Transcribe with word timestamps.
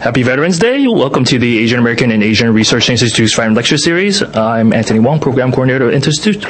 Happy 0.00 0.22
Veterans 0.22 0.58
Day. 0.58 0.88
Welcome 0.88 1.24
to 1.26 1.38
the 1.38 1.58
Asian 1.58 1.78
American 1.78 2.10
and 2.10 2.22
Asian 2.22 2.54
Research 2.54 2.88
Institute's 2.88 3.34
Friday 3.34 3.52
Lecture 3.52 3.76
Series. 3.76 4.22
I'm 4.22 4.72
Anthony 4.72 4.98
Wong, 4.98 5.20
Program 5.20 5.52
Coordinator 5.52 5.88
of 5.88 5.94
Institute. 5.94 6.42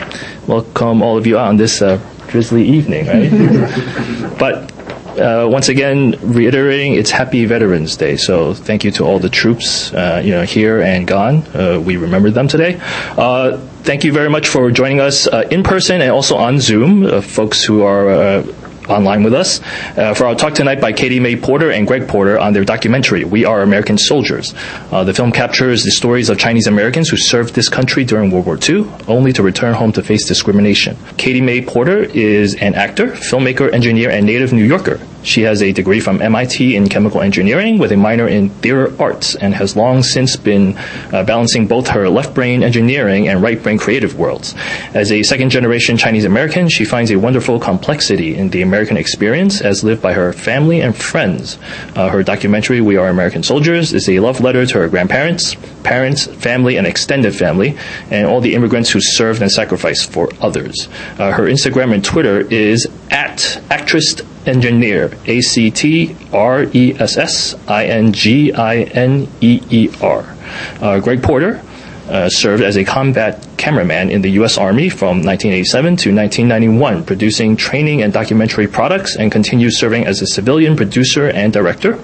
Welcome 0.47 1.03
all 1.03 1.19
of 1.19 1.27
you 1.27 1.37
out 1.37 1.49
on 1.49 1.57
this 1.57 1.83
uh, 1.83 2.01
drizzly 2.29 2.63
evening, 2.63 3.09
right? 3.09 3.29
but 4.39 4.71
uh, 5.19 5.49
once 5.51 5.69
again, 5.69 6.15
reiterating, 6.23 6.95
it's 6.95 7.11
Happy 7.11 7.45
Veterans 7.45 7.97
Day. 7.97 8.17
So 8.17 8.55
thank 8.55 8.85
you 8.85 8.93
to 8.93 9.05
all 9.05 9.19
the 9.19 9.29
troops, 9.29 9.93
uh, 9.93 10.23
you 10.25 10.31
know, 10.31 10.45
here 10.45 10.81
and 10.81 11.05
gone. 11.05 11.43
Uh, 11.53 11.83
we 11.85 11.97
remember 11.97 12.31
them 12.31 12.47
today. 12.47 12.79
Uh, 12.81 13.59
thank 13.83 14.05
you 14.05 14.13
very 14.13 14.31
much 14.31 14.47
for 14.47 14.71
joining 14.71 15.01
us 15.01 15.27
uh, 15.27 15.49
in 15.51 15.65
person 15.65 16.01
and 16.01 16.13
also 16.13 16.37
on 16.37 16.61
Zoom, 16.61 17.21
folks 17.21 17.65
who 17.65 17.83
are 17.83 18.45
online 18.91 19.23
with 19.23 19.35
us 19.35 19.61
uh, 19.97 20.15
for 20.15 20.27
our 20.27 20.35
talk 20.35 20.55
tonight 20.55 20.81
by 20.81 20.93
Katie 20.93 21.21
Mae 21.21 21.37
Porter 21.37 21.71
and 21.71 21.87
Greg 21.87 22.09
Porter 22.09 22.39
on 22.39 22.53
their 22.53 22.65
documentary, 22.65 23.25
We 23.25 23.45
Are 23.45 23.63
American 23.63 23.97
Soldiers. 23.99 24.55
Uh, 24.91 25.05
the 25.05 25.15
film 25.15 25.33
captures 25.33 25.83
the 25.83 25.91
stories 25.91 26.29
of 26.29 26.39
Chinese 26.39 26.67
Americans 26.67 27.09
who 27.09 27.17
served 27.17 27.55
this 27.55 27.69
country 27.69 28.05
during 28.05 28.31
World 28.31 28.47
War 28.47 28.59
II, 28.59 28.91
only 29.09 29.33
to 29.33 29.43
return 29.43 29.75
home 29.75 29.93
to 29.93 30.03
face 30.03 30.27
discrimination. 30.27 30.97
Katie 31.17 31.41
Mae 31.41 31.61
Porter 31.63 32.03
is 32.03 32.55
an 32.57 32.75
actor, 32.75 33.09
filmmaker, 33.09 33.73
engineer, 33.73 34.11
and 34.11 34.27
native 34.27 34.53
New 34.53 34.65
Yorker. 34.65 35.01
She 35.23 35.43
has 35.43 35.63
a 35.63 35.73
degree 35.73 36.01
from 36.01 36.23
MIT 36.23 36.77
in 36.77 36.89
chemical 36.89 37.21
engineering 37.21 37.79
with 37.79 37.93
a 37.93 37.97
minor 37.97 38.27
in 38.27 38.51
theater 38.51 38.93
arts 39.01 39.35
and 39.35 39.55
has 39.55 39.77
long 39.77 40.03
since 40.03 40.37
been 40.37 40.77
uh, 41.13 41.25
balancing 41.25 41.67
both 41.67 41.89
her 41.89 42.09
left 42.09 42.35
brain 42.35 42.63
engineering 42.63 43.29
and 43.29 43.43
right 43.43 43.63
brain 43.63 43.79
creative 43.79 44.19
worlds. 44.19 44.55
As 44.95 45.13
a 45.13 45.23
second 45.23 45.51
generation 45.51 45.97
Chinese 45.97 46.25
American, 46.25 46.69
she 46.69 46.85
finds 46.85 47.11
a 47.11 47.17
wonderful 47.17 47.61
complexity 47.61 48.37
in 48.37 48.51
the 48.51 48.63
American 48.63 48.97
experience 48.97 49.61
as 49.61 49.85
lived 49.85 50.03
by 50.03 50.13
her 50.13 50.33
family 50.33 50.81
and 50.81 50.97
friends. 50.97 51.59
Uh, 51.95 52.09
her 52.09 52.23
documentary, 52.23 52.81
We 52.81 52.97
Are 52.97 53.09
American 53.09 53.43
Soldiers, 53.43 53.93
is 53.93 54.09
a 54.09 54.21
love 54.21 54.41
letter 54.41 54.65
to 54.67 54.79
her 54.79 54.89
grandparents, 54.89 55.55
parents, 55.83 56.27
family, 56.27 56.77
and 56.77 56.87
extended 56.87 57.35
family, 57.35 57.77
and 58.11 58.27
all 58.27 58.41
the 58.41 58.55
immigrants 58.55 58.91
who 58.91 59.01
served 59.01 59.43
and 59.43 59.51
sacrificed 59.51 60.11
for 60.11 60.31
others. 60.41 60.89
Uh, 61.19 61.33
her 61.33 61.45
Instagram 61.45 61.93
and 61.95 62.05
Twitter 62.05 62.41
is 62.41 62.87
at 63.11 63.63
actress 63.71 64.21
engineer, 64.47 65.17
A 65.27 65.41
C 65.41 65.71
T 65.71 66.17
R 66.33 66.65
E 66.73 66.95
S 66.99 67.17
S 67.17 67.55
I 67.69 67.87
N 67.87 68.13
G 68.13 68.53
I 68.53 68.83
N 68.83 69.29
E 69.41 69.61
E 69.69 69.91
R. 70.01 70.37
Uh, 70.81 71.01
Greg 71.01 71.23
Porter 71.23 71.63
uh, 72.11 72.29
served 72.29 72.63
as 72.63 72.77
a 72.77 72.85
combat 72.85 73.47
cameraman 73.57 74.11
in 74.11 74.23
the 74.23 74.31
U.S. 74.41 74.59
Army 74.59 74.89
from 74.89 75.23
1987 75.23 75.97
to 75.97 76.15
1991, 76.15 77.05
producing 77.05 77.57
training 77.57 78.03
and 78.03 78.13
documentary 78.13 78.67
products, 78.67 79.17
and 79.17 79.31
continued 79.31 79.73
serving 79.75 80.07
as 80.07 80.21
a 80.23 80.27
civilian 80.27 80.77
producer 80.77 81.29
and 81.29 81.53
director, 81.53 81.99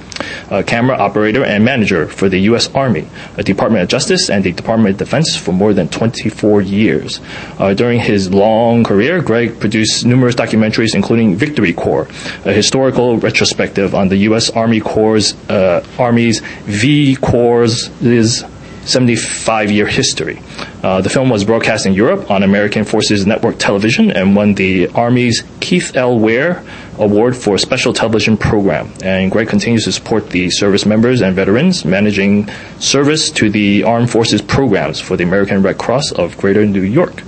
camera 0.67 0.97
operator, 0.97 1.45
and 1.45 1.65
manager 1.65 2.07
for 2.07 2.29
the 2.29 2.39
U.S. 2.51 2.73
Army, 2.75 3.09
the 3.35 3.43
Department 3.43 3.83
of 3.83 3.89
Justice, 3.89 4.31
and 4.31 4.45
the 4.45 4.53
Department 4.53 4.95
of 4.95 4.99
Defense 4.99 5.37
for 5.37 5.53
more 5.53 5.73
than 5.73 5.89
24 5.89 6.63
years. 6.63 7.21
Uh, 7.59 7.75
during 7.75 8.01
his 8.01 8.33
long 8.33 8.85
career, 8.85 9.23
Greg 9.23 9.59
produced 9.59 10.05
numerous 10.07 10.35
documentaries, 10.35 10.95
including 10.95 11.35
Victory 11.35 11.73
Corps, 11.73 12.07
a 12.45 12.53
historical 12.53 13.19
retrospective 13.19 13.95
on 13.95 14.09
the 14.09 14.17
U.S. 14.29 14.51
Army 14.51 14.81
Corps' 14.81 15.35
uh, 15.49 15.85
Army's 15.99 16.41
V 16.65 17.17
Corps' 17.17 17.89
75 18.87 19.71
year 19.71 19.87
history. 19.87 20.41
Uh, 20.83 21.01
the 21.01 21.11
film 21.11 21.29
was 21.29 21.45
broadcast 21.45 21.87
in 21.87 21.93
Europe 21.93 22.31
on 22.31 22.43
American 22.43 22.85
Forces 22.85 23.27
Network 23.27 23.59
Television 23.59 24.11
and 24.11 24.35
won 24.35 24.55
the 24.55 24.89
Army's 24.89 25.45
Keith 25.61 25.97
L. 25.97 26.19
Ware 26.19 26.65
Award 26.99 27.37
for 27.37 27.59
Special 27.59 27.93
Television 27.93 28.37
Program. 28.37 28.93
And 29.03 29.31
Greg 29.31 29.49
continues 29.49 29.85
to 29.85 29.93
support 29.93 30.31
the 30.31 30.49
service 30.51 30.87
members 30.87 31.21
and 31.21 31.35
veterans 31.35 31.85
managing 31.85 32.49
service 32.79 33.31
to 33.33 33.51
the 33.51 33.83
Armed 33.83 34.11
Forces 34.11 34.41
programs 34.41 35.01
for 35.01 35.17
the 35.17 35.25
American 35.25 35.63
Red 35.63 35.79
Cross 35.79 36.13
of 36.13 36.37
Greater 36.39 36.65
New 36.65 36.83
York. 36.83 37.23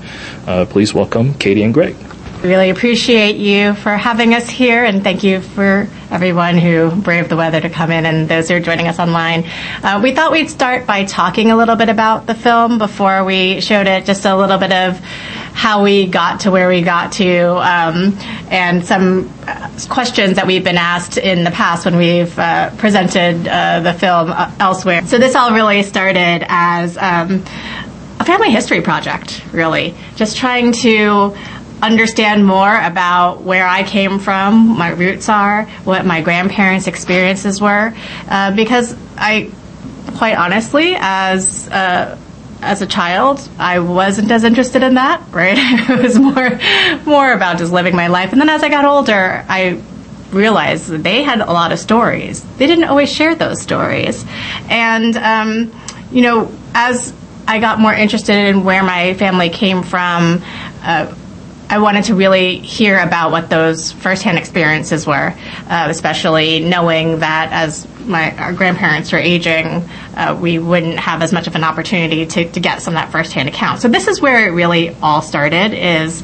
Uh, 0.47 0.65
please 0.65 0.95
welcome 0.95 1.35
Katie 1.35 1.63
and 1.63 1.75
Greg. 1.75 1.95
We 2.43 2.51
really 2.51 2.71
appreciate 2.71 3.35
you 3.35 3.75
for 3.75 3.97
having 3.97 4.33
us 4.33 4.49
here, 4.49 4.85
and 4.85 5.03
thank 5.03 5.25
you 5.25 5.41
for 5.41 5.89
everyone 6.09 6.57
who 6.57 6.89
braved 6.89 7.31
the 7.31 7.37
weather 7.37 7.61
to 7.61 7.69
come 7.69 7.91
in 7.91 8.07
and 8.07 8.29
those 8.29 8.49
who 8.49 8.55
are 8.55 8.61
joining 8.61 8.87
us 8.87 9.01
online. 9.01 9.45
Uh, 9.83 9.99
we 10.01 10.15
thought 10.15 10.31
we'd 10.31 10.49
start 10.49 10.87
by 10.87 11.05
talking 11.05 11.51
a 11.51 11.57
little 11.57 11.75
bit 11.75 11.89
about 11.89 12.29
the 12.29 12.37
film 12.37 12.79
before 12.79 13.25
we 13.25 13.61
showed 13.61 13.89
it, 13.89 14.05
just 14.05 14.25
a 14.25 14.37
little 14.37 14.57
bit 14.57 14.71
of 14.71 15.01
how 15.53 15.83
we 15.83 16.07
got 16.07 16.41
to 16.41 16.53
where 16.53 16.69
we 16.69 16.81
got 16.81 17.11
to, 17.15 17.57
um, 17.57 18.17
and 18.53 18.87
some 18.87 19.29
uh, 19.49 19.69
questions 19.89 20.37
that 20.37 20.47
we've 20.47 20.63
been 20.63 20.79
asked 20.79 21.19
in 21.19 21.43
the 21.43 21.51
past 21.51 21.87
when 21.87 21.97
we've 21.97 22.39
uh, 22.39 22.71
presented 22.77 23.49
uh, 23.49 23.81
the 23.81 23.95
film 23.95 24.31
uh, 24.31 24.49
elsewhere. 24.61 25.05
So 25.07 25.19
this 25.19 25.35
all 25.35 25.53
really 25.53 25.83
started 25.83 26.47
as 26.49 26.97
um, 26.99 27.43
a 28.21 28.25
family 28.25 28.53
history 28.53 28.81
project, 28.81 29.43
really, 29.53 29.97
just 30.15 30.37
trying 30.37 30.71
to 30.71 31.37
understand 31.83 32.47
more 32.47 32.75
about 32.81 33.43
where 33.43 33.67
I 33.67 33.83
came 33.83 34.19
from, 34.19 34.77
my 34.77 34.91
roots 34.91 35.29
are, 35.29 35.65
what 35.85 36.05
my 36.05 36.21
grandparents' 36.21 36.87
experiences 36.87 37.61
were, 37.61 37.95
uh, 38.29 38.55
because 38.55 38.97
I, 39.17 39.51
quite 40.17 40.37
honestly, 40.37 40.95
as 40.99 41.69
uh, 41.69 42.19
as 42.61 42.83
a 42.83 42.87
child, 42.87 43.49
I 43.59 43.79
wasn't 43.79 44.31
as 44.31 44.43
interested 44.45 44.83
in 44.83 44.95
that. 44.95 45.23
Right, 45.33 45.57
it 45.59 46.03
was 46.03 46.19
more 46.19 46.59
more 47.05 47.33
about 47.33 47.59
just 47.59 47.73
living 47.73 47.95
my 47.95 48.09
life. 48.09 48.33
And 48.33 48.41
then 48.41 48.49
as 48.49 48.63
I 48.63 48.69
got 48.69 48.85
older, 48.85 49.45
I 49.49 49.81
realized 50.33 50.89
that 50.89 51.03
they 51.03 51.23
had 51.23 51.41
a 51.41 51.53
lot 51.53 51.71
of 51.73 51.79
stories. 51.79 52.43
They 52.57 52.67
didn't 52.67 52.85
always 52.85 53.13
share 53.13 53.35
those 53.35 53.61
stories, 53.63 54.25
and 54.69 55.17
um, 55.17 55.73
you 56.11 56.23
know, 56.23 56.51
as 56.75 57.13
I 57.47 57.61
got 57.61 57.79
more 57.79 57.95
interested 57.95 58.49
in 58.49 58.65
where 58.65 58.83
my 58.83 59.15
family 59.15 59.49
came 59.51 59.83
from. 59.83 60.43
Uh, 60.83 61.15
I 61.71 61.79
wanted 61.79 62.05
to 62.05 62.15
really 62.15 62.59
hear 62.59 62.99
about 62.99 63.31
what 63.31 63.51
those 63.51 63.93
firsthand 63.93 64.39
experiences 64.39 65.07
were, 65.07 65.35
uh, 65.69 65.87
especially 65.91 66.61
knowing 66.61 67.19
that 67.19 67.53
as 67.53 67.87
my 68.01 68.35
our 68.39 68.55
grandparents 68.55 69.13
were 69.13 69.19
aging, 69.19 69.87
uh, 70.17 70.39
we 70.41 70.59
wouldn't 70.59 70.99
have 70.99 71.21
as 71.23 71.31
much 71.31 71.47
of 71.47 71.55
an 71.57 71.65
opportunity 71.65 72.25
to, 72.25 72.51
to 72.53 72.61
get 72.61 72.81
some 72.81 72.95
of 72.95 73.01
that 73.01 73.13
firsthand 73.13 73.51
account. 73.51 73.81
So 73.81 73.89
this 73.89 74.09
is 74.09 74.19
where 74.19 74.49
it 74.49 74.53
really 74.53 74.97
all 75.03 75.21
started, 75.21 75.75
is 75.75 76.23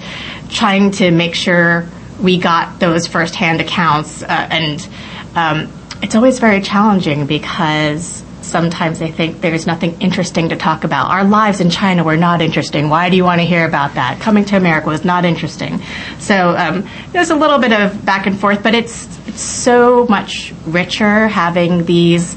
trying 0.48 0.92
to 0.92 1.10
make 1.10 1.34
sure 1.34 1.86
we 2.22 2.38
got 2.38 2.80
those 2.80 3.06
firsthand 3.06 3.60
accounts, 3.60 4.22
uh, 4.22 4.26
and 4.28 4.88
um, 5.34 5.72
it's 6.02 6.14
always 6.14 6.38
very 6.38 6.62
challenging 6.62 7.26
because 7.26 8.22
sometimes 8.44 8.98
they 8.98 9.10
think 9.10 9.40
there's 9.40 9.66
nothing 9.66 10.00
interesting 10.00 10.50
to 10.50 10.56
talk 10.56 10.84
about. 10.84 11.10
Our 11.10 11.24
lives 11.24 11.60
in 11.60 11.70
China 11.70 12.04
were 12.04 12.16
not 12.16 12.42
interesting. 12.42 12.88
Why 12.88 13.10
do 13.10 13.16
you 13.16 13.24
want 13.24 13.40
to 13.40 13.46
hear 13.46 13.66
about 13.66 13.94
that? 13.94 14.20
Coming 14.20 14.44
to 14.46 14.56
America 14.56 14.88
was 14.88 15.04
not 15.04 15.24
interesting. 15.24 15.80
So 16.18 16.56
um, 16.56 16.88
there's 17.12 17.30
a 17.30 17.36
little 17.36 17.58
bit 17.58 17.72
of 17.72 18.04
back 18.04 18.26
and 18.26 18.38
forth, 18.38 18.62
but 18.62 18.74
it's 18.74 19.08
it's 19.26 19.40
so 19.40 20.06
much 20.06 20.52
richer 20.66 21.28
having 21.28 21.84
these 21.84 22.36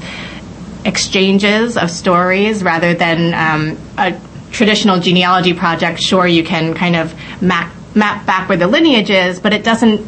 exchanges 0.84 1.76
of 1.76 1.90
stories 1.90 2.62
rather 2.62 2.94
than 2.94 3.34
um, 3.34 3.78
a 3.98 4.18
traditional 4.50 4.98
genealogy 5.00 5.54
project. 5.54 6.00
Sure, 6.00 6.26
you 6.26 6.42
can 6.42 6.74
kind 6.74 6.96
of 6.96 7.14
map 7.42 7.72
map 7.94 8.26
back 8.26 8.48
where 8.48 8.58
the 8.58 8.66
lineage 8.66 9.10
is, 9.10 9.40
but 9.40 9.52
it 9.52 9.64
doesn't 9.64 10.06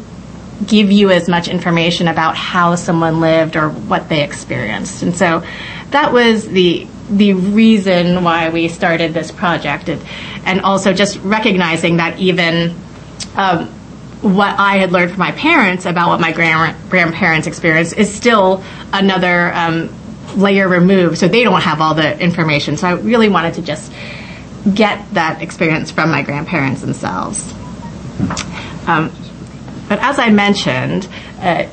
give 0.65 0.91
you 0.91 1.09
as 1.09 1.27
much 1.27 1.47
information 1.47 2.07
about 2.07 2.35
how 2.35 2.75
someone 2.75 3.19
lived 3.19 3.55
or 3.55 3.69
what 3.69 4.09
they 4.09 4.23
experienced. 4.23 5.01
And 5.01 5.15
so 5.15 5.43
that 5.91 6.11
was 6.11 6.47
the 6.47 6.87
the 7.09 7.33
reason 7.33 8.23
why 8.23 8.49
we 8.49 8.69
started 8.69 9.13
this 9.13 9.31
project, 9.31 9.89
and, 9.89 10.61
also 10.61 10.93
just 10.93 11.19
recognizing 11.19 11.97
that 11.97 12.17
even 12.19 12.73
um, 13.35 13.67
what 14.21 14.57
I 14.57 14.77
had 14.77 14.91
learned 14.91 15.11
from 15.11 15.19
my 15.19 15.31
parents 15.33 15.85
about 15.85 16.09
what 16.09 16.21
my 16.21 16.31
grand- 16.31 16.77
grandparents 16.89 17.47
experienced 17.47 17.97
is 17.97 18.13
still 18.13 18.63
another 18.93 19.53
um, 19.53 19.93
layer 20.37 20.67
removed, 20.67 21.17
so 21.17 21.27
they 21.27 21.43
don't 21.43 21.61
have 21.61 21.81
all 21.81 21.93
the 21.93 22.17
information. 22.19 22.77
So 22.77 22.87
I 22.87 22.93
really 22.93 23.29
wanted 23.29 23.55
to 23.55 23.61
just 23.61 23.91
get 24.73 25.13
that 25.13 25.41
experience 25.41 25.91
from 25.91 26.11
my 26.11 26.21
grandparents 26.21 26.81
themselves. 26.81 27.51
Um, 28.87 29.11
but 29.89 29.99
as 29.99 30.19
I 30.19 30.29
mentioned, 30.29 31.07
uh, 31.39 31.65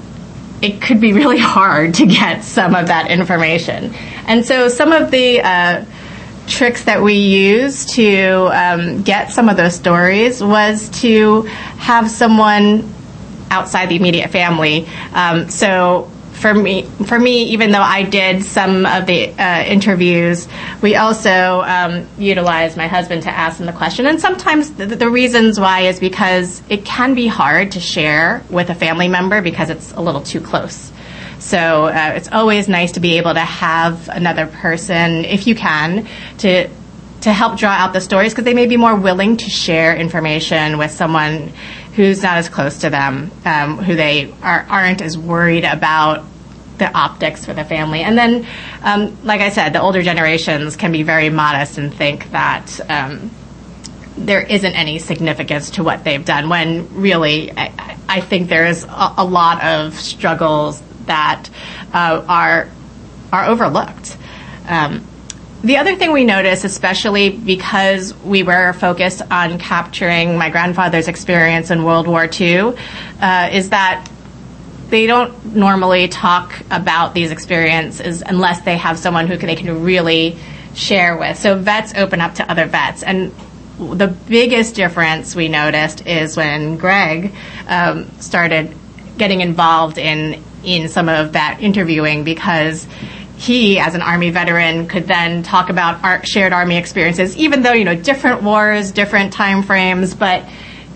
it 0.60 0.82
could 0.82 1.00
be 1.00 1.12
really 1.12 1.38
hard 1.38 1.94
to 1.94 2.06
get 2.06 2.42
some 2.44 2.74
of 2.74 2.88
that 2.88 3.10
information. 3.10 3.94
And 4.26 4.44
so 4.44 4.68
some 4.68 4.92
of 4.92 5.10
the 5.10 5.40
uh, 5.40 5.84
tricks 6.46 6.84
that 6.84 7.02
we 7.02 7.14
used 7.14 7.90
to 7.90 8.50
um, 8.52 9.02
get 9.02 9.30
some 9.30 9.48
of 9.48 9.56
those 9.56 9.74
stories 9.74 10.42
was 10.42 10.88
to 11.00 11.42
have 11.78 12.10
someone 12.10 12.92
outside 13.50 13.88
the 13.88 13.96
immediate 13.96 14.30
family. 14.30 14.86
Um, 15.12 15.48
so 15.48 16.10
for 16.38 16.54
me, 16.54 16.82
for 17.06 17.18
me, 17.18 17.44
even 17.44 17.72
though 17.72 17.82
I 17.82 18.04
did 18.04 18.44
some 18.44 18.86
of 18.86 19.06
the 19.06 19.30
uh, 19.30 19.64
interviews, 19.64 20.48
we 20.80 20.96
also 20.96 21.62
um, 21.62 22.06
utilized 22.18 22.76
my 22.76 22.86
husband 22.86 23.24
to 23.24 23.30
ask 23.30 23.60
him 23.60 23.66
the 23.66 23.72
question. 23.72 24.06
And 24.06 24.20
sometimes 24.20 24.72
the, 24.72 24.86
the, 24.86 25.08
reasons 25.08 25.58
why 25.58 25.82
is 25.82 25.98
because 25.98 26.62
it 26.68 26.84
can 26.84 27.14
be 27.14 27.26
hard 27.26 27.72
to 27.72 27.80
share 27.80 28.42
with 28.50 28.70
a 28.70 28.74
family 28.74 29.08
member 29.08 29.40
because 29.42 29.70
it's 29.70 29.92
a 29.92 30.00
little 30.00 30.20
too 30.20 30.40
close. 30.40 30.92
So 31.38 31.86
uh, 31.86 32.12
it's 32.16 32.28
always 32.30 32.68
nice 32.68 32.92
to 32.92 33.00
be 33.00 33.16
able 33.18 33.34
to 33.34 33.40
have 33.40 34.08
another 34.08 34.46
person, 34.46 35.24
if 35.24 35.46
you 35.46 35.54
can, 35.54 36.06
to 36.38 36.68
to 37.22 37.32
help 37.32 37.58
draw 37.58 37.70
out 37.70 37.92
the 37.92 38.00
stories 38.00 38.32
because 38.32 38.44
they 38.44 38.54
may 38.54 38.66
be 38.66 38.76
more 38.76 38.94
willing 38.94 39.36
to 39.36 39.50
share 39.50 39.96
information 39.96 40.78
with 40.78 40.90
someone 40.90 41.52
who's 41.94 42.22
not 42.22 42.36
as 42.36 42.48
close 42.48 42.78
to 42.78 42.90
them, 42.90 43.30
um, 43.44 43.78
who 43.78 43.96
they 43.96 44.32
are, 44.42 44.64
aren't 44.68 45.02
as 45.02 45.18
worried 45.18 45.64
about 45.64 46.24
the 46.78 46.90
optics 46.96 47.44
for 47.44 47.52
the 47.52 47.64
family. 47.64 48.02
And 48.02 48.16
then, 48.16 48.46
um, 48.82 49.18
like 49.24 49.40
I 49.40 49.48
said, 49.48 49.72
the 49.72 49.80
older 49.80 50.02
generations 50.02 50.76
can 50.76 50.92
be 50.92 51.02
very 51.02 51.28
modest 51.28 51.76
and 51.76 51.92
think 51.92 52.30
that 52.30 52.80
um, 52.88 53.32
there 54.16 54.42
isn't 54.42 54.74
any 54.74 55.00
significance 55.00 55.70
to 55.70 55.82
what 55.82 56.04
they've 56.04 56.24
done. 56.24 56.48
When 56.48 57.00
really, 57.00 57.50
I, 57.50 57.96
I 58.08 58.20
think 58.20 58.48
there 58.48 58.66
is 58.66 58.84
a, 58.84 59.14
a, 59.18 59.24
lot 59.24 59.62
of 59.64 59.94
struggles 59.98 60.80
that 61.06 61.48
uh, 61.92 62.24
are 62.28 62.68
are 63.32 63.46
overlooked. 63.46 64.16
Um, 64.68 65.04
the 65.62 65.76
other 65.78 65.96
thing 65.96 66.12
we 66.12 66.24
noticed, 66.24 66.64
especially 66.64 67.30
because 67.30 68.14
we 68.22 68.42
were 68.42 68.72
focused 68.74 69.22
on 69.30 69.58
capturing 69.58 70.38
my 70.38 70.50
grandfather's 70.50 71.08
experience 71.08 71.70
in 71.70 71.84
World 71.84 72.06
War 72.06 72.28
II, 72.30 72.74
uh, 73.20 73.48
is 73.52 73.70
that 73.70 74.08
they 74.88 75.06
don't 75.06 75.56
normally 75.56 76.08
talk 76.08 76.62
about 76.70 77.14
these 77.14 77.30
experiences 77.30 78.22
unless 78.24 78.60
they 78.62 78.76
have 78.76 78.98
someone 78.98 79.26
who 79.26 79.36
can, 79.36 79.48
they 79.48 79.56
can 79.56 79.82
really 79.82 80.38
share 80.74 81.16
with. 81.16 81.36
So 81.38 81.58
vets 81.58 81.92
open 81.94 82.20
up 82.20 82.36
to 82.36 82.50
other 82.50 82.66
vets. 82.66 83.02
And 83.02 83.32
the 83.78 84.06
biggest 84.06 84.76
difference 84.76 85.34
we 85.34 85.48
noticed 85.48 86.06
is 86.06 86.36
when 86.36 86.76
Greg 86.76 87.34
um, 87.66 88.08
started 88.20 88.74
getting 89.18 89.40
involved 89.40 89.98
in 89.98 90.42
in 90.64 90.88
some 90.88 91.08
of 91.08 91.34
that 91.34 91.58
interviewing 91.60 92.24
because 92.24 92.86
he, 93.38 93.78
as 93.78 93.94
an 93.94 94.02
Army 94.02 94.30
veteran, 94.30 94.88
could 94.88 95.06
then 95.06 95.44
talk 95.44 95.70
about 95.70 96.26
shared 96.26 96.52
Army 96.52 96.76
experiences, 96.76 97.36
even 97.36 97.62
though 97.62 97.72
you 97.72 97.84
know 97.84 97.94
different 97.94 98.42
wars, 98.42 98.90
different 98.90 99.32
time 99.32 99.62
frames, 99.62 100.12
but 100.14 100.44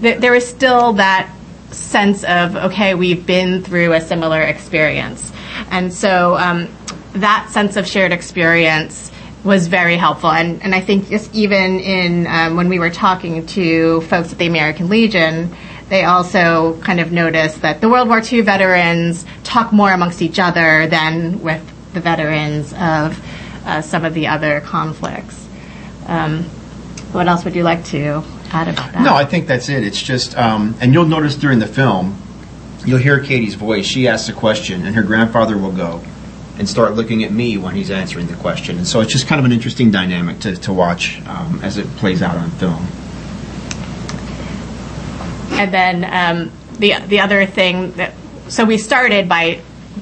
th- 0.01 0.21
was 0.21 0.47
still 0.47 0.95
that 0.95 1.33
sense 1.71 2.25
of 2.25 2.57
okay, 2.57 2.95
we've 2.95 3.25
been 3.25 3.63
through 3.63 3.93
a 3.93 4.01
similar 4.01 4.43
experience, 4.43 5.33
and 5.71 5.95
so 5.95 6.37
um, 6.37 6.69
that 7.13 7.49
sense 7.51 7.77
of 7.77 7.87
shared 7.87 8.11
experience 8.11 9.13
was 9.45 9.69
very 9.69 9.97
helpful. 9.97 10.31
And, 10.31 10.63
and 10.63 10.75
I 10.75 10.81
think 10.81 11.09
just 11.09 11.33
even 11.35 11.79
in 11.79 12.27
um, 12.27 12.57
when 12.57 12.69
we 12.69 12.79
were 12.79 12.91
talking 12.91 13.47
to 13.47 14.01
folks 14.03 14.33
at 14.33 14.39
the 14.39 14.47
American 14.47 14.89
Legion, 14.89 15.55
they 15.89 16.05
also 16.05 16.79
kind 16.81 17.01
of 17.01 17.13
noticed 17.13 17.63
that 17.63 17.81
the 17.81 17.89
World 17.89 18.09
War 18.09 18.21
II 18.21 18.41
veterans 18.41 19.27
talk 19.45 19.73
more 19.73 19.93
amongst 19.93 20.23
each 20.23 20.39
other 20.39 20.87
than 20.89 21.41
with 21.43 21.72
the 21.93 22.01
veterans 22.01 22.73
of 22.73 23.21
uh, 23.65 23.83
some 23.83 24.05
of 24.05 24.15
the 24.15 24.29
other 24.29 24.61
conflicts. 24.61 25.47
Um, 26.07 26.45
what 27.13 27.29
else 27.29 27.45
would 27.45 27.55
you 27.55 27.63
like 27.63 27.85
to 27.87 28.23
add 28.51 28.69
about 28.69 28.93
that? 28.93 29.03
No, 29.03 29.15
I 29.15 29.25
think 29.25 29.47
that's 29.47 29.69
it. 29.69 29.85
It's 29.85 30.03
just, 30.03 30.37
um, 30.37 30.75
and 30.81 30.93
you'll 30.93 31.07
notice 31.07 31.37
during 31.37 31.59
the 31.59 31.67
film, 31.67 32.21
you'll 32.85 32.99
hear 32.99 33.21
Katie's 33.21 33.55
voice. 33.55 33.87
She 33.87 34.09
asks 34.09 34.29
a 34.29 34.33
question, 34.33 34.87
and 34.87 34.97
her 34.97 35.03
grandfather 35.03 35.57
will 35.59 35.73
go 35.73 36.03
and 36.59 36.69
start 36.69 36.95
looking 36.95 37.25
at 37.25 37.33
me 37.33 37.57
when 37.57 37.75
he's 37.75 37.91
answering 37.91 38.27
the 38.27 38.37
question. 38.37 38.77
And 38.77 38.87
so 38.87 39.01
it's 39.01 39.13
just 39.13 39.27
kind 39.27 39.39
of 39.39 39.45
an 39.45 39.53
interesting 39.53 39.91
dynamic 39.91 40.41
to, 40.41 40.57
to 40.57 40.73
watch 40.73 41.21
um, 41.27 41.61
as 41.63 41.79
it 41.79 41.87
plays 41.97 42.23
out 42.23 42.37
on 42.37 42.51
film. 42.53 42.87
And 45.59 45.73
then 45.73 46.05
um, 46.05 46.53
the 46.79 46.95
the 47.07 47.21
other 47.21 47.47
thing 47.47 47.93
that 47.93 48.15
so 48.49 48.65
we 48.65 48.79
started 48.79 49.29
by 49.29 49.61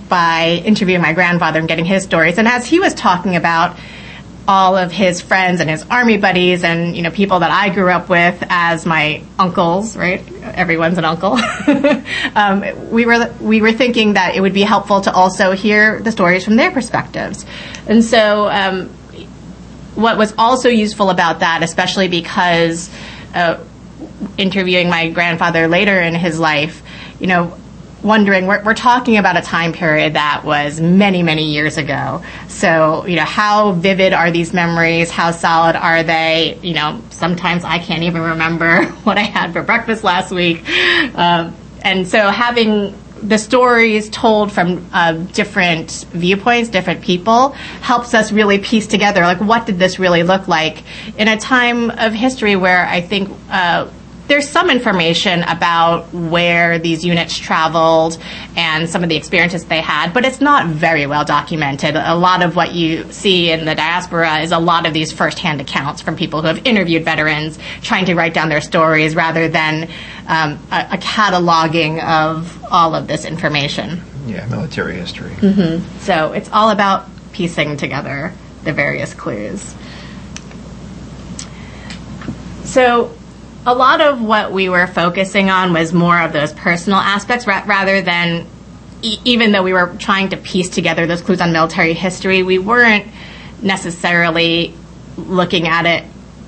by 0.08 0.62
interviewing 0.64 1.02
my 1.02 1.12
grandfather 1.12 1.58
and 1.58 1.69
getting 1.69 1.84
his 1.84 2.04
stories, 2.04 2.38
and 2.38 2.48
as 2.48 2.66
he 2.66 2.81
was 2.81 2.94
talking 2.94 3.37
about 3.37 3.76
all 4.48 4.76
of 4.76 4.90
his 4.90 5.20
friends 5.20 5.60
and 5.60 5.70
his 5.70 5.84
army 5.90 6.16
buddies 6.16 6.64
and 6.64 6.96
you 6.96 7.02
know 7.02 7.10
people 7.10 7.38
that 7.38 7.52
I 7.52 7.72
grew 7.72 7.88
up 7.88 8.08
with 8.08 8.42
as 8.48 8.84
my 8.84 9.22
uncles, 9.38 9.96
right? 9.96 10.20
Everyone's 10.42 10.98
an 10.98 11.04
uncle. 11.04 11.34
um, 12.34 12.90
we 12.90 13.06
were 13.06 13.32
we 13.40 13.60
were 13.60 13.72
thinking 13.72 14.14
that 14.14 14.34
it 14.34 14.40
would 14.40 14.54
be 14.54 14.62
helpful 14.62 15.02
to 15.02 15.12
also 15.12 15.52
hear 15.52 16.00
the 16.00 16.10
stories 16.10 16.44
from 16.44 16.56
their 16.56 16.72
perspectives, 16.72 17.46
and 17.86 18.02
so 18.02 18.48
um, 18.48 18.88
what 19.94 20.19
was 20.19 20.34
also 20.38 20.69
useful 20.69 21.10
about 21.10 21.40
that, 21.40 21.62
especially 21.62 22.08
because 22.08 22.90
uh, 23.34 23.62
interviewing 24.36 24.88
my 24.88 25.10
grandfather 25.10 25.69
later 25.69 26.00
in 26.00 26.14
his 26.14 26.38
life, 26.38 26.82
you 27.20 27.26
know, 27.26 27.56
wondering 28.02 28.47
we're, 28.47 28.62
we're 28.62 28.75
talking 28.75 29.17
about 29.17 29.37
a 29.37 29.43
time 29.43 29.73
period 29.73 30.14
that 30.14 30.43
was 30.44 30.81
many 30.81 31.23
many 31.23 31.52
years 31.52 31.76
ago. 31.76 32.23
So 32.49 33.06
you 33.06 33.17
know 33.17 33.25
how 33.25 33.73
vivid 33.73 34.12
are 34.12 34.31
these 34.31 34.52
memories? 34.52 35.11
How 35.11 35.31
solid 35.31 35.76
are 35.76 36.02
they? 36.02 36.58
You 36.62 36.75
know 36.75 37.02
sometimes 37.11 37.64
i 37.64 37.79
can't 37.79 38.02
even 38.02 38.23
remember 38.23 38.85
what 39.05 39.19
i 39.19 39.23
had 39.23 39.52
for 39.52 39.62
breakfast 39.62 40.05
last 40.05 40.31
week. 40.31 40.67
Um, 41.14 41.55
and 41.82 42.06
so 42.06 42.29
having 42.29 42.94
the 43.23 43.38
stories 43.38 44.08
told 44.08 44.50
from 44.50 44.88
uh, 44.93 45.12
different 45.12 46.06
viewpoints, 46.11 46.70
different 46.70 47.03
people, 47.03 47.50
helps 47.82 48.14
us 48.14 48.32
really 48.32 48.58
piece 48.58 48.87
together 48.87 49.20
like 49.23 49.41
what 49.41 49.67
did 49.67 49.79
this 49.79 49.99
really 49.99 50.23
look 50.23 50.49
like? 50.49 50.82
In 51.19 51.29
a 51.29 51.38
time 51.38 51.91
of 51.91 52.12
history 52.12 52.56
where 52.56 52.87
I 52.87 53.00
think 53.00 53.31
uh, 53.50 53.91
there's 54.31 54.49
some 54.49 54.71
information 54.71 55.43
about 55.43 56.15
where 56.15 56.79
these 56.79 57.05
units 57.05 57.37
traveled 57.37 58.17
and 58.56 58.88
some 58.88 59.03
of 59.03 59.09
the 59.09 59.17
experiences 59.17 59.65
they 59.65 59.81
had, 59.81 60.15
but 60.15 60.25
it's 60.25 60.41
not 60.41 60.69
very 60.69 61.05
well 61.05 61.25
documented. 61.25 61.97
A 61.97 62.15
lot 62.15 62.41
of 62.44 62.55
what 62.55 62.73
you 62.73 63.11
see 63.11 63.50
in 63.50 63.65
the 63.65 63.75
diaspora 63.75 64.38
is 64.38 64.53
a 64.53 64.59
lot 64.61 64.87
of 64.87 64.94
these 64.94 65.11
firsthand 65.11 65.61
accounts 65.61 66.00
from 66.00 66.15
people 66.15 66.43
who 66.43 66.47
have 66.47 66.65
interviewed 66.65 67.05
veterans 67.05 67.59
trying 67.82 68.05
to 68.05 68.15
write 68.15 68.32
down 68.32 68.49
their 68.49 68.61
stories 68.61 69.17
rather 69.17 69.49
than 69.49 69.91
um, 70.29 70.65
a, 70.71 70.91
a, 70.93 70.99
cataloging 70.99 72.00
of 72.00 72.65
all 72.71 72.94
of 72.94 73.09
this 73.09 73.25
information. 73.25 74.00
Yeah, 74.27 74.47
military 74.47 74.94
history. 74.94 75.31
Mm-hmm. 75.31 75.99
So 75.99 76.35
it's 76.35 76.49
all 76.53 76.71
about 76.71 77.09
piecing 77.32 77.79
together 77.79 78.32
the 78.62 78.73
various 78.73 79.12
clues. 79.12 79.75
So 82.62 83.12
a 83.66 83.74
lot 83.74 84.00
of 84.00 84.22
what 84.22 84.52
we 84.52 84.68
were 84.68 84.86
focusing 84.86 85.50
on 85.50 85.72
was 85.72 85.92
more 85.92 86.18
of 86.20 86.32
those 86.32 86.52
personal 86.52 86.98
aspects 86.98 87.46
ra- 87.46 87.64
rather 87.66 88.00
than 88.00 88.46
e- 89.02 89.18
even 89.24 89.52
though 89.52 89.62
we 89.62 89.72
were 89.72 89.94
trying 89.98 90.31
to 90.31 90.36
piece 90.36 90.70
together 90.70 91.06
those 91.06 91.20
clues 91.20 91.40
on 91.40 91.52
military 91.52 91.93
history, 91.93 92.43
we 92.43 92.58
weren't 92.58 93.06
necessarily 93.62 94.74
looking 95.17 95.69
at 95.69 95.84
it 95.84 96.05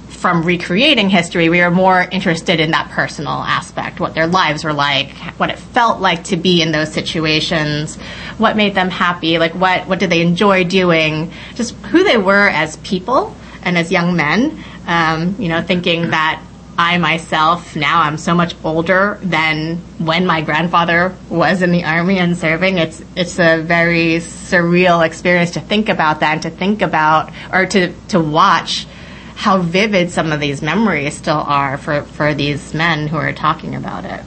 from 0.09 0.45
recreating 0.45 1.11
history. 1.11 1.49
We 1.49 1.61
were 1.61 1.71
more 1.71 2.00
interested 2.00 2.61
in 2.61 2.71
that 2.71 2.90
personal 2.90 3.33
aspect, 3.33 3.99
what 3.99 4.14
their 4.14 4.28
lives 4.28 4.62
were 4.64 4.73
like, 4.73 5.11
what 5.37 5.50
it 5.50 5.59
felt 5.59 6.00
like 6.00 6.25
to 6.25 6.37
be 6.37 6.62
in 6.62 6.71
those 6.71 6.92
situations, 6.92 7.97
what 8.38 8.57
made 8.57 8.75
them 8.75 8.88
happy, 8.88 9.38
like 9.38 9.54
what, 9.54 9.88
what 9.88 9.99
did 9.99 10.11
they 10.11 10.23
enjoy 10.23 10.64
doing, 10.64 11.33
just 11.57 11.75
who 11.87 12.04
they 12.04 12.16
were 12.16 12.49
as 12.49 12.76
people 12.78 13.35
and 13.62 13.76
as 13.76 13.90
young 13.90 14.14
men. 14.16 14.62
Um, 14.87 15.37
you 15.38 15.49
know, 15.49 15.61
thinking 15.61 16.11
that 16.11 16.40
I 16.83 16.99
myself 16.99 17.77
now 17.77 18.03
I'm 18.03 18.19
so 18.19 18.35
much 18.35 18.57
older 18.65 19.21
than 19.23 19.77
when 19.99 20.27
my 20.27 20.41
grandfather 20.41 21.15
was 21.29 21.62
in 21.62 21.71
the 21.71 21.85
army 21.85 22.19
and 22.19 22.37
serving. 22.37 22.79
It's 22.79 23.01
it's 23.15 23.39
a 23.39 23.62
very 23.62 24.17
surreal 24.17 25.07
experience 25.07 25.53
to 25.53 25.61
think 25.61 25.89
about 25.89 26.21
that 26.21 26.33
and 26.33 26.43
to 26.43 26.51
think 26.51 26.83
about 26.83 27.31
or 27.53 27.67
to 27.67 27.93
to 28.09 28.19
watch 28.19 28.89
how 29.37 29.59
vivid 29.59 30.11
some 30.11 30.33
of 30.33 30.41
these 30.41 30.61
memories 30.61 31.15
still 31.15 31.37
are 31.47 31.79
for, 31.79 32.03
for 32.03 32.35
these 32.35 32.75
men 32.75 33.07
who 33.07 33.17
are 33.17 33.33
talking 33.33 33.75
about 33.75 34.05
it. 34.05 34.21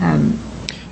Um, 0.00 0.38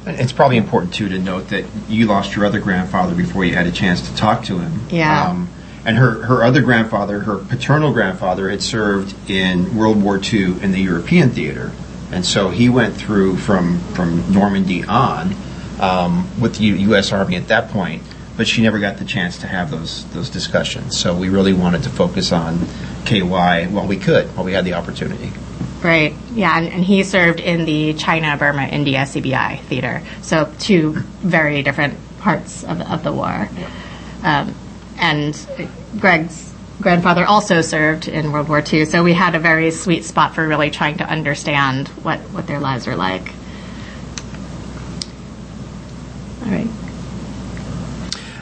it's 0.06 0.32
probably 0.32 0.58
important 0.58 0.92
too 0.92 1.08
to 1.08 1.18
note 1.18 1.48
that 1.48 1.64
you 1.88 2.06
lost 2.06 2.36
your 2.36 2.44
other 2.44 2.60
grandfather 2.60 3.14
before 3.14 3.44
you 3.44 3.54
had 3.54 3.66
a 3.66 3.72
chance 3.72 4.08
to 4.08 4.16
talk 4.16 4.44
to 4.44 4.58
him. 4.58 4.80
Yeah. 4.90 5.28
Um, 5.28 5.48
and 5.88 5.96
her, 5.96 6.22
her 6.24 6.44
other 6.44 6.60
grandfather, 6.60 7.20
her 7.20 7.38
paternal 7.38 7.94
grandfather, 7.94 8.50
had 8.50 8.62
served 8.62 9.30
in 9.30 9.74
World 9.74 10.02
War 10.02 10.20
II 10.22 10.62
in 10.62 10.70
the 10.70 10.80
European 10.80 11.30
theater. 11.30 11.72
And 12.12 12.26
so 12.26 12.50
he 12.50 12.68
went 12.68 12.94
through 12.94 13.38
from, 13.38 13.80
from 13.94 14.30
Normandy 14.30 14.84
on 14.84 15.34
um, 15.80 16.28
with 16.38 16.56
the 16.56 16.64
U- 16.64 16.74
U.S. 16.74 17.10
Army 17.10 17.36
at 17.36 17.48
that 17.48 17.70
point, 17.70 18.02
but 18.36 18.46
she 18.46 18.60
never 18.60 18.78
got 18.78 18.98
the 18.98 19.06
chance 19.06 19.38
to 19.38 19.46
have 19.46 19.70
those, 19.70 20.04
those 20.12 20.28
discussions. 20.28 21.00
So 21.00 21.16
we 21.16 21.30
really 21.30 21.54
wanted 21.54 21.84
to 21.84 21.88
focus 21.88 22.32
on 22.32 22.66
KY 23.06 23.22
while 23.68 23.86
we 23.86 23.96
could, 23.96 24.26
while 24.36 24.44
we 24.44 24.52
had 24.52 24.66
the 24.66 24.74
opportunity. 24.74 25.32
Right. 25.82 26.14
Yeah, 26.32 26.58
and, 26.58 26.68
and, 26.68 26.84
he 26.84 27.02
served 27.02 27.40
in 27.40 27.64
the 27.64 27.94
China, 27.94 28.36
Burma, 28.36 28.64
India 28.64 28.98
CBI 29.04 29.60
theater. 29.62 30.02
So 30.20 30.52
two 30.58 30.92
very 31.22 31.62
different 31.62 31.96
parts 32.18 32.62
of, 32.62 32.82
of 32.82 33.02
the 33.04 33.12
war. 33.12 33.48
Um, 34.22 34.54
and 34.98 35.46
Greg's 35.98 36.52
grandfather 36.80 37.24
also 37.24 37.60
served 37.60 38.08
in 38.08 38.32
World 38.32 38.48
War 38.48 38.62
II, 38.62 38.84
so 38.84 39.02
we 39.02 39.12
had 39.12 39.34
a 39.34 39.38
very 39.38 39.70
sweet 39.70 40.04
spot 40.04 40.34
for 40.34 40.46
really 40.46 40.70
trying 40.70 40.98
to 40.98 41.04
understand 41.04 41.88
what, 41.88 42.20
what 42.30 42.46
their 42.46 42.60
lives 42.60 42.86
were 42.86 42.96
like. 42.96 43.32
All 46.44 46.50
right. 46.52 46.68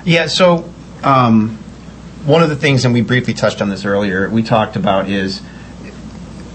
Yeah, 0.05 0.27
so 0.27 0.71
um, 1.03 1.59
one 2.25 2.43
of 2.43 2.49
the 2.49 2.57
things, 2.57 2.85
and 2.85 2.93
we 2.93 3.01
briefly 3.01 3.35
touched 3.35 3.63
on 3.63 3.69
this 3.69 3.85
earlier, 3.85 4.29
we 4.29 4.43
talked 4.43 4.77
about 4.77 5.09
is 5.09 5.41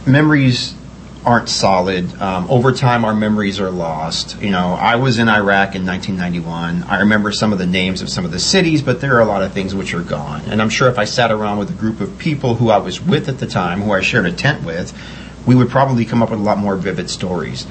memories 0.05 0.75
aren't 1.25 1.49
solid. 1.49 2.19
Um, 2.19 2.49
over 2.49 2.71
time, 2.71 3.05
our 3.05 3.13
memories 3.13 3.59
are 3.59 3.69
lost. 3.69 4.41
You 4.41 4.49
know, 4.49 4.73
I 4.73 4.95
was 4.95 5.19
in 5.19 5.29
Iraq 5.29 5.75
in 5.75 5.85
1991. 5.85 6.83
I 6.83 7.01
remember 7.01 7.31
some 7.31 7.53
of 7.53 7.59
the 7.59 7.67
names 7.67 8.01
of 8.01 8.09
some 8.09 8.25
of 8.25 8.31
the 8.31 8.39
cities, 8.39 8.81
but 8.81 9.01
there 9.01 9.15
are 9.15 9.21
a 9.21 9.25
lot 9.25 9.43
of 9.43 9.53
things 9.53 9.75
which 9.75 9.93
are 9.93 10.01
gone. 10.01 10.41
And 10.47 10.61
I'm 10.61 10.69
sure 10.69 10.89
if 10.89 10.97
I 10.97 11.05
sat 11.05 11.31
around 11.31 11.59
with 11.59 11.69
a 11.69 11.73
group 11.73 12.01
of 12.01 12.17
people 12.17 12.55
who 12.55 12.71
I 12.71 12.77
was 12.77 12.99
with 12.99 13.29
at 13.29 13.37
the 13.37 13.45
time, 13.45 13.81
who 13.81 13.91
I 13.91 14.01
shared 14.01 14.25
a 14.25 14.31
tent 14.31 14.63
with, 14.65 14.97
we 15.45 15.53
would 15.53 15.69
probably 15.69 16.05
come 16.05 16.23
up 16.23 16.31
with 16.31 16.39
a 16.39 16.43
lot 16.43 16.57
more 16.57 16.75
vivid 16.75 17.09
stories. 17.09 17.67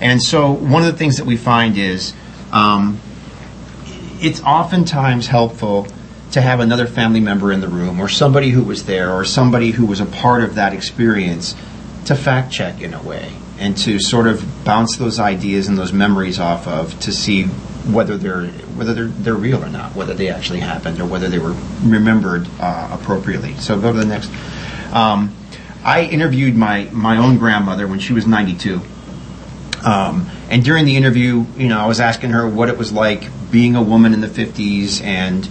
And 0.00 0.22
so, 0.22 0.52
one 0.52 0.82
of 0.82 0.92
the 0.92 0.98
things 0.98 1.16
that 1.16 1.26
we 1.26 1.36
find 1.36 1.76
is 1.78 2.14
um, 2.52 3.00
it's 4.20 4.42
oftentimes 4.42 5.26
helpful 5.26 5.86
to 6.32 6.40
have 6.40 6.60
another 6.60 6.86
family 6.86 7.20
member 7.20 7.50
in 7.50 7.60
the 7.60 7.68
room, 7.68 7.98
or 7.98 8.08
somebody 8.08 8.50
who 8.50 8.62
was 8.62 8.84
there, 8.84 9.12
or 9.12 9.24
somebody 9.24 9.72
who 9.72 9.84
was 9.84 10.00
a 10.00 10.06
part 10.06 10.44
of 10.44 10.54
that 10.54 10.72
experience 10.72 11.54
to 12.06 12.14
fact 12.14 12.52
check 12.52 12.80
in 12.80 12.94
a 12.94 13.02
way 13.02 13.32
and 13.58 13.76
to 13.76 14.00
sort 14.00 14.26
of 14.26 14.64
bounce 14.64 14.96
those 14.96 15.18
ideas 15.20 15.68
and 15.68 15.76
those 15.76 15.92
memories 15.92 16.38
off 16.38 16.66
of 16.66 16.98
to 17.00 17.12
see 17.12 17.44
whether 17.44 18.16
they're 18.16 18.46
whether 18.46 18.94
they're, 18.94 19.06
they're 19.06 19.34
real 19.34 19.62
or 19.62 19.68
not, 19.68 19.94
whether 19.94 20.14
they 20.14 20.28
actually 20.28 20.60
happened 20.60 21.00
or 21.00 21.06
whether 21.06 21.28
they 21.28 21.38
were 21.38 21.54
remembered 21.82 22.48
uh, 22.58 22.88
appropriately. 22.92 23.54
So 23.56 23.78
go 23.80 23.92
to 23.92 23.98
the 23.98 24.06
next. 24.06 24.30
Um, 24.92 25.36
I 25.84 26.04
interviewed 26.04 26.56
my 26.56 26.88
my 26.92 27.18
own 27.18 27.38
grandmother 27.38 27.86
when 27.86 27.98
she 27.98 28.12
was 28.12 28.26
92. 28.26 28.80
Um, 29.84 30.30
and 30.50 30.62
during 30.62 30.84
the 30.84 30.96
interview, 30.96 31.46
you 31.56 31.68
know, 31.68 31.80
I 31.80 31.86
was 31.86 32.00
asking 32.00 32.30
her 32.30 32.46
what 32.46 32.68
it 32.68 32.76
was 32.76 32.92
like 32.92 33.28
being 33.50 33.76
a 33.76 33.82
woman 33.82 34.12
in 34.12 34.20
the 34.20 34.26
50s 34.26 35.02
and 35.02 35.48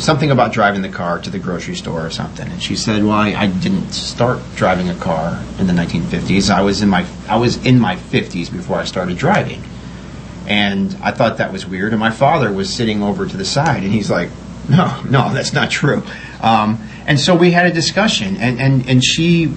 something 0.00 0.30
about 0.30 0.52
driving 0.52 0.82
the 0.82 0.88
car 0.88 1.18
to 1.18 1.30
the 1.30 1.38
grocery 1.38 1.76
store 1.76 2.04
or 2.04 2.10
something. 2.10 2.50
And 2.50 2.62
she 2.62 2.76
said, 2.76 3.04
"Well, 3.04 3.12
I, 3.12 3.34
I, 3.34 3.46
didn't 3.46 3.92
start 3.92 4.40
driving 4.56 4.88
a 4.88 4.94
car 4.94 5.42
in 5.58 5.66
the 5.66 5.72
1950s. 5.72 6.50
I 6.50 6.62
was 6.62 6.82
in 6.82 6.88
my 6.88 7.06
I 7.28 7.36
was 7.36 7.64
in 7.64 7.78
my 7.78 7.96
50s 7.96 8.52
before 8.52 8.78
I 8.78 8.84
started 8.84 9.16
driving." 9.16 9.62
And 10.46 10.96
I 11.02 11.12
thought 11.12 11.38
that 11.38 11.52
was 11.52 11.66
weird. 11.66 11.92
And 11.92 12.00
my 12.00 12.10
father 12.10 12.52
was 12.52 12.72
sitting 12.72 13.02
over 13.02 13.26
to 13.26 13.36
the 13.36 13.44
side, 13.44 13.82
and 13.82 13.92
he's 13.92 14.10
like, 14.10 14.30
"No, 14.68 15.02
no, 15.02 15.32
that's 15.32 15.52
not 15.52 15.70
true." 15.70 16.02
Um, 16.40 16.82
and 17.06 17.18
so 17.18 17.34
we 17.34 17.50
had 17.50 17.66
a 17.66 17.72
discussion, 17.72 18.36
and, 18.36 18.60
and, 18.60 18.88
and 18.88 19.04
she 19.04 19.52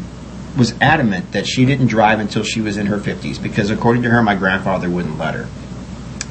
was 0.57 0.73
adamant 0.81 1.31
that 1.31 1.47
she 1.47 1.65
didn't 1.65 1.87
drive 1.87 2.19
until 2.19 2.43
she 2.43 2.61
was 2.61 2.77
in 2.77 2.87
her 2.87 2.97
50s 2.97 3.41
because, 3.41 3.69
according 3.69 4.03
to 4.03 4.09
her, 4.09 4.21
my 4.21 4.35
grandfather 4.35 4.89
wouldn't 4.89 5.17
let 5.17 5.35
her 5.35 5.47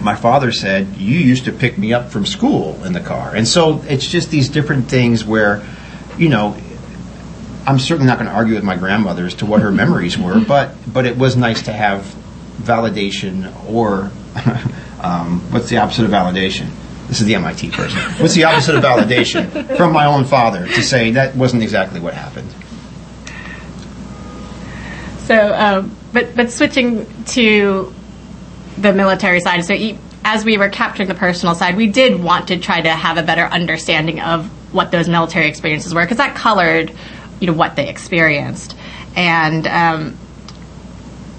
my 0.03 0.17
father 0.17 0.53
said, 0.53 0.97
You 0.97 1.19
used 1.19 1.45
to 1.47 1.53
pick 1.53 1.79
me 1.79 1.93
up 1.93 2.11
from 2.11 2.27
school 2.27 2.83
in 2.85 2.93
the 2.93 3.01
car. 3.01 3.35
And 3.35 3.47
so 3.47 3.83
it's 3.89 4.07
just 4.07 4.31
these 4.31 4.49
different 4.49 4.89
things 4.89 5.25
where, 5.25 5.65
you 6.19 6.29
know, 6.29 6.57
I'm 7.67 7.79
certainly 7.79 8.09
not 8.09 8.19
going 8.19 8.29
to 8.29 8.35
argue 8.35 8.55
with 8.55 8.65
my 8.65 8.77
grandmother 8.77 9.27
as 9.27 9.35
to 9.37 9.47
what 9.47 9.63
her 9.63 9.71
memories 9.83 10.19
were, 10.19 10.41
but, 10.41 10.75
but 10.93 11.07
it 11.07 11.17
was 11.17 11.37
nice 11.37 11.63
to 11.63 11.73
have 11.73 12.03
validation 12.59 13.53
or 13.69 14.11
um, 15.03 15.41
what's 15.53 15.69
the 15.69 15.79
opposite 15.79 16.05
of 16.05 16.11
validation? 16.11 16.69
This 17.09 17.21
is 17.21 17.27
the 17.27 17.35
MIT 17.35 17.71
person. 17.71 18.01
What's 18.23 18.35
the 18.35 18.45
opposite 18.45 18.75
of 18.75 18.83
validation 18.83 19.77
from 19.77 19.93
my 19.93 20.07
own 20.07 20.25
father 20.25 20.67
to 20.67 20.83
say 20.83 21.11
that 21.13 21.37
wasn't 21.37 21.63
exactly 21.63 22.01
what 22.01 22.15
happened? 22.15 22.49
So, 25.25 25.55
um, 25.55 25.97
but 26.13 26.35
but 26.35 26.51
switching 26.51 27.07
to 27.25 27.93
the 28.79 28.93
military 28.93 29.41
side. 29.41 29.65
So 29.65 29.75
as 30.25 30.45
we 30.45 30.57
were 30.57 30.69
capturing 30.69 31.09
the 31.09 31.15
personal 31.15 31.55
side, 31.55 31.77
we 31.77 31.89
did 31.89 32.23
want 32.23 32.49
to 32.49 32.59
try 32.59 32.81
to 32.81 32.91
have 32.91 33.19
a 33.19 33.23
better 33.23 33.45
understanding 33.45 34.21
of 34.21 34.47
what 34.73 34.91
those 34.91 35.09
military 35.09 35.49
experiences 35.49 35.95
were 35.95 36.03
because 36.03 36.19
that 36.19 36.35
colored, 36.35 36.93
you 37.41 37.47
know, 37.47 37.53
what 37.53 37.77
they 37.77 37.89
experienced. 37.89 38.77
And 39.15 39.67
um, 39.67 40.19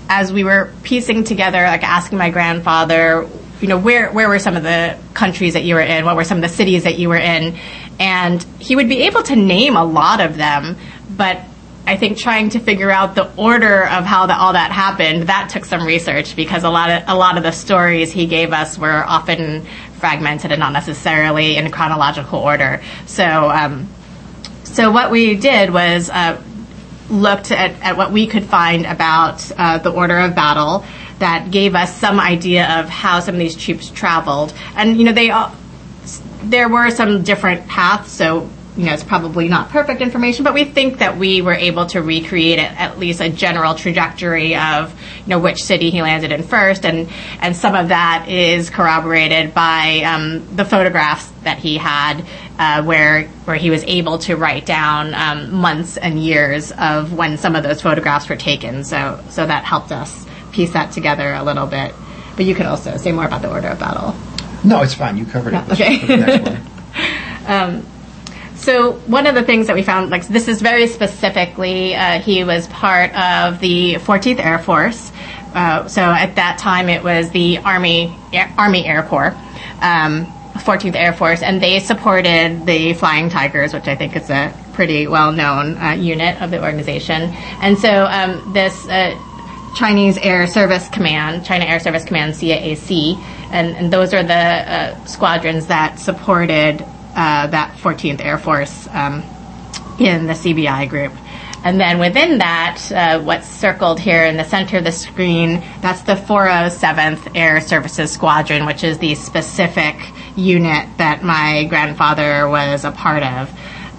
as 0.10 0.32
we 0.32 0.44
were 0.44 0.72
piecing 0.84 1.24
together, 1.24 1.64
like 1.64 1.84
asking 1.84 2.18
my 2.18 2.30
grandfather, 2.30 3.28
you 3.62 3.68
know, 3.68 3.80
where 3.80 4.12
where 4.12 4.28
were 4.28 4.40
some 4.40 4.58
of 4.58 4.64
the 4.64 4.98
countries 5.14 5.54
that 5.54 5.64
you 5.64 5.76
were 5.76 5.82
in? 5.82 6.06
What 6.06 6.16
were 6.16 6.26
some 6.26 6.38
of 6.38 6.44
the 6.44 6.50
cities 6.50 6.84
that 6.84 7.00
you 7.00 7.10
were 7.10 7.18
in? 7.18 7.58
And 8.00 8.44
he 8.60 8.76
would 8.76 8.90
be 8.90 9.04
able 9.04 9.24
to 9.24 9.36
name 9.36 9.76
a 9.76 9.84
lot 9.84 10.20
of 10.20 10.36
them, 10.36 10.78
but 11.10 11.40
I 11.86 11.98
think 11.98 12.18
trying 12.18 12.50
to 12.52 12.60
figure 12.60 12.90
out 12.90 13.14
the 13.14 13.30
order 13.36 13.84
of 13.84 14.06
how 14.06 14.26
the, 14.26 14.36
all 14.36 14.54
that 14.54 14.72
happened 14.72 15.24
that 15.24 15.50
took 15.50 15.66
some 15.66 15.86
research 15.86 16.36
because 16.36 16.64
a 16.64 16.70
lot 16.70 16.90
of 16.90 17.04
a 17.08 17.16
lot 17.16 17.36
of 17.36 17.44
the 17.44 17.52
stories 17.52 18.12
he 18.12 18.26
gave 18.26 18.54
us 18.54 18.78
were 18.78 19.04
often 19.06 19.66
fragmented 20.00 20.52
and 20.52 20.60
not 20.60 20.72
necessarily 20.72 21.58
in 21.58 21.70
chronological 21.72 22.40
order. 22.40 22.82
So, 23.06 23.24
um, 23.24 23.90
so 24.64 24.92
what 24.92 25.12
we 25.12 25.36
did 25.36 25.72
was 25.72 26.10
uh, 26.10 26.42
looked 27.10 27.52
at, 27.52 27.72
at 27.82 27.98
what 27.98 28.12
we 28.12 28.28
could 28.28 28.46
find 28.46 28.86
about 28.86 29.50
uh, 29.58 29.78
the 29.78 29.92
order 29.92 30.20
of 30.20 30.36
battle 30.36 30.86
that 31.20 31.52
gave 31.52 31.76
us 31.76 31.96
some 31.96 32.20
idea 32.20 32.80
of 32.80 32.90
how 32.90 33.20
some 33.20 33.36
of 33.36 33.40
these 33.40 33.56
troops 33.56 33.90
traveled, 33.90 34.54
and 34.76 34.98
you 34.98 35.04
know 35.04 35.14
they 35.14 35.32
all 35.32 35.54
there 36.44 36.70
were 36.70 36.90
some 36.92 37.24
different 37.24 37.68
paths. 37.68 38.12
So 38.12 38.50
you 38.76 38.86
know, 38.86 38.94
it's 38.94 39.04
probably 39.04 39.48
not 39.48 39.70
perfect 39.70 40.02
information, 40.02 40.44
but 40.44 40.54
we 40.54 40.66
think 40.66 40.98
that 40.98 41.18
we 41.18 41.42
were 41.42 41.54
able 41.54 41.86
to 41.88 42.02
recreate 42.02 42.58
it, 42.58 42.72
at 42.80 42.98
least 42.98 43.22
a 43.22 43.30
general 43.30 43.76
trajectory 43.76 44.56
of, 44.56 45.00
you 45.20 45.28
know, 45.28 45.40
which 45.40 45.62
city 45.62 45.92
he 45.92 46.02
landed 46.02 46.32
in 46.32 46.42
first, 46.42 46.84
and 46.84 47.10
and 47.40 47.56
some 47.56 47.76
of 47.76 47.90
that 47.90 48.28
is 48.28 48.72
corroborated 48.72 49.54
by 49.54 50.02
um, 50.06 50.56
the 50.56 50.66
photographs 50.66 51.28
that 51.44 51.60
he 51.60 51.78
had, 51.78 52.26
uh, 52.58 52.84
where 52.84 53.26
where 53.46 53.58
he 53.58 53.70
was 53.70 53.84
able 53.84 54.18
to 54.18 54.36
write 54.36 54.66
down 54.66 55.14
um, 55.14 55.54
months 55.54 55.98
and 55.98 56.20
years 56.20 56.72
of 56.72 57.14
when 57.14 57.38
some 57.38 57.56
of 57.56 57.62
those 57.62 57.82
photographs 57.82 58.28
were 58.28 58.36
taken. 58.36 58.84
So 58.84 59.24
so 59.30 59.46
that 59.46 59.66
helped 59.66 59.92
us 59.92 60.26
piece 60.52 60.74
that 60.74 60.92
together 60.92 61.32
a 61.34 61.44
little 61.44 61.68
bit. 61.68 61.94
But 62.36 62.46
you 62.46 62.56
can 62.56 62.66
also 62.66 62.98
say 62.98 63.12
more 63.12 63.26
about 63.26 63.44
the 63.44 63.52
order 63.52 63.68
of 63.68 63.80
battle. 63.80 64.16
No, 64.64 64.82
it's 64.82 64.96
fine. 64.96 65.18
You 65.18 65.26
covered 65.26 65.54
it. 65.54 65.72
okay. 65.72 66.60
so 68.64 68.94
one 69.08 69.28
of 69.28 69.36
the 69.36 69.44
things 69.44 69.68
that 69.68 69.76
we 69.76 69.84
found, 69.84 70.10
like 70.10 70.26
this 70.28 70.48
is 70.48 70.62
very 70.62 70.88
specifically, 70.88 71.96
uh, 71.96 72.20
he 72.20 72.46
was 72.46 72.68
part 72.68 73.14
of 73.14 73.60
the 73.60 73.96
14th 73.96 74.40
Air 74.40 74.58
Force. 74.58 75.12
Uh, 75.54 75.88
so 75.88 76.02
at 76.02 76.36
that 76.36 76.58
time, 76.60 76.88
it 76.88 77.04
was 77.04 77.30
the 77.32 77.58
Army 77.60 78.16
Air, 78.32 78.52
Army 78.58 78.86
Air 78.86 79.04
Corps, 79.04 79.36
um, 79.82 80.26
14th 80.56 80.96
Air 80.96 81.12
Force, 81.12 81.44
and 81.44 81.62
they 81.62 81.80
supported 81.80 82.66
the 82.66 82.94
Flying 82.94 83.30
Tigers, 83.30 83.74
which 83.74 83.88
I 83.88 83.96
think 83.96 84.16
is 84.16 84.30
a 84.30 84.54
pretty 84.72 85.08
well-known 85.08 85.78
uh, 85.78 85.92
unit 85.92 86.42
of 86.42 86.50
the 86.50 86.64
organization. 86.64 87.22
And 87.62 87.78
so 87.78 88.06
um, 88.06 88.54
this. 88.54 88.88
Uh, 88.88 89.20
Chinese 89.76 90.20
Air 90.20 90.46
Service 90.46 90.88
Command, 90.90 91.44
China 91.44 91.66
Air 91.66 91.80
Service 91.80 92.06
Command, 92.06 92.36
CAAC, 92.36 93.18
and, 93.50 93.76
and 93.76 93.92
those 93.92 94.14
are 94.14 94.22
the 94.22 94.34
uh, 94.34 95.06
squadrons 95.06 95.66
that 95.66 95.98
supported 95.98 96.86
uh, 97.16 97.48
that 97.48 97.78
14th 97.78 98.24
Air 98.24 98.38
Force 98.38 98.88
um, 98.92 99.24
in 100.00 100.26
the 100.26 100.34
CBI 100.34 100.90
group. 100.90 101.14
And 101.64 101.80
then 101.80 101.98
within 102.00 102.40
that, 102.40 102.92
uh, 102.92 103.22
what's 103.22 103.48
circled 103.48 103.98
here 103.98 104.26
in 104.26 104.36
the 104.36 104.44
center 104.44 104.80
of 104.80 104.84
the 104.84 104.92
screen, 104.92 105.64
that's 105.82 106.02
the 106.02 106.16
407th 106.16 107.32
Air 107.36 107.62
Services 107.62 108.12
Squadron, 108.12 108.66
which 108.66 108.84
is 108.84 108.98
the 108.98 109.16
specific 109.16 109.96
unit 110.36 110.90
that 110.98 111.24
my 111.24 111.64
grandfather 111.70 112.50
was 112.50 112.84
a 112.84 112.92
part 112.92 113.24
of. 113.24 113.50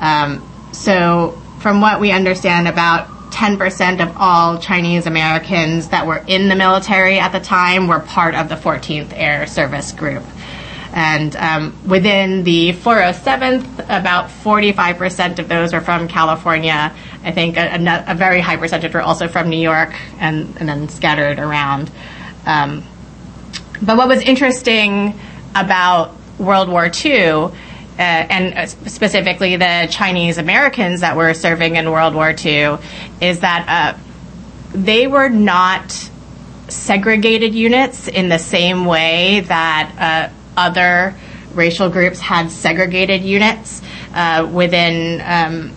Um, 0.01 0.47
so, 0.73 1.41
from 1.61 1.81
what 1.81 2.01
we 2.01 2.13
understand, 2.13 2.69
about 2.69 3.09
10% 3.31 4.03
of 4.03 4.15
all 4.19 4.59
Chinese 4.59 5.07
Americans 5.07 5.89
that 5.89 6.07
were 6.07 6.23
in 6.27 6.49
the 6.49 6.55
military 6.55 7.19
at 7.19 7.33
the 7.33 7.41
time 7.41 7.89
were 7.89 8.01
part 8.01 8.35
of 8.35 8.51
the 8.51 8.57
14th 8.57 9.13
Air 9.15 9.47
Service 9.47 9.91
Group. 9.91 10.23
And 10.95 11.35
um, 11.35 11.77
within 11.85 12.45
the 12.45 12.73
407th, 12.73 13.81
about 13.89 14.29
45% 14.29 15.41
of 15.41 15.49
those 15.49 15.75
are 15.75 15.81
from 15.81 16.07
California. 16.07 16.95
I 17.25 17.33
think 17.33 17.57
a, 17.57 18.05
a, 18.07 18.15
very 18.15 18.41
high 18.41 18.57
percentage 18.57 18.95
were 18.95 19.03
also 19.03 19.27
from 19.27 19.51
New 19.51 19.59
York 19.59 19.93
and, 20.21 20.57
and 20.57 20.69
then 20.69 20.89
scattered 20.89 21.41
around. 21.41 21.91
Um, 22.47 22.85
but 23.83 23.97
what 23.97 24.07
was 24.07 24.21
interesting 24.23 25.19
about 25.57 26.15
World 26.39 26.69
War 26.69 26.89
II, 27.05 27.19
uh, 27.19 27.51
and 27.99 28.71
specifically 28.71 29.57
the 29.57 29.89
Chinese 29.91 30.39
Americans 30.39 31.01
that 31.01 31.17
were 31.17 31.35
serving 31.35 31.75
in 31.75 31.91
World 31.91 32.15
War 32.15 32.31
II, 32.31 32.79
is 33.21 33.41
that 33.41 33.97
uh, 33.97 33.99
they 34.73 35.09
were 35.09 35.29
not 35.29 35.91
segregated 36.69 37.53
units 37.53 38.07
in 38.07 38.29
the 38.29 38.39
same 38.39 38.85
way 38.85 39.41
that 39.41 40.31
uh, 40.31 40.35
other 40.57 41.15
racial 41.55 41.89
groups 41.89 42.21
had 42.21 42.51
segregated 42.51 43.23
units 43.23 43.81
uh, 44.13 44.49
within 44.53 45.21
um, 45.25 45.73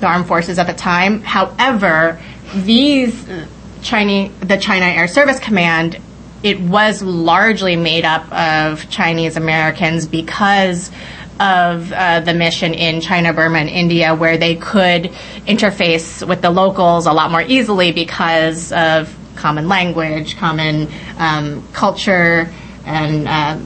the 0.00 0.06
armed 0.06 0.26
forces 0.26 0.58
at 0.58 0.66
the 0.66 0.74
time. 0.74 1.22
However, 1.22 2.20
these 2.54 3.26
Chinese, 3.82 4.30
the 4.40 4.56
China 4.56 4.86
Air 4.86 5.08
Service 5.08 5.38
Command, 5.38 5.98
it 6.42 6.60
was 6.60 7.02
largely 7.02 7.76
made 7.76 8.04
up 8.04 8.30
of 8.32 8.88
Chinese 8.90 9.36
Americans 9.36 10.06
because 10.06 10.90
of 11.40 11.92
uh, 11.92 12.20
the 12.20 12.34
mission 12.34 12.74
in 12.74 13.00
China, 13.00 13.32
Burma, 13.32 13.58
and 13.58 13.68
India, 13.68 14.14
where 14.14 14.36
they 14.36 14.56
could 14.56 15.04
interface 15.46 16.26
with 16.26 16.42
the 16.42 16.50
locals 16.50 17.06
a 17.06 17.12
lot 17.12 17.30
more 17.30 17.42
easily 17.42 17.90
because 17.90 18.70
of 18.72 19.16
common 19.34 19.66
language, 19.66 20.36
common 20.36 20.88
um, 21.18 21.66
culture, 21.72 22.52
and 22.84 23.26
uh, 23.26 23.58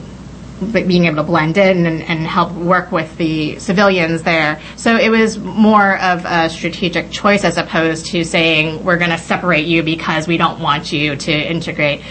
being 0.59 1.05
able 1.05 1.17
to 1.17 1.23
blend 1.23 1.57
in 1.57 1.85
and, 1.85 2.01
and, 2.01 2.19
help 2.21 2.51
work 2.53 2.91
with 2.91 3.15
the 3.17 3.59
civilians 3.59 4.23
there. 4.23 4.59
So 4.75 4.97
it 4.97 5.09
was 5.09 5.37
more 5.37 5.99
of 5.99 6.25
a 6.25 6.49
strategic 6.49 7.11
choice 7.11 7.43
as 7.43 7.57
opposed 7.57 8.07
to 8.07 8.23
saying 8.23 8.83
we're 8.83 8.97
going 8.97 9.11
to 9.11 9.19
separate 9.19 9.67
you 9.67 9.83
because 9.83 10.27
we 10.27 10.37
don't 10.37 10.59
want 10.59 10.91
you 10.91 11.15
to 11.15 11.31
integrate. 11.31 12.01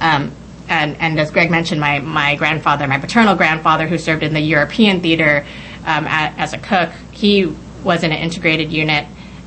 Um, 0.00 0.32
and, 0.68 0.96
and, 1.00 1.18
as 1.18 1.30
Greg 1.30 1.50
mentioned, 1.50 1.80
my, 1.80 2.00
my 2.00 2.36
grandfather, 2.36 2.86
my 2.86 2.98
paternal 2.98 3.34
grandfather, 3.34 3.86
who 3.86 3.98
served 3.98 4.22
in 4.22 4.34
the 4.34 4.40
European 4.40 5.00
theater 5.00 5.46
um, 5.84 6.06
at, 6.06 6.36
as 6.38 6.52
a 6.52 6.58
cook, 6.58 6.90
he 7.12 7.46
was 7.82 8.02
in 8.02 8.12
an 8.12 8.18
integrated 8.18 8.72
unit 8.72 9.06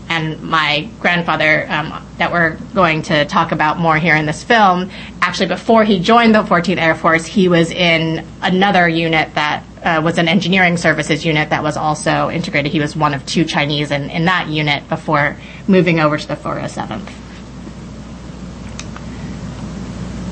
and 0.09 0.41
my 0.41 0.89
grandfather, 0.99 1.67
um, 1.69 2.05
that 2.17 2.31
we're 2.31 2.57
going 2.73 3.03
to 3.03 3.25
talk 3.25 3.51
about 3.51 3.77
more 3.77 3.97
here 3.97 4.15
in 4.15 4.25
this 4.25 4.43
film, 4.43 4.89
actually 5.21 5.47
before 5.47 5.83
he 5.83 5.99
joined 5.99 6.33
the 6.33 6.43
14th 6.43 6.77
Air 6.77 6.95
Force, 6.95 7.25
he 7.25 7.47
was 7.47 7.71
in 7.71 8.25
another 8.41 8.89
unit 8.89 9.33
that 9.35 9.63
uh, 9.83 10.01
was 10.03 10.17
an 10.17 10.27
engineering 10.27 10.77
services 10.77 11.23
unit 11.23 11.51
that 11.51 11.63
was 11.63 11.77
also 11.77 12.29
integrated. 12.29 12.71
He 12.71 12.79
was 12.79 12.95
one 12.95 13.13
of 13.13 13.25
two 13.25 13.45
Chinese 13.45 13.91
in, 13.91 14.09
in 14.09 14.25
that 14.25 14.47
unit 14.47 14.89
before 14.89 15.37
moving 15.67 15.99
over 15.99 16.17
to 16.17 16.27
the 16.27 16.35
407th. 16.35 17.07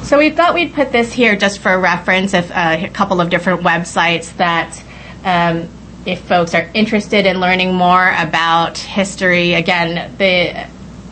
So 0.03 0.17
we 0.17 0.29
thought 0.29 0.53
we'd 0.53 0.73
put 0.73 0.91
this 0.91 1.11
here 1.13 1.35
just 1.35 1.59
for 1.59 1.77
reference, 1.77 2.33
if, 2.33 2.49
uh, 2.49 2.77
a 2.79 2.89
couple 2.89 3.21
of 3.21 3.29
different 3.29 3.61
websites 3.61 4.35
that 4.37 4.81
um, 5.23 5.69
if 6.07 6.21
folks 6.21 6.55
are 6.55 6.71
interested 6.73 7.25
in 7.25 7.41
learning 7.41 7.75
more 7.75 8.13
about 8.17 8.77
history, 8.77 9.53
again, 9.53 10.15
the 10.17 10.65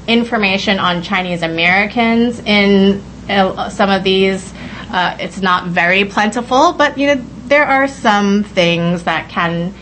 information 0.08 0.80
on 0.80 1.04
Chinese 1.04 1.42
Americans 1.42 2.40
in 2.40 3.04
uh, 3.28 3.70
some 3.70 3.90
of 3.90 4.06
these, 4.06 4.54
uh, 4.92 5.18
it's 5.20 5.42
not 5.42 5.68
very 5.68 6.06
plentiful, 6.06 6.72
but 6.72 6.98
you 6.98 7.08
know 7.08 7.22
there 7.48 7.66
are 7.66 7.90
some 7.90 8.44
things 8.44 9.04
that 9.04 9.30
can 9.30 9.74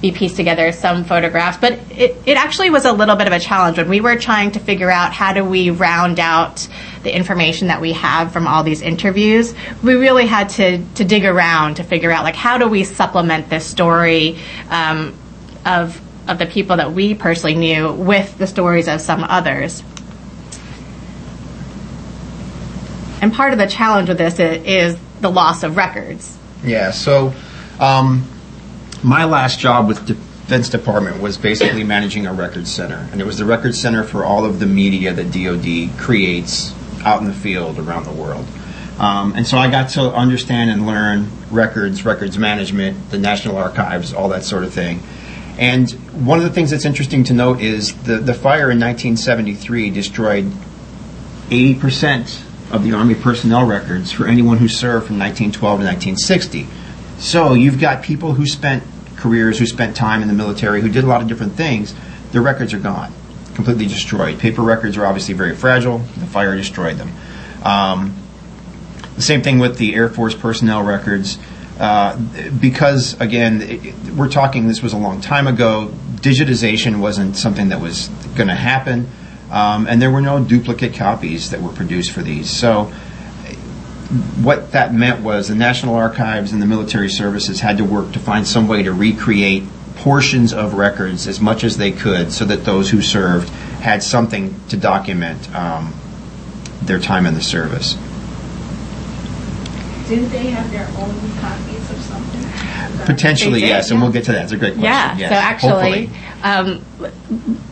be 0.00 0.10
pieced 0.10 0.36
together, 0.36 0.72
some 0.72 1.04
photographs. 1.04 1.58
But 1.58 1.74
it, 1.92 2.16
it 2.26 2.36
actually 2.36 2.70
was 2.70 2.84
a 2.84 2.92
little 2.92 3.16
bit 3.16 3.28
of 3.28 3.32
a 3.32 3.40
challenge 3.40 3.78
when 3.78 3.88
we 3.88 4.00
were 4.00 4.16
trying 4.16 4.50
to 4.52 4.58
figure 4.58 4.90
out 4.90 5.12
how 5.12 5.32
do 5.32 5.44
we 5.44 5.70
round 5.70 6.18
out 6.18 6.66
the 7.06 7.14
information 7.14 7.68
that 7.68 7.80
we 7.80 7.92
have 7.92 8.32
from 8.32 8.48
all 8.48 8.64
these 8.64 8.82
interviews. 8.82 9.54
We 9.80 9.94
really 9.94 10.26
had 10.26 10.48
to, 10.50 10.84
to 10.96 11.04
dig 11.04 11.24
around 11.24 11.76
to 11.76 11.84
figure 11.84 12.10
out 12.10 12.24
like 12.24 12.34
how 12.34 12.58
do 12.58 12.66
we 12.66 12.82
supplement 12.82 13.48
this 13.48 13.64
story 13.64 14.38
um, 14.68 15.14
of 15.64 16.00
of 16.26 16.38
the 16.38 16.46
people 16.46 16.78
that 16.78 16.92
we 16.92 17.14
personally 17.14 17.54
knew 17.54 17.92
with 17.92 18.36
the 18.38 18.48
stories 18.48 18.88
of 18.88 19.00
some 19.00 19.22
others. 19.22 19.84
And 23.22 23.32
part 23.32 23.52
of 23.52 23.60
the 23.60 23.68
challenge 23.68 24.08
with 24.08 24.18
this 24.18 24.40
is, 24.40 24.98
the 25.20 25.30
loss 25.30 25.62
of 25.62 25.78
records. 25.78 26.36
Yeah, 26.62 26.90
so 26.90 27.32
um, 27.80 28.28
my 29.02 29.24
last 29.24 29.58
job 29.58 29.88
with 29.88 30.04
Defense 30.06 30.68
Department 30.68 31.22
was 31.22 31.38
basically 31.38 31.84
managing 31.84 32.26
a 32.26 32.34
record 32.34 32.68
center, 32.68 33.08
and 33.12 33.20
it 33.20 33.24
was 33.24 33.38
the 33.38 33.46
record 33.46 33.74
center 33.74 34.04
for 34.04 34.24
all 34.24 34.44
of 34.44 34.58
the 34.58 34.66
media 34.66 35.14
that 35.14 35.32
DoD 35.32 35.98
creates 35.98 36.74
out 37.06 37.20
in 37.20 37.26
the 37.26 37.32
field 37.32 37.78
around 37.78 38.04
the 38.04 38.12
world. 38.12 38.44
Um, 38.98 39.34
and 39.34 39.46
so 39.46 39.56
I 39.58 39.70
got 39.70 39.90
to 39.90 40.12
understand 40.12 40.70
and 40.70 40.86
learn 40.86 41.30
records, 41.50 42.04
records 42.04 42.36
management, 42.36 43.10
the 43.10 43.18
National 43.18 43.56
Archives, 43.56 44.12
all 44.12 44.30
that 44.30 44.42
sort 44.42 44.64
of 44.64 44.72
thing. 44.72 45.02
And 45.58 45.90
one 46.26 46.38
of 46.38 46.44
the 46.44 46.50
things 46.50 46.70
that's 46.70 46.84
interesting 46.84 47.24
to 47.24 47.34
note 47.34 47.60
is 47.60 47.94
the, 48.02 48.16
the 48.18 48.34
fire 48.34 48.70
in 48.70 48.80
1973 48.80 49.90
destroyed 49.90 50.44
80% 51.48 52.42
of 52.72 52.82
the 52.82 52.92
Army 52.92 53.14
personnel 53.14 53.66
records 53.66 54.12
for 54.12 54.26
anyone 54.26 54.58
who 54.58 54.68
served 54.68 55.06
from 55.06 55.18
1912 55.18 55.80
to 55.80 55.86
1960. 55.86 56.66
So 57.18 57.54
you've 57.54 57.80
got 57.80 58.02
people 58.02 58.34
who 58.34 58.46
spent 58.46 58.82
careers, 59.16 59.58
who 59.58 59.66
spent 59.66 59.96
time 59.96 60.20
in 60.22 60.28
the 60.28 60.34
military, 60.34 60.80
who 60.80 60.88
did 60.88 61.04
a 61.04 61.06
lot 61.06 61.22
of 61.22 61.28
different 61.28 61.52
things. 61.52 61.94
Their 62.32 62.42
records 62.42 62.74
are 62.74 62.78
gone, 62.78 63.12
completely 63.56 63.86
destroyed. 63.86 64.38
Paper 64.38 64.62
records 64.62 64.96
are 64.96 65.06
obviously 65.06 65.34
very 65.34 65.56
fragile. 65.56 65.98
The 65.98 66.26
fire 66.26 66.54
destroyed 66.54 66.98
them. 66.98 67.10
Um, 67.64 68.14
the 69.16 69.22
same 69.22 69.42
thing 69.42 69.58
with 69.58 69.78
the 69.78 69.94
Air 69.94 70.08
Force 70.08 70.34
personnel 70.34 70.84
records. 70.84 71.38
Uh, 71.80 72.16
because 72.60 73.18
again, 73.20 73.62
it, 73.62 73.94
we're 74.10 74.28
talking. 74.28 74.68
This 74.68 74.82
was 74.82 74.92
a 74.92 74.98
long 74.98 75.20
time 75.20 75.46
ago. 75.46 75.92
Digitization 76.16 77.00
wasn't 77.00 77.36
something 77.36 77.70
that 77.70 77.80
was 77.80 78.08
going 78.36 78.48
to 78.48 78.54
happen, 78.54 79.08
um, 79.50 79.86
and 79.86 80.00
there 80.00 80.10
were 80.10 80.20
no 80.20 80.42
duplicate 80.42 80.94
copies 80.94 81.50
that 81.50 81.60
were 81.60 81.72
produced 81.72 82.12
for 82.12 82.22
these. 82.22 82.48
So, 82.48 82.84
what 84.42 84.72
that 84.72 84.94
meant 84.94 85.22
was 85.22 85.48
the 85.48 85.54
National 85.54 85.94
Archives 85.94 86.52
and 86.52 86.62
the 86.62 86.66
military 86.66 87.10
services 87.10 87.60
had 87.60 87.76
to 87.78 87.84
work 87.84 88.12
to 88.12 88.18
find 88.18 88.46
some 88.46 88.68
way 88.68 88.82
to 88.82 88.92
recreate 88.92 89.64
portions 89.96 90.52
of 90.52 90.74
records 90.74 91.26
as 91.26 91.40
much 91.40 91.64
as 91.64 91.76
they 91.76 91.92
could, 91.92 92.32
so 92.32 92.44
that 92.44 92.64
those 92.64 92.90
who 92.90 93.02
served 93.02 93.48
had 93.80 94.02
something 94.02 94.54
to 94.68 94.76
document 94.76 95.54
um, 95.54 95.94
their 96.82 96.98
time 96.98 97.26
in 97.26 97.34
the 97.34 97.42
service. 97.42 97.94
Didn't 100.08 100.30
they 100.30 100.50
have 100.50 100.70
their 100.70 100.86
own 100.98 101.32
copies 101.40 101.90
of 101.90 102.00
something? 102.02 103.06
Potentially, 103.06 103.60
yes, 103.60 103.90
and 103.90 104.00
we'll 104.00 104.12
get 104.12 104.24
to 104.24 104.32
that. 104.32 104.44
It's 104.44 104.52
a 104.52 104.56
great 104.56 104.74
question. 104.74 104.84
Yeah. 104.84 105.16
Yes, 105.16 105.30
so 105.30 105.36
actually, 105.36 106.10
um, 106.42 106.84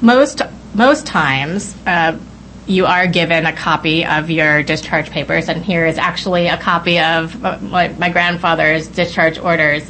most 0.00 0.42
most 0.74 1.06
times. 1.06 1.74
Uh, 1.86 2.18
you 2.66 2.86
are 2.86 3.06
given 3.06 3.44
a 3.44 3.52
copy 3.52 4.06
of 4.06 4.30
your 4.30 4.62
discharge 4.62 5.10
papers, 5.10 5.50
and 5.50 5.62
here 5.62 5.86
is 5.86 5.98
actually 5.98 6.46
a 6.46 6.56
copy 6.56 6.98
of 6.98 7.40
my, 7.62 7.88
my 7.88 8.08
grandfather's 8.08 8.88
discharge 8.88 9.38
orders. 9.38 9.82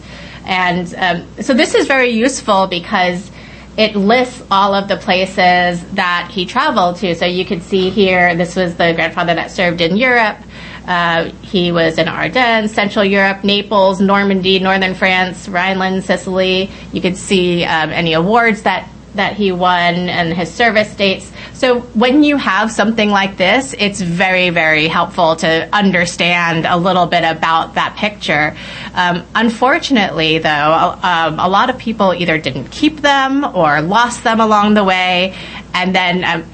And 0.44 0.94
um, 0.96 1.42
so 1.42 1.54
this 1.54 1.74
is 1.74 1.87
very 1.87 2.11
useful 2.11 2.66
because 2.66 3.30
it 3.76 3.96
lists 3.96 4.42
all 4.50 4.74
of 4.74 4.88
the 4.88 4.96
places 4.96 5.85
that 5.94 6.30
he 6.30 6.46
traveled 6.46 6.96
to. 6.96 7.14
So 7.14 7.26
you 7.26 7.44
can 7.44 7.61
see 7.61 7.90
here, 7.90 8.35
this 8.37 8.54
was 8.54 8.76
the 8.76 8.92
grandfather 8.92 9.35
that 9.35 9.50
served 9.50 9.80
in 9.80 9.96
Europe. 9.96 10.38
Uh, 10.87 11.30
he 11.40 11.72
was 11.72 11.98
in 11.98 12.07
Ardennes, 12.09 12.72
Central 12.72 13.04
Europe, 13.04 13.42
Naples, 13.42 14.00
Normandy, 14.00 14.59
Northern 14.59 14.94
France, 14.94 15.48
Rhineland, 15.48 16.04
Sicily. 16.04 16.70
You 16.92 17.00
could 17.00 17.16
see 17.16 17.64
um, 17.64 17.90
any 17.90 18.12
awards 18.12 18.62
that 18.62 18.88
that 19.14 19.35
he 19.35 19.53
won 19.53 19.94
and 20.09 20.33
his 20.35 20.53
service 20.53 20.94
dates. 20.94 21.31
So 21.53 21.81
when 21.81 22.22
you 22.24 22.37
have 22.37 22.70
something 22.70 23.11
like 23.11 23.37
this, 23.37 23.74
it's 23.79 24.00
very, 24.00 24.50
very 24.50 24.88
helpful 24.88 25.37
to 25.37 25.68
understand 25.72 26.66
a 26.66 26.77
little 26.77 27.07
bit 27.07 27.24
about 27.24 27.74
that 27.74 27.96
picture. 27.96 28.57
Um, 28.94 29.24
unfortunately, 29.35 30.38
though, 30.38 30.98
um, 31.03 31.38
a 31.38 31.48
lot 31.48 31.70
of 31.70 31.79
people 31.79 32.12
either 32.12 32.38
didn't 32.38 32.70
keep 32.70 33.00
them 33.00 33.44
or 33.57 33.81
lost 33.81 34.24
them 34.24 34.40
along 34.40 34.74
the 34.74 34.85
way, 34.85 35.35
and 35.72 35.94
then 35.94 36.24
um, 36.24 36.44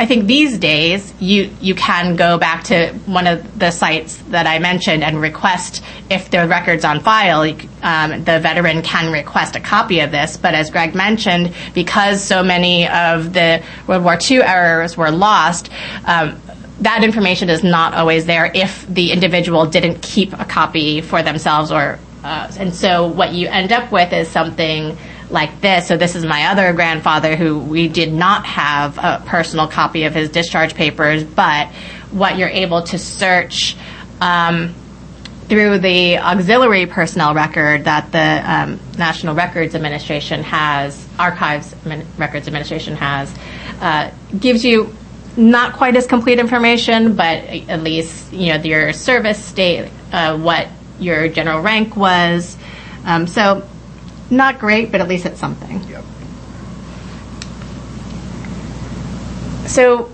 I 0.00 0.06
think 0.06 0.26
these 0.26 0.56
days 0.56 1.12
you 1.20 1.54
you 1.60 1.74
can 1.74 2.16
go 2.16 2.38
back 2.38 2.64
to 2.64 2.94
one 3.04 3.26
of 3.26 3.58
the 3.58 3.70
sites 3.70 4.16
that 4.30 4.46
I 4.46 4.58
mentioned 4.58 5.04
and 5.04 5.20
request 5.20 5.84
if 6.08 6.30
the 6.30 6.48
record's 6.48 6.86
on 6.86 7.00
file. 7.00 7.42
Um, 7.82 8.24
the 8.24 8.40
veteran 8.40 8.80
can 8.80 9.12
request 9.12 9.56
a 9.56 9.60
copy 9.60 10.00
of 10.00 10.10
this. 10.10 10.38
But 10.38 10.54
as 10.54 10.70
Greg 10.70 10.94
mentioned, 10.94 11.52
because 11.74 12.24
so 12.24 12.42
many 12.42 12.88
of 12.88 13.34
the 13.34 13.62
World 13.86 14.04
War 14.04 14.18
II 14.18 14.42
errors 14.42 14.96
were 14.96 15.10
lost. 15.10 15.68
Um, 16.06 16.40
that 16.80 17.04
information 17.04 17.50
is 17.50 17.62
not 17.62 17.92
always 17.92 18.24
there 18.24 18.50
if 18.54 18.86
the 18.86 19.12
individual 19.12 19.66
didn't 19.66 20.00
keep 20.00 20.32
a 20.32 20.46
copy 20.46 21.02
for 21.02 21.22
themselves 21.22 21.70
or 21.70 21.98
uh, 22.24 22.50
and 22.58 22.74
so 22.74 23.06
what 23.06 23.32
you 23.32 23.48
end 23.48 23.70
up 23.70 23.92
with 23.92 24.14
is 24.14 24.28
something 24.28 24.96
like 25.30 25.60
this. 25.60 25.86
So 25.86 25.96
this 25.96 26.16
is 26.16 26.24
my 26.24 26.46
other 26.46 26.72
grandfather 26.72 27.36
who 27.36 27.58
we 27.58 27.88
did 27.88 28.12
not 28.12 28.44
have 28.46 28.98
a 28.98 29.22
personal 29.26 29.68
copy 29.68 30.04
of 30.04 30.14
his 30.14 30.30
discharge 30.30 30.74
papers, 30.74 31.24
but 31.24 31.68
what 32.10 32.36
you're 32.36 32.48
able 32.48 32.82
to 32.82 32.98
search 32.98 33.76
um, 34.20 34.74
through 35.48 35.78
the 35.78 36.18
auxiliary 36.18 36.86
personnel 36.86 37.34
record 37.34 37.84
that 37.84 38.12
the 38.12 38.52
um, 38.52 38.80
National 38.98 39.34
Records 39.34 39.74
Administration 39.74 40.42
has, 40.42 41.06
Archives 41.18 41.74
Records 42.16 42.46
Administration 42.46 42.96
has, 42.96 43.34
uh, 43.80 44.10
gives 44.38 44.64
you 44.64 44.94
not 45.36 45.74
quite 45.74 45.96
as 45.96 46.06
complete 46.06 46.38
information, 46.38 47.14
but 47.16 47.38
at 47.44 47.82
least 47.82 48.32
you 48.32 48.52
know 48.52 48.62
your 48.62 48.92
service 48.92 49.42
state, 49.44 49.90
uh, 50.12 50.36
what 50.38 50.68
your 50.98 51.28
general 51.28 51.60
rank 51.60 51.96
was. 51.96 52.56
Um, 53.04 53.26
so 53.26 53.66
not 54.30 54.58
great, 54.58 54.92
but 54.92 55.00
at 55.00 55.08
least 55.08 55.26
it's 55.26 55.40
something. 55.40 55.82
Yep. 55.88 56.04
So, 59.66 60.10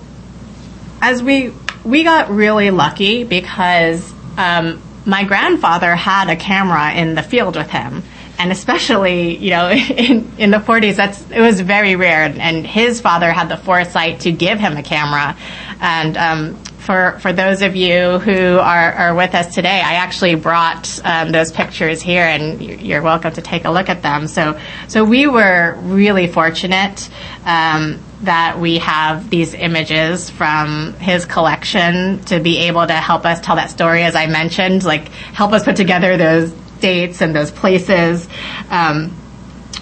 as 1.01 1.23
we 1.23 1.53
we 1.85 2.03
got 2.03 2.31
really 2.31 2.71
lucky 2.71 3.25
because 3.25 4.13
um, 4.37 4.83
my 5.05 5.25
grandfather 5.25 5.95
had 5.95 6.29
a 6.29 6.37
camera 6.37 6.93
in 6.93 7.15
the 7.15 7.23
field 7.23 7.57
with 7.57 7.71
him, 7.71 8.03
and 8.39 8.53
especially 8.53 9.37
you 9.37 9.51
know 9.51 9.71
in, 9.97 10.33
in 10.39 10.51
the 10.51 10.59
40s 10.59 10.97
that's 10.97 11.31
it 11.31 11.41
was 11.41 11.61
very 11.61 11.97
rare 11.97 12.25
and 12.25 12.67
his 12.67 13.01
father 13.01 13.33
had 13.33 13.49
the 13.49 13.57
foresight 13.57 14.21
to 14.21 14.33
give 14.33 14.59
him 14.59 14.77
a 14.77 14.83
camera 14.83 15.37
and 15.81 16.17
um, 16.17 16.63
for 16.87 17.19
for 17.21 17.33
those 17.33 17.63
of 17.63 17.77
you 17.77 18.19
who 18.21 18.59
are, 18.59 18.93
are 18.93 19.15
with 19.15 19.35
us 19.35 19.55
today 19.55 19.81
i 19.81 19.95
actually 19.95 20.35
brought 20.35 20.99
um, 21.05 21.31
those 21.31 21.53
pictures 21.53 22.01
here 22.01 22.23
and 22.23 22.63
you're 22.63 23.03
welcome 23.03 23.33
to 23.33 23.43
take 23.43 23.65
a 23.65 23.71
look 23.71 23.89
at 23.89 24.03
them 24.03 24.27
so 24.27 24.59
so 24.89 25.05
we 25.05 25.27
were 25.27 25.77
really 25.81 26.29
fortunate 26.29 27.09
um, 27.45 28.01
that 28.23 28.59
we 28.59 28.79
have 28.79 29.29
these 29.29 29.53
images 29.53 30.31
from 30.31 30.95
his 30.95 31.27
collection 31.27 32.21
to 32.25 32.41
be 32.41 32.59
able 32.59 32.87
to 32.87 32.95
help 32.95 33.27
us 33.27 33.41
tell 33.41 33.57
that 33.57 33.69
story 33.69 34.03
as 34.03 34.15
i 34.15 34.27
mentioned 34.27 34.85
like 34.85 35.09
help 35.09 35.53
us 35.53 35.65
put 35.65 35.77
together 35.77 36.17
those 36.17 36.53
dates 36.81 37.21
and 37.21 37.35
those 37.35 37.51
places. 37.51 38.29
Um, 38.71 39.17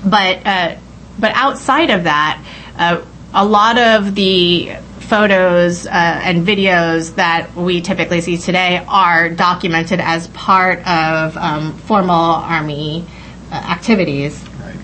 but 0.04 0.46
uh, 0.46 0.76
but 1.18 1.32
outside 1.34 1.90
of 1.90 2.04
that, 2.04 2.42
uh, 2.76 3.04
a 3.32 3.44
lot 3.44 3.78
of 3.78 4.14
the 4.14 4.76
photos 5.04 5.86
uh, 5.86 5.90
and 5.90 6.46
videos 6.46 7.14
that 7.16 7.54
we 7.54 7.80
typically 7.80 8.20
see 8.20 8.36
today 8.36 8.84
are 8.88 9.28
documented 9.28 10.00
as 10.00 10.28
part 10.28 10.86
of 10.86 11.36
um, 11.36 11.76
formal 11.78 12.14
Army 12.14 13.06
uh, 13.50 13.54
activities. 13.54 14.42
Right. 14.60 14.76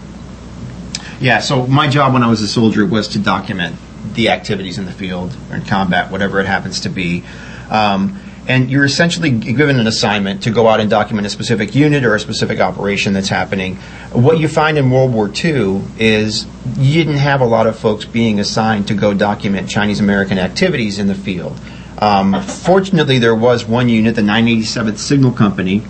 Yeah, 1.20 1.40
so 1.40 1.66
my 1.66 1.88
job 1.88 2.12
when 2.12 2.22
I 2.22 2.28
was 2.28 2.40
a 2.42 2.48
soldier 2.48 2.86
was 2.86 3.08
to 3.08 3.18
document 3.18 3.76
the 4.14 4.28
activities 4.30 4.78
in 4.78 4.86
the 4.86 4.92
field 4.92 5.36
or 5.50 5.56
in 5.56 5.64
combat, 5.64 6.10
whatever 6.10 6.40
it 6.40 6.46
happens 6.46 6.80
to 6.80 6.88
be. 6.88 7.24
Um, 7.68 8.20
and 8.46 8.70
you're 8.70 8.84
essentially 8.84 9.30
given 9.30 9.78
an 9.78 9.86
assignment 9.86 10.42
to 10.44 10.50
go 10.50 10.66
out 10.66 10.80
and 10.80 10.90
document 10.90 11.26
a 11.26 11.30
specific 11.30 11.74
unit 11.74 12.04
or 12.04 12.14
a 12.14 12.20
specific 12.20 12.60
operation 12.60 13.12
that's 13.12 13.28
happening. 13.28 13.76
What 14.12 14.38
you 14.38 14.48
find 14.48 14.78
in 14.78 14.90
World 14.90 15.12
War 15.12 15.30
II 15.32 15.82
is 15.98 16.46
you 16.76 16.94
didn't 16.94 17.18
have 17.18 17.40
a 17.40 17.46
lot 17.46 17.66
of 17.66 17.78
folks 17.78 18.04
being 18.04 18.40
assigned 18.40 18.88
to 18.88 18.94
go 18.94 19.14
document 19.14 19.68
Chinese 19.68 20.00
American 20.00 20.38
activities 20.38 20.98
in 20.98 21.06
the 21.06 21.14
field. 21.14 21.60
Um, 21.98 22.42
fortunately, 22.42 23.18
there 23.18 23.34
was 23.34 23.66
one 23.66 23.88
unit, 23.88 24.14
the 24.14 24.22
987th 24.22 24.98
Signal 24.98 25.32
Company, 25.32 25.82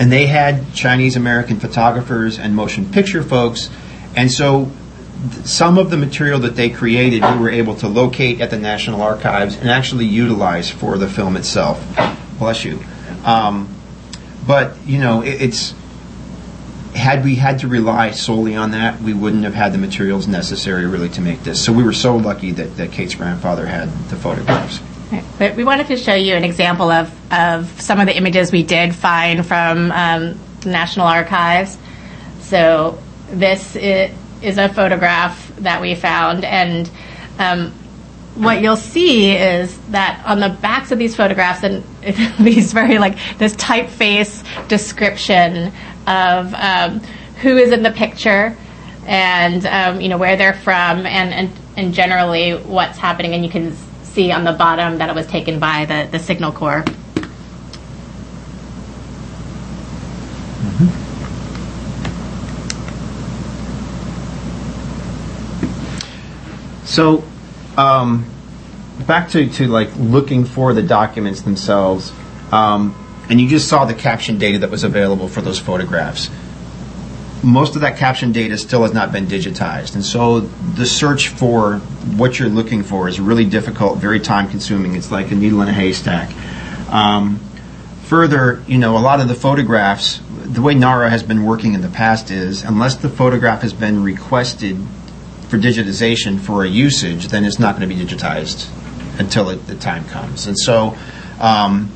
and 0.00 0.10
they 0.10 0.26
had 0.26 0.72
Chinese 0.72 1.16
American 1.16 1.60
photographers 1.60 2.38
and 2.38 2.54
motion 2.54 2.90
picture 2.90 3.22
folks, 3.22 3.68
and 4.16 4.30
so 4.30 4.70
some 5.44 5.78
of 5.78 5.90
the 5.90 5.96
material 5.96 6.38
that 6.40 6.54
they 6.54 6.70
created 6.70 7.22
we 7.22 7.38
were 7.38 7.50
able 7.50 7.74
to 7.76 7.88
locate 7.88 8.40
at 8.40 8.50
the 8.50 8.58
National 8.58 9.02
Archives 9.02 9.56
and 9.56 9.68
actually 9.68 10.04
utilize 10.04 10.70
for 10.70 10.96
the 10.96 11.08
film 11.08 11.36
itself. 11.36 11.84
Bless 12.38 12.64
you. 12.64 12.80
Um, 13.24 13.74
but 14.46 14.76
you 14.86 14.98
know, 14.98 15.22
it, 15.22 15.42
it's 15.42 15.74
had 16.94 17.24
we 17.24 17.34
had 17.34 17.60
to 17.60 17.68
rely 17.68 18.10
solely 18.10 18.56
on 18.56 18.72
that, 18.72 19.00
we 19.00 19.14
wouldn't 19.14 19.44
have 19.44 19.54
had 19.54 19.72
the 19.72 19.78
materials 19.78 20.26
necessary 20.26 20.86
really 20.86 21.08
to 21.10 21.20
make 21.20 21.42
this. 21.42 21.64
So 21.64 21.72
we 21.72 21.82
were 21.82 21.92
so 21.92 22.16
lucky 22.16 22.52
that, 22.52 22.76
that 22.76 22.92
Kate's 22.92 23.14
grandfather 23.14 23.66
had 23.66 23.88
the 24.08 24.16
photographs. 24.16 24.80
Right. 25.12 25.24
But 25.38 25.56
we 25.56 25.64
wanted 25.64 25.86
to 25.88 25.96
show 25.96 26.14
you 26.14 26.34
an 26.34 26.44
example 26.44 26.90
of, 26.90 27.32
of 27.32 27.80
some 27.80 28.00
of 28.00 28.06
the 28.06 28.16
images 28.16 28.52
we 28.52 28.62
did 28.62 28.94
find 28.94 29.46
from 29.46 29.90
um, 29.92 30.38
National 30.64 31.06
Archives. 31.06 31.78
So 32.40 32.98
this 33.30 33.76
is, 33.76 34.10
is 34.42 34.58
a 34.58 34.68
photograph 34.68 35.54
that 35.56 35.80
we 35.80 35.94
found, 35.94 36.44
and 36.44 36.90
um, 37.38 37.72
what 38.34 38.62
you'll 38.62 38.76
see 38.76 39.32
is 39.32 39.76
that 39.88 40.22
on 40.24 40.38
the 40.38 40.48
backs 40.48 40.92
of 40.92 40.98
these 40.98 41.16
photographs 41.16 41.64
and 41.64 41.82
these 42.38 42.72
very 42.72 42.98
like 42.98 43.18
this 43.38 43.54
typeface 43.56 44.44
description 44.68 45.72
of 46.06 46.54
um, 46.54 47.00
who 47.42 47.56
is 47.56 47.72
in 47.72 47.82
the 47.82 47.90
picture 47.90 48.56
and 49.06 49.66
um, 49.66 50.00
you 50.00 50.08
know 50.08 50.18
where 50.18 50.36
they're 50.36 50.54
from 50.54 51.04
and, 51.06 51.34
and 51.34 51.50
and 51.76 51.94
generally 51.94 52.52
what's 52.52 52.98
happening. 52.98 53.34
And 53.34 53.44
you 53.44 53.50
can 53.50 53.74
see 54.02 54.30
on 54.32 54.44
the 54.44 54.52
bottom 54.52 54.98
that 54.98 55.08
it 55.08 55.14
was 55.14 55.26
taken 55.26 55.58
by 55.58 55.84
the, 55.84 56.08
the 56.10 56.18
signal 56.18 56.52
corps 56.52 56.84
So, 66.98 67.22
um, 67.76 68.28
back 69.06 69.28
to, 69.28 69.48
to 69.48 69.68
like 69.68 69.88
looking 69.96 70.44
for 70.44 70.74
the 70.74 70.82
documents 70.82 71.42
themselves, 71.42 72.12
um, 72.50 72.92
and 73.30 73.40
you 73.40 73.48
just 73.48 73.68
saw 73.68 73.84
the 73.84 73.94
caption 73.94 74.36
data 74.38 74.58
that 74.58 74.70
was 74.70 74.82
available 74.82 75.28
for 75.28 75.40
those 75.40 75.60
photographs. 75.60 76.28
Most 77.44 77.76
of 77.76 77.82
that 77.82 77.98
caption 77.98 78.32
data 78.32 78.58
still 78.58 78.82
has 78.82 78.92
not 78.92 79.12
been 79.12 79.26
digitized, 79.26 79.94
and 79.94 80.04
so 80.04 80.40
the 80.40 80.84
search 80.84 81.28
for 81.28 81.76
what 82.16 82.40
you're 82.40 82.48
looking 82.48 82.82
for 82.82 83.06
is 83.06 83.20
really 83.20 83.44
difficult, 83.44 83.98
very 83.98 84.18
time 84.18 84.50
consuming. 84.50 84.96
It's 84.96 85.12
like 85.12 85.30
a 85.30 85.36
needle 85.36 85.62
in 85.62 85.68
a 85.68 85.72
haystack. 85.72 86.34
Um, 86.92 87.38
further, 88.06 88.60
you 88.66 88.78
know, 88.78 88.98
a 88.98 89.02
lot 89.02 89.20
of 89.20 89.28
the 89.28 89.36
photographs, 89.36 90.20
the 90.28 90.62
way 90.62 90.74
NARA 90.74 91.10
has 91.10 91.22
been 91.22 91.44
working 91.44 91.74
in 91.74 91.80
the 91.80 91.90
past 91.90 92.32
is 92.32 92.64
unless 92.64 92.96
the 92.96 93.08
photograph 93.08 93.62
has 93.62 93.72
been 93.72 94.02
requested 94.02 94.76
for 95.48 95.58
digitization 95.58 96.38
for 96.38 96.64
a 96.64 96.68
usage, 96.68 97.28
then 97.28 97.44
it's 97.44 97.58
not 97.58 97.76
going 97.76 97.88
to 97.88 97.94
be 97.94 98.00
digitized 98.00 98.68
until 99.18 99.48
it, 99.50 99.66
the 99.66 99.74
time 99.74 100.04
comes. 100.06 100.46
And 100.46 100.58
so, 100.58 100.96
um, 101.40 101.90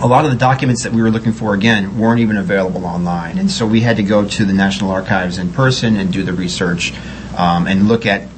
a 0.00 0.06
lot 0.06 0.26
of 0.26 0.30
the 0.30 0.36
documents 0.36 0.82
that 0.82 0.92
we 0.92 1.00
were 1.00 1.10
looking 1.10 1.32
for 1.32 1.54
again 1.54 1.98
weren't 1.98 2.20
even 2.20 2.36
available 2.36 2.84
online, 2.84 3.38
and 3.38 3.50
so 3.50 3.66
we 3.66 3.80
had 3.80 3.96
to 3.96 4.02
go 4.02 4.28
to 4.28 4.44
the 4.44 4.52
National 4.52 4.90
Archives 4.90 5.38
in 5.38 5.52
person 5.52 5.96
and 5.96 6.12
do 6.12 6.22
the 6.22 6.34
research 6.34 6.92
um, 7.36 7.66
and 7.66 7.88
look 7.88 8.04
at 8.04 8.28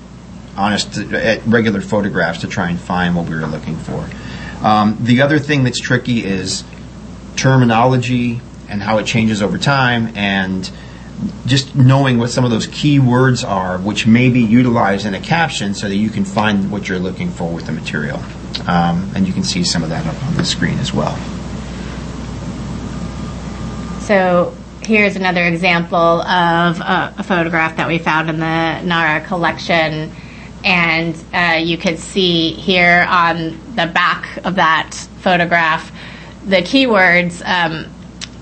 honest 0.56 0.98
at 0.98 1.44
regular 1.46 1.80
photographs 1.80 2.40
to 2.40 2.48
try 2.48 2.68
and 2.68 2.78
find 2.78 3.16
what 3.16 3.28
we 3.28 3.34
were 3.34 3.46
looking 3.46 3.76
for. 3.76 4.08
Um, 4.64 4.98
the 5.00 5.22
other 5.22 5.38
thing 5.38 5.64
that's 5.64 5.80
tricky 5.80 6.24
is 6.24 6.64
terminology 7.36 8.40
and 8.68 8.82
how 8.82 8.98
it 8.98 9.06
changes 9.06 9.40
over 9.40 9.56
time 9.56 10.16
and 10.16 10.70
just 11.46 11.74
knowing 11.74 12.18
what 12.18 12.30
some 12.30 12.44
of 12.44 12.50
those 12.50 12.66
key 12.66 12.98
words 12.98 13.42
are, 13.44 13.78
which 13.78 14.06
may 14.06 14.30
be 14.30 14.40
utilized 14.40 15.06
in 15.06 15.14
a 15.14 15.20
caption 15.20 15.74
so 15.74 15.88
that 15.88 15.96
you 15.96 16.10
can 16.10 16.24
find 16.24 16.70
what 16.70 16.88
you're 16.88 16.98
looking 16.98 17.30
for 17.30 17.52
with 17.52 17.66
the 17.66 17.72
material. 17.72 18.18
Um, 18.66 19.10
and 19.14 19.26
you 19.26 19.32
can 19.32 19.42
see 19.42 19.64
some 19.64 19.82
of 19.82 19.88
that 19.90 20.06
up 20.06 20.22
on 20.24 20.34
the 20.34 20.44
screen 20.44 20.78
as 20.78 20.92
well. 20.92 21.16
So 24.00 24.56
here's 24.82 25.16
another 25.16 25.44
example 25.44 25.96
of 25.96 26.80
a, 26.80 27.14
a 27.18 27.22
photograph 27.22 27.76
that 27.76 27.88
we 27.88 27.98
found 27.98 28.30
in 28.30 28.38
the 28.38 28.80
NARA 28.82 29.26
collection. 29.26 30.12
And 30.64 31.16
uh, 31.32 31.58
you 31.62 31.78
can 31.78 31.96
see 31.96 32.52
here 32.52 33.06
on 33.08 33.50
the 33.74 33.86
back 33.86 34.44
of 34.44 34.56
that 34.56 34.94
photograph 35.20 35.92
the 36.48 36.62
keywords, 36.62 37.42
um, 37.44 37.92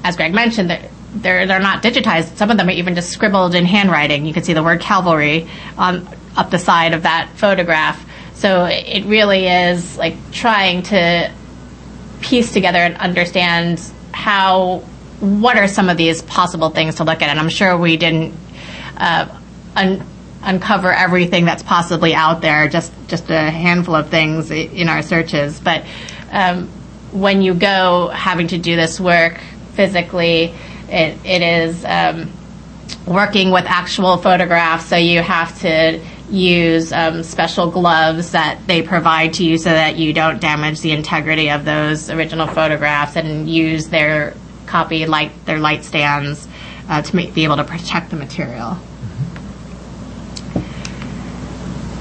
as 0.04 0.16
Greg 0.16 0.32
mentioned, 0.32 0.70
that 0.70 0.90
they're 1.22 1.46
they're 1.46 1.60
not 1.60 1.82
digitized. 1.82 2.36
Some 2.36 2.50
of 2.50 2.56
them 2.56 2.68
are 2.68 2.72
even 2.72 2.94
just 2.94 3.10
scribbled 3.10 3.54
in 3.54 3.64
handwriting. 3.64 4.26
You 4.26 4.32
can 4.32 4.42
see 4.42 4.52
the 4.52 4.62
word 4.62 4.80
cavalry 4.80 5.48
on 5.76 6.08
up 6.36 6.50
the 6.50 6.58
side 6.58 6.92
of 6.92 7.02
that 7.02 7.30
photograph. 7.36 8.04
So 8.34 8.66
it 8.66 9.04
really 9.06 9.46
is 9.46 9.96
like 9.96 10.14
trying 10.32 10.82
to 10.84 11.32
piece 12.20 12.52
together 12.52 12.78
and 12.78 12.96
understand 12.96 13.80
how 14.12 14.78
what 15.20 15.56
are 15.56 15.68
some 15.68 15.88
of 15.88 15.96
these 15.96 16.22
possible 16.22 16.70
things 16.70 16.96
to 16.96 17.04
look 17.04 17.22
at. 17.22 17.28
And 17.28 17.38
I'm 17.38 17.48
sure 17.48 17.76
we 17.76 17.96
didn't 17.96 18.34
uh, 18.98 19.26
un- 19.74 20.06
uncover 20.42 20.92
everything 20.92 21.46
that's 21.46 21.62
possibly 21.62 22.14
out 22.14 22.42
there. 22.42 22.68
Just 22.68 22.92
just 23.08 23.30
a 23.30 23.50
handful 23.50 23.94
of 23.94 24.08
things 24.08 24.50
in 24.50 24.88
our 24.88 25.02
searches, 25.02 25.60
but. 25.60 25.84
Um, 26.30 26.68
when 27.12 27.40
you 27.40 27.54
go 27.54 28.08
having 28.08 28.48
to 28.48 28.58
do 28.58 28.76
this 28.76 29.00
work 29.00 29.40
physically, 29.74 30.54
it, 30.88 31.18
it 31.24 31.42
is 31.42 31.84
um, 31.84 32.30
working 33.06 33.50
with 33.50 33.64
actual 33.66 34.16
photographs, 34.16 34.86
so 34.86 34.96
you 34.96 35.22
have 35.22 35.58
to 35.60 36.00
use 36.30 36.92
um, 36.92 37.22
special 37.22 37.70
gloves 37.70 38.32
that 38.32 38.60
they 38.66 38.82
provide 38.82 39.34
to 39.34 39.44
you 39.44 39.58
so 39.58 39.70
that 39.70 39.96
you 39.96 40.12
don't 40.12 40.40
damage 40.40 40.80
the 40.80 40.90
integrity 40.90 41.50
of 41.50 41.64
those 41.64 42.10
original 42.10 42.46
photographs 42.48 43.16
and 43.16 43.48
use 43.48 43.88
their 43.88 44.34
copy 44.66 45.06
light 45.06 45.30
their 45.46 45.58
light 45.58 45.84
stands 45.84 46.48
uh, 46.88 47.00
to 47.02 47.14
make, 47.14 47.32
be 47.34 47.44
able 47.44 47.56
to 47.56 47.64
protect 47.64 48.10
the 48.10 48.16
material. 48.16 48.76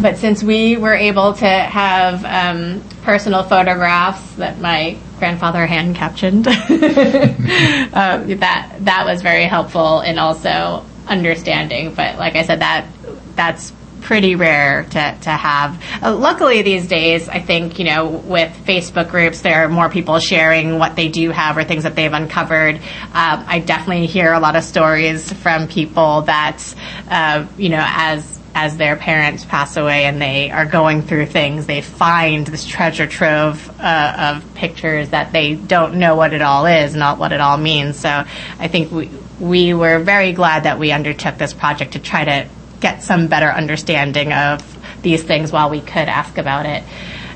But 0.02 0.18
since 0.18 0.44
we 0.44 0.78
were 0.78 0.94
able 0.94 1.34
to 1.34 1.48
have 1.48 2.26
um, 2.26 2.84
personal 3.04 3.44
photographs 3.44 4.36
that 4.36 4.60
my 4.60 4.98
grandfather 5.20 5.66
hand 5.66 5.96
captioned, 5.96 6.48
uh, 6.48 6.52
that 6.52 8.76
that 8.80 9.06
was 9.06 9.22
very 9.22 9.46
helpful 9.46 10.02
in 10.02 10.20
also 10.20 10.86
understanding. 11.08 11.94
But 11.94 12.18
like 12.18 12.36
I 12.36 12.44
said, 12.44 12.62
that 12.62 12.88
that's 13.36 13.72
pretty 14.06 14.36
rare 14.36 14.84
to, 14.84 15.18
to 15.22 15.30
have. 15.32 15.84
Uh, 16.02 16.16
luckily, 16.16 16.62
these 16.62 16.88
days, 16.88 17.28
I 17.28 17.40
think, 17.40 17.80
you 17.80 17.86
know, 17.86 18.08
with 18.08 18.56
Facebook 18.66 19.10
groups, 19.10 19.42
there 19.42 19.66
are 19.66 19.68
more 19.68 19.90
people 19.90 20.20
sharing 20.20 20.78
what 20.78 20.96
they 20.96 21.10
do 21.10 21.32
have 21.32 21.58
or 21.58 21.64
things 21.64 21.84
that 21.84 21.96
they've 21.96 22.14
uncovered. 22.14 22.76
Um, 22.76 23.44
I 23.48 23.64
definitely 23.66 24.06
hear 24.06 24.34
a 24.34 24.40
lot 24.40 24.56
of 24.56 24.64
stories 24.64 25.34
from 25.34 25.68
people 25.68 26.22
that, 26.24 26.64
uh, 27.10 27.48
you 27.58 27.70
know, 27.70 27.84
as 27.84 28.35
as 28.56 28.78
their 28.78 28.96
parents 28.96 29.44
pass 29.44 29.76
away 29.76 30.06
and 30.06 30.22
they 30.22 30.50
are 30.50 30.66
going 30.66 31.02
through 31.02 31.26
things, 31.26 31.66
they 31.66 31.82
find 31.82 32.48
this 32.48 32.66
treasure 32.66 33.06
trove 33.06 33.70
uh, 33.82 34.34
of 34.38 34.56
pictures 34.56 35.10
that 35.10 35.34
they 35.34 35.56
don't 35.56 35.96
know 35.96 36.16
what 36.16 36.32
it 36.32 36.42
all 36.42 36.66
is, 36.66 36.96
not 36.96 37.20
what 37.20 37.34
it 37.34 37.42
all 37.42 37.58
means. 37.58 38.00
So 38.00 38.10
I 38.10 38.68
think 38.70 38.92
we 38.92 39.12
we 39.38 39.74
were 39.74 40.00
very 40.00 40.32
glad 40.32 40.64
that 40.64 40.80
we 40.80 40.94
undertook 40.94 41.38
this 41.38 41.54
project 41.54 41.92
to 41.94 42.00
try 42.00 42.24
to 42.24 42.48
get 42.80 43.04
some 43.04 43.28
better 43.28 43.50
understanding 43.50 44.32
of 44.32 44.64
these 45.02 45.22
things 45.22 45.52
while 45.52 45.70
we 45.70 45.82
could 45.82 46.08
ask 46.08 46.38
about 46.38 46.66
it. 46.66 46.82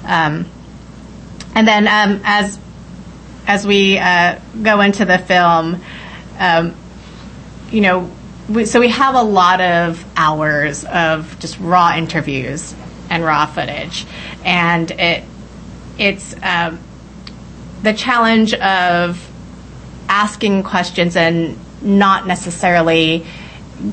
Um, 0.05 0.45
and 1.53 1.67
then 1.67 1.86
um, 1.88 2.21
as 2.23 2.58
as 3.45 3.67
we 3.67 3.97
uh, 3.97 4.39
go 4.63 4.79
into 4.79 5.03
the 5.03 5.17
film, 5.17 5.82
um, 6.38 6.75
you 7.71 7.82
know, 7.82 8.10
so 8.65 8.79
we 8.79 8.89
have 8.89 9.15
a 9.15 9.21
lot 9.21 9.62
of 9.62 10.03
hours 10.15 10.83
of 10.85 11.38
just 11.39 11.59
raw 11.59 11.95
interviews 11.95 12.73
and 13.09 13.23
raw 13.23 13.45
footage, 13.45 14.05
and 14.43 14.89
it 14.91 15.23
it's 15.97 16.33
um, 16.41 16.79
the 17.83 17.93
challenge 17.93 18.53
of 18.53 19.25
asking 20.07 20.63
questions 20.63 21.15
and 21.15 21.57
not 21.81 22.25
necessarily 22.25 23.25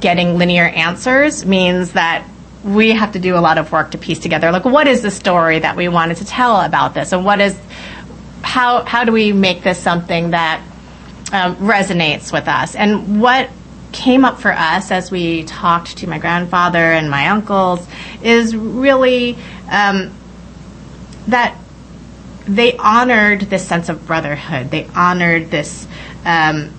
getting 0.00 0.38
linear 0.38 0.64
answers 0.64 1.44
means 1.44 1.92
that 1.92 2.26
we 2.64 2.90
have 2.90 3.12
to 3.12 3.18
do 3.18 3.36
a 3.36 3.38
lot 3.38 3.58
of 3.58 3.70
work 3.70 3.92
to 3.92 3.98
piece 3.98 4.18
together 4.18 4.50
like 4.50 4.64
what 4.64 4.88
is 4.88 5.02
the 5.02 5.10
story 5.10 5.60
that 5.60 5.76
we 5.76 5.86
wanted 5.88 6.16
to 6.16 6.24
tell 6.24 6.60
about 6.60 6.94
this? 6.94 7.12
And 7.12 7.24
what 7.24 7.40
is 7.40 7.58
how 8.42 8.84
how 8.84 9.04
do 9.04 9.12
we 9.12 9.32
make 9.32 9.62
this 9.62 9.78
something 9.78 10.30
that 10.30 10.62
um, 11.32 11.56
resonates 11.56 12.32
with 12.32 12.48
us? 12.48 12.74
And 12.74 13.20
what 13.20 13.50
came 13.92 14.24
up 14.24 14.40
for 14.40 14.52
us 14.52 14.90
as 14.90 15.10
we 15.10 15.44
talked 15.44 15.98
to 15.98 16.06
my 16.06 16.18
grandfather 16.18 16.92
and 16.92 17.10
my 17.10 17.28
uncles 17.28 17.86
is 18.22 18.54
really 18.54 19.36
um, 19.70 20.12
that 21.28 21.56
they 22.46 22.76
honored 22.76 23.40
this 23.42 23.66
sense 23.66 23.88
of 23.88 24.06
brotherhood 24.06 24.70
they 24.70 24.86
honored 24.94 25.50
this 25.50 25.86
um, 26.24 26.72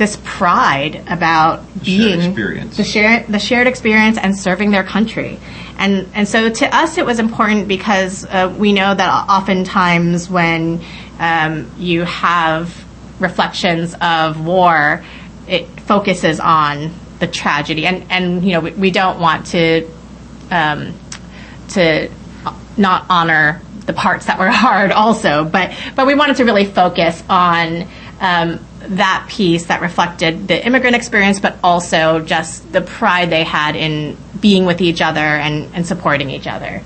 this 0.00 0.18
pride 0.24 1.04
about 1.08 1.62
being 1.84 2.20
experience. 2.22 2.78
the 2.78 2.84
shared 2.84 3.26
the 3.26 3.38
shared 3.38 3.66
experience 3.66 4.16
and 4.16 4.34
serving 4.36 4.70
their 4.70 4.82
country. 4.82 5.38
And 5.76 6.08
and 6.14 6.26
so 6.26 6.48
to 6.48 6.74
us 6.74 6.96
it 6.96 7.04
was 7.04 7.18
important 7.18 7.68
because 7.68 8.24
uh, 8.24 8.52
we 8.58 8.72
know 8.72 8.94
that 8.94 9.28
oftentimes 9.28 10.30
when 10.30 10.82
um, 11.18 11.70
you 11.76 12.04
have 12.04 12.74
reflections 13.20 13.94
of 14.00 14.42
war, 14.42 15.04
it 15.50 15.66
focuses 15.80 16.40
on 16.40 16.92
the 17.18 17.26
tragedy, 17.26 17.86
and 17.86 18.10
and 18.10 18.44
you 18.44 18.52
know 18.52 18.60
we, 18.60 18.70
we 18.72 18.90
don't 18.90 19.20
want 19.20 19.46
to 19.46 19.88
um, 20.50 20.94
to 21.70 22.10
not 22.76 23.06
honor 23.10 23.60
the 23.86 23.92
parts 23.92 24.26
that 24.26 24.38
were 24.38 24.48
hard 24.50 24.92
also, 24.92 25.44
but 25.44 25.76
but 25.96 26.06
we 26.06 26.14
wanted 26.14 26.36
to 26.36 26.44
really 26.44 26.64
focus 26.64 27.22
on. 27.28 27.86
Um, 28.20 28.60
that 28.80 29.26
piece 29.30 29.66
that 29.66 29.82
reflected 29.82 30.48
the 30.48 30.64
immigrant 30.66 30.96
experience, 30.96 31.38
but 31.38 31.58
also 31.62 32.20
just 32.20 32.72
the 32.72 32.80
pride 32.80 33.30
they 33.30 33.44
had 33.44 33.76
in 33.76 34.16
being 34.40 34.64
with 34.64 34.80
each 34.80 35.02
other 35.02 35.20
and, 35.20 35.74
and 35.74 35.86
supporting 35.86 36.30
each 36.30 36.46
other. 36.46 36.82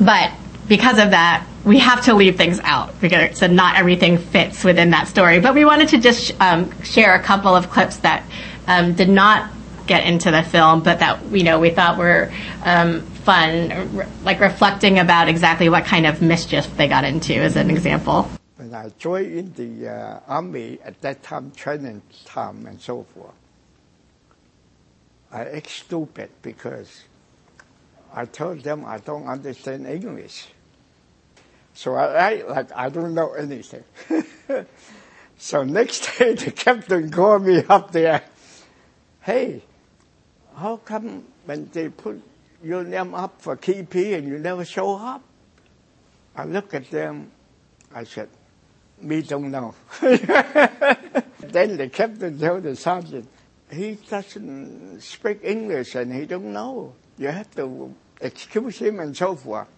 But 0.00 0.32
because 0.68 0.98
of 0.98 1.10
that, 1.10 1.46
we 1.64 1.78
have 1.78 2.04
to 2.04 2.14
leave 2.14 2.36
things 2.36 2.60
out 2.60 2.98
because 3.00 3.38
so 3.38 3.46
not 3.46 3.76
everything 3.76 4.18
fits 4.18 4.64
within 4.64 4.90
that 4.90 5.08
story. 5.08 5.40
But 5.40 5.54
we 5.54 5.64
wanted 5.64 5.88
to 5.90 5.98
just 5.98 6.32
um, 6.40 6.70
share 6.82 7.14
a 7.14 7.22
couple 7.22 7.54
of 7.54 7.70
clips 7.70 7.98
that 7.98 8.24
um, 8.66 8.94
did 8.94 9.08
not 9.08 9.50
get 9.86 10.04
into 10.04 10.30
the 10.30 10.42
film, 10.42 10.82
but 10.82 10.98
that 11.00 11.24
you 11.30 11.42
know 11.42 11.58
we 11.58 11.70
thought 11.70 11.98
were 11.98 12.32
um, 12.64 13.02
fun, 13.02 14.06
like 14.22 14.40
reflecting 14.40 14.98
about 14.98 15.28
exactly 15.28 15.68
what 15.68 15.84
kind 15.84 16.06
of 16.06 16.22
mischief 16.22 16.76
they 16.76 16.88
got 16.88 17.04
into, 17.04 17.34
as 17.34 17.56
an 17.56 17.70
example. 17.70 18.28
When 18.56 18.74
I 18.74 18.90
joined 18.98 19.58
in 19.58 19.80
the 19.80 19.88
uh, 19.88 20.20
army 20.28 20.78
at 20.84 21.00
that 21.02 21.22
time, 21.22 21.50
training 21.52 22.02
time 22.24 22.66
and 22.66 22.80
so 22.80 23.04
forth, 23.14 23.34
I 25.32 25.44
act 25.44 25.70
stupid 25.70 26.30
because 26.42 27.04
I 28.12 28.26
told 28.26 28.62
them 28.62 28.84
I 28.84 28.98
don't 28.98 29.26
understand 29.26 29.86
English. 29.86 30.46
So 31.74 31.96
I 31.96 32.34
act 32.34 32.48
like 32.48 32.72
I 32.72 32.88
don't 32.88 33.14
know 33.14 33.32
anything. 33.32 33.84
so 35.36 35.64
next 35.64 36.18
day 36.18 36.34
the 36.34 36.52
captain 36.52 37.10
called 37.10 37.44
me 37.44 37.64
up 37.68 37.90
there. 37.90 38.22
Hey, 39.20 39.62
how 40.56 40.76
come 40.78 41.24
when 41.44 41.68
they 41.72 41.88
put 41.88 42.22
your 42.62 42.84
name 42.84 43.14
up 43.14 43.40
for 43.40 43.56
KP 43.56 44.16
and 44.16 44.28
you 44.28 44.38
never 44.38 44.64
show 44.64 44.94
up? 44.94 45.22
I 46.36 46.44
look 46.44 46.74
at 46.74 46.90
them. 46.90 47.30
I 47.92 48.04
said, 48.04 48.28
me 49.00 49.22
don't 49.22 49.50
know. 49.50 49.74
then 50.00 51.76
the 51.76 51.90
captain 51.92 52.38
told 52.38 52.62
the 52.62 52.76
sergeant, 52.76 53.28
he 53.70 53.98
doesn't 54.08 55.00
speak 55.00 55.40
English 55.42 55.94
and 55.94 56.12
he 56.12 56.26
don't 56.26 56.52
know. 56.52 56.94
You 57.18 57.28
have 57.28 57.54
to 57.56 57.94
excuse 58.20 58.78
him 58.78 59.00
and 59.00 59.16
so 59.16 59.36
forth. 59.36 59.68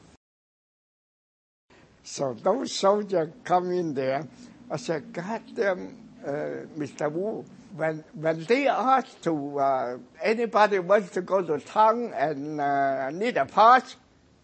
So 2.06 2.34
those 2.40 2.72
soldiers 2.72 3.30
come 3.42 3.72
in 3.72 3.92
there. 3.92 4.28
I 4.70 4.76
said, 4.76 5.12
God 5.12 5.42
damn, 5.52 5.96
uh, 6.24 6.30
Mr. 6.78 7.10
Wu, 7.10 7.44
when, 7.74 8.04
when 8.14 8.44
they 8.44 8.68
ask 8.68 9.20
to, 9.22 9.58
uh, 9.58 9.98
anybody 10.22 10.78
wants 10.78 11.10
to 11.14 11.20
go 11.22 11.42
to 11.42 11.58
town 11.58 12.12
and 12.14 12.60
uh, 12.60 13.10
need 13.10 13.36
a 13.36 13.44
pass, 13.44 13.96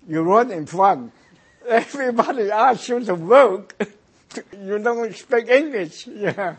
you 0.08 0.22
run 0.22 0.50
in 0.50 0.66
front. 0.66 1.12
Everybody 1.68 2.50
asks 2.50 2.88
you 2.88 3.04
to 3.04 3.14
work. 3.14 3.76
you 4.60 4.78
don't 4.80 5.14
speak 5.14 5.48
English. 5.48 6.08
Yeah. 6.16 6.56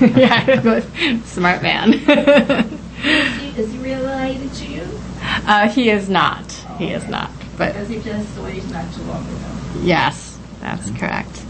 yeah, 0.00 0.80
smart 1.24 1.62
man. 1.62 1.94
Is 1.94 2.02
he, 2.04 3.62
is 3.62 3.72
he 3.72 3.78
related 3.78 4.52
to 4.52 4.66
you? 4.66 4.86
uh, 5.22 5.66
he 5.68 5.88
is 5.88 6.10
not. 6.10 6.52
He 6.76 6.92
is 6.92 7.08
not. 7.08 7.30
But 7.56 7.72
Because 7.72 7.88
he 7.88 7.98
just 8.00 8.34
saw 8.34 8.46
you 8.48 8.60
not 8.64 8.92
too 8.92 9.02
long 9.04 9.26
ago. 9.26 9.61
Yes, 9.80 10.38
that's 10.60 10.90
correct. 10.92 11.42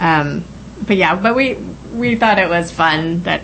Um, 0.00 0.44
but 0.86 0.96
yeah, 0.96 1.14
but 1.14 1.34
we 1.34 1.54
we 1.94 2.16
thought 2.16 2.38
it 2.38 2.48
was 2.48 2.70
fun 2.70 3.22
that 3.22 3.42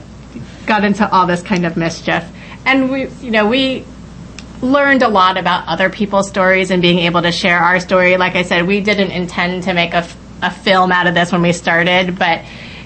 got 0.67 0.85
into 0.85 1.09
all 1.11 1.27
this 1.27 1.43
kind 1.43 1.65
of 1.67 1.77
mischief, 1.77 2.25
and 2.67 2.91
we 2.91 3.09
you 3.21 3.31
know 3.31 3.47
we 3.47 3.85
learned 4.61 5.03
a 5.03 5.09
lot 5.09 5.37
about 5.39 5.69
other 5.69 5.89
people's 5.89 6.29
stories 6.29 6.71
and 6.71 6.83
being 6.83 6.99
able 7.01 7.23
to 7.23 7.33
share 7.33 7.59
our 7.59 7.79
story. 7.81 8.17
Like 8.17 8.35
I 8.35 8.43
said, 8.43 8.67
we 8.67 8.81
didn't 8.81 9.13
intend 9.13 9.65
to 9.65 9.75
make 9.75 9.93
a, 9.93 9.99
f- 9.99 10.17
a 10.43 10.51
film 10.51 10.91
out 10.91 11.07
of 11.07 11.15
this 11.15 11.31
when 11.31 11.43
we 11.43 11.53
started, 11.53 12.19
but 12.19 12.45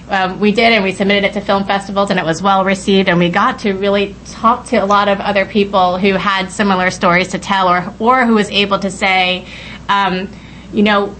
um, 0.09 0.39
we 0.39 0.51
did, 0.51 0.73
and 0.73 0.83
we 0.83 0.91
submitted 0.91 1.23
it 1.23 1.33
to 1.33 1.41
film 1.41 1.63
festivals, 1.63 2.11
and 2.11 2.19
it 2.19 2.25
was 2.25 2.41
well 2.43 2.63
received. 2.65 3.09
And 3.09 3.17
we 3.17 3.29
got 3.29 3.59
to 3.59 3.73
really 3.73 4.15
talk 4.25 4.67
to 4.67 4.77
a 4.77 4.85
lot 4.85 5.07
of 5.07 5.19
other 5.19 5.45
people 5.45 5.97
who 5.97 6.13
had 6.13 6.51
similar 6.51 6.91
stories 6.91 7.29
to 7.29 7.39
tell, 7.39 7.67
or 7.69 7.93
or 7.99 8.25
who 8.25 8.35
was 8.35 8.51
able 8.51 8.77
to 8.79 8.91
say, 8.91 9.47
um, 9.89 10.29
you 10.73 10.83
know, 10.83 11.15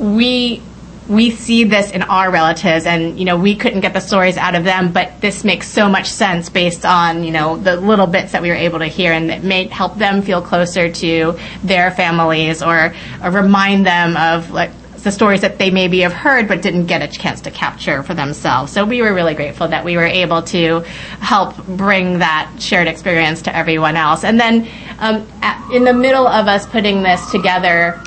we 0.00 0.62
we 1.08 1.30
see 1.30 1.64
this 1.64 1.90
in 1.90 2.02
our 2.02 2.30
relatives 2.30 2.86
and 2.86 3.18
you 3.18 3.24
know 3.24 3.36
we 3.36 3.56
couldn't 3.56 3.80
get 3.80 3.92
the 3.92 4.00
stories 4.00 4.36
out 4.36 4.54
of 4.54 4.62
them 4.62 4.92
but 4.92 5.20
this 5.20 5.42
makes 5.42 5.66
so 5.66 5.88
much 5.88 6.06
sense 6.06 6.48
based 6.48 6.84
on 6.84 7.24
you 7.24 7.32
know 7.32 7.56
the 7.56 7.76
little 7.76 8.06
bits 8.06 8.30
that 8.32 8.40
we 8.40 8.48
were 8.48 8.54
able 8.54 8.78
to 8.78 8.86
hear 8.86 9.12
and 9.12 9.28
it 9.28 9.42
may 9.42 9.66
help 9.66 9.96
them 9.96 10.22
feel 10.22 10.40
closer 10.40 10.90
to 10.90 11.36
their 11.64 11.90
families 11.90 12.62
or, 12.62 12.94
or 13.24 13.30
remind 13.30 13.84
them 13.84 14.16
of 14.16 14.50
like 14.52 14.70
the 15.02 15.10
stories 15.10 15.40
that 15.40 15.58
they 15.58 15.70
maybe 15.70 16.00
have 16.00 16.12
heard 16.12 16.46
but 16.46 16.62
didn't 16.62 16.86
get 16.86 17.02
a 17.02 17.08
chance 17.08 17.40
to 17.40 17.50
capture 17.50 18.02
for 18.02 18.12
themselves. 18.14 18.70
So 18.70 18.84
we 18.84 19.00
were 19.00 19.14
really 19.14 19.34
grateful 19.34 19.68
that 19.68 19.82
we 19.82 19.96
were 19.96 20.04
able 20.04 20.42
to 20.42 20.80
help 21.20 21.56
bring 21.66 22.18
that 22.18 22.52
shared 22.58 22.86
experience 22.86 23.42
to 23.42 23.56
everyone 23.56 23.96
else. 23.96 24.24
And 24.24 24.38
then 24.38 24.68
um, 24.98 25.26
at, 25.40 25.70
in 25.72 25.84
the 25.84 25.94
middle 25.94 26.26
of 26.26 26.48
us 26.48 26.66
putting 26.66 27.02
this 27.02 27.30
together, 27.30 28.02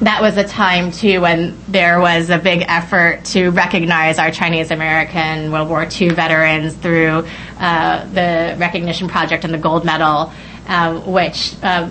that 0.00 0.20
was 0.20 0.36
a 0.36 0.44
time 0.44 0.92
too 0.92 1.20
when 1.22 1.56
there 1.68 2.00
was 2.00 2.28
a 2.28 2.38
big 2.38 2.64
effort 2.68 3.24
to 3.24 3.48
recognize 3.50 4.18
our 4.18 4.30
Chinese 4.30 4.70
American 4.70 5.50
World 5.50 5.68
War 5.68 5.88
II 5.90 6.10
veterans 6.10 6.74
through 6.74 7.26
uh, 7.58 8.04
the 8.06 8.56
recognition 8.58 9.08
project 9.08 9.44
and 9.44 9.54
the 9.54 9.58
gold 9.58 9.84
medal, 9.86 10.32
um, 10.68 11.10
which 11.10 11.54
uh, 11.62 11.88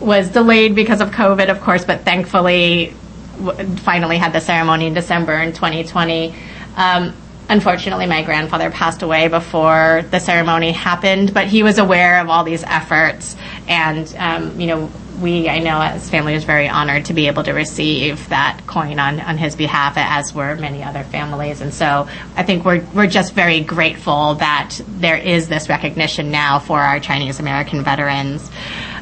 was 0.00 0.28
delayed 0.30 0.74
because 0.74 1.00
of 1.00 1.10
COVID, 1.10 1.48
of 1.48 1.60
course, 1.62 1.84
but 1.84 2.02
thankfully 2.02 2.94
w- 3.42 3.76
finally 3.76 4.18
had 4.18 4.34
the 4.34 4.40
ceremony 4.40 4.86
in 4.86 4.94
December 4.94 5.34
in 5.34 5.54
2020. 5.54 6.34
Um, 6.76 7.14
unfortunately, 7.48 8.06
my 8.06 8.22
grandfather 8.22 8.70
passed 8.70 9.02
away 9.02 9.28
before 9.28 10.04
the 10.10 10.18
ceremony 10.18 10.72
happened, 10.72 11.32
but 11.32 11.46
he 11.46 11.62
was 11.62 11.78
aware 11.78 12.20
of 12.20 12.28
all 12.28 12.44
these 12.44 12.62
efforts. 12.64 13.36
And, 13.68 14.14
um, 14.18 14.60
you 14.60 14.66
know, 14.66 14.90
we, 15.20 15.48
I 15.48 15.58
know 15.60 15.80
as 15.80 16.10
family, 16.10 16.34
was 16.34 16.44
very 16.44 16.68
honored 16.68 17.06
to 17.06 17.14
be 17.14 17.26
able 17.26 17.42
to 17.44 17.52
receive 17.52 18.28
that 18.28 18.60
coin 18.66 18.98
on, 18.98 19.20
on 19.20 19.38
his 19.38 19.56
behalf, 19.56 19.94
as 19.96 20.34
were 20.34 20.56
many 20.56 20.82
other 20.82 21.04
families. 21.04 21.60
And 21.60 21.72
so 21.72 22.08
I 22.36 22.42
think 22.42 22.64
we're, 22.64 22.84
we're 22.94 23.06
just 23.06 23.32
very 23.32 23.60
grateful 23.60 24.34
that 24.36 24.78
there 24.86 25.16
is 25.16 25.48
this 25.48 25.68
recognition 25.68 26.30
now 26.30 26.58
for 26.58 26.78
our 26.78 27.00
Chinese 27.00 27.40
American 27.40 27.82
veterans. 27.82 28.50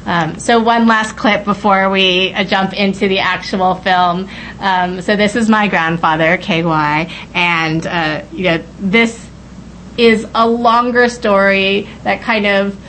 Um, 0.05 0.39
so 0.39 0.61
one 0.61 0.87
last 0.87 1.17
clip 1.17 1.45
before 1.45 1.89
we 1.89 2.33
uh, 2.33 2.43
jump 2.43 2.73
into 2.73 3.07
the 3.07 3.19
actual 3.19 3.75
film. 3.75 4.29
Um, 4.59 5.01
so 5.01 5.15
this 5.15 5.35
is 5.35 5.49
my 5.49 5.67
grandfather, 5.67 6.37
KY, 6.37 7.11
and 7.33 7.87
uh, 7.87 8.23
you 8.31 8.43
know 8.43 8.63
this 8.79 9.27
is 9.97 10.27
a 10.35 10.47
longer 10.47 11.09
story 11.09 11.87
that 12.03 12.21
kind 12.21 12.45
of 12.45 12.79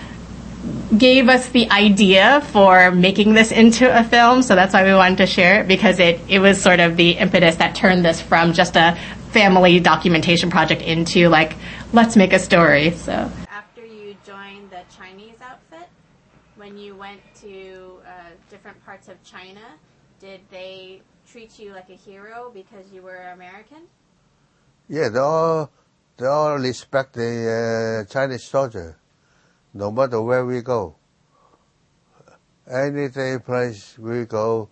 gave 0.96 1.29
us 1.29 1.48
the 1.50 1.70
idea 1.70 2.40
for 2.52 2.90
making 2.90 3.35
this 3.35 3.52
into 3.52 3.87
a 3.96 4.05
film. 4.05 4.42
So 4.42 4.55
that's 4.55 4.74
why 4.74 4.85
we 4.85 4.92
wanted 4.92 5.18
to 5.18 5.26
share 5.26 5.61
it 5.62 5.68
because 5.68 5.98
it 5.98 6.20
it 6.29 6.38
was 6.38 6.61
sort 6.61 6.81
of 6.81 6.96
the 6.96 7.12
impetus 7.12 7.57
that 7.57 7.74
turned 7.74 8.05
this 8.05 8.20
from 8.20 8.52
just 8.52 8.76
a 8.76 8.98
family 9.31 9.81
documentation 9.81 10.50
project 10.50 10.83
into 10.83 11.29
like 11.29 11.57
let's 11.92 12.16
make 12.16 12.33
a 12.33 12.38
story. 12.38 12.92
So 12.92 13.31
after 13.48 13.85
you 13.85 14.16
joined 14.26 14.70
the 14.70 14.83
Chinese 14.96 15.37
outfit 15.42 15.88
when 16.66 16.76
you 16.76 16.96
went 16.96 17.20
to 17.40 18.00
uh, 18.05 18.35
different 18.50 18.85
parts 18.85 19.07
of 19.07 19.22
China, 19.22 19.79
did 20.18 20.40
they 20.50 21.00
treat 21.24 21.61
you 21.61 21.72
like 21.72 21.88
a 21.90 21.94
hero 21.94 22.50
because 22.52 22.90
you 22.92 23.02
were 23.02 23.31
American? 23.33 23.83
Yeah, 24.88 25.09
they 25.11 25.20
all 25.20 25.70
they 26.16 26.26
all 26.26 26.59
respect 26.59 27.12
the 27.12 28.02
uh, 28.02 28.12
Chinese 28.12 28.42
soldier, 28.42 28.98
no 29.74 29.92
matter 29.92 30.20
where 30.20 30.44
we 30.44 30.61
go. 30.61 30.96
Any 32.68 33.11
day 33.11 33.38
place 33.38 33.96
we 33.96 34.24
go, 34.24 34.68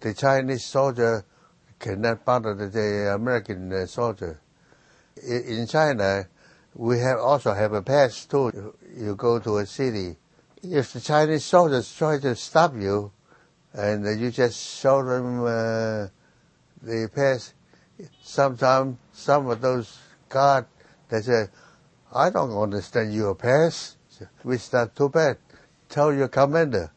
the 0.00 0.14
Chinese 0.14 0.64
soldier 0.64 1.24
cannot 1.78 2.24
bother 2.24 2.54
the 2.56 3.14
American 3.14 3.72
uh, 3.72 3.86
soldier. 3.86 4.40
In 5.22 5.68
China, 5.68 6.26
we 6.74 6.98
have 6.98 7.20
also 7.20 7.54
have 7.54 7.72
a 7.72 7.82
pass 7.82 8.26
too. 8.26 8.74
You 8.96 9.14
go 9.14 9.38
to 9.38 9.58
a 9.58 9.66
city, 9.66 10.16
if 10.72 10.92
the 10.92 11.00
Chinese 11.00 11.44
soldiers 11.44 11.94
try 11.94 12.18
to 12.18 12.34
stop 12.36 12.74
you, 12.74 13.12
and 13.72 14.20
you 14.20 14.30
just 14.30 14.80
show 14.80 15.02
them 15.04 15.42
uh, 15.42 16.08
the 16.82 17.10
pass, 17.14 17.52
sometimes 18.22 18.98
some 19.12 19.48
of 19.48 19.60
those 19.60 19.98
guards 20.28 20.68
they 21.08 21.20
say, 21.20 21.48
"I 22.12 22.30
don't 22.30 22.56
understand 22.56 23.14
your 23.14 23.34
pass." 23.34 23.96
Which 24.42 24.72
not 24.72 24.96
too 24.96 25.10
bad. 25.10 25.36
Tell 25.90 26.12
your 26.12 26.28
commander. 26.28 26.90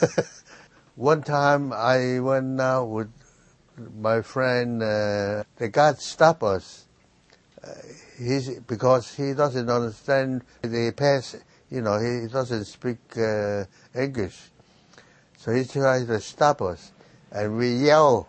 One 0.96 1.22
time 1.22 1.72
I 1.72 2.20
went 2.20 2.60
out 2.60 2.84
with 2.86 3.10
my 3.96 4.20
friend. 4.20 4.82
Uh, 4.82 5.44
the 5.56 5.68
guard 5.72 5.98
stopped 5.98 6.42
us. 6.42 6.86
Uh, 7.64 7.72
he's 8.18 8.50
because 8.60 9.14
he 9.14 9.32
doesn't 9.32 9.70
understand 9.70 10.44
the 10.60 10.92
pass 10.94 11.36
you 11.70 11.82
know, 11.82 11.98
he 11.98 12.28
doesn't 12.28 12.64
speak 12.64 12.98
uh, 13.16 13.64
English. 13.94 14.38
So 15.36 15.52
he 15.52 15.64
tries 15.64 16.06
to 16.06 16.20
stop 16.20 16.62
us. 16.62 16.92
And 17.30 17.56
we 17.56 17.74
yell. 17.74 18.28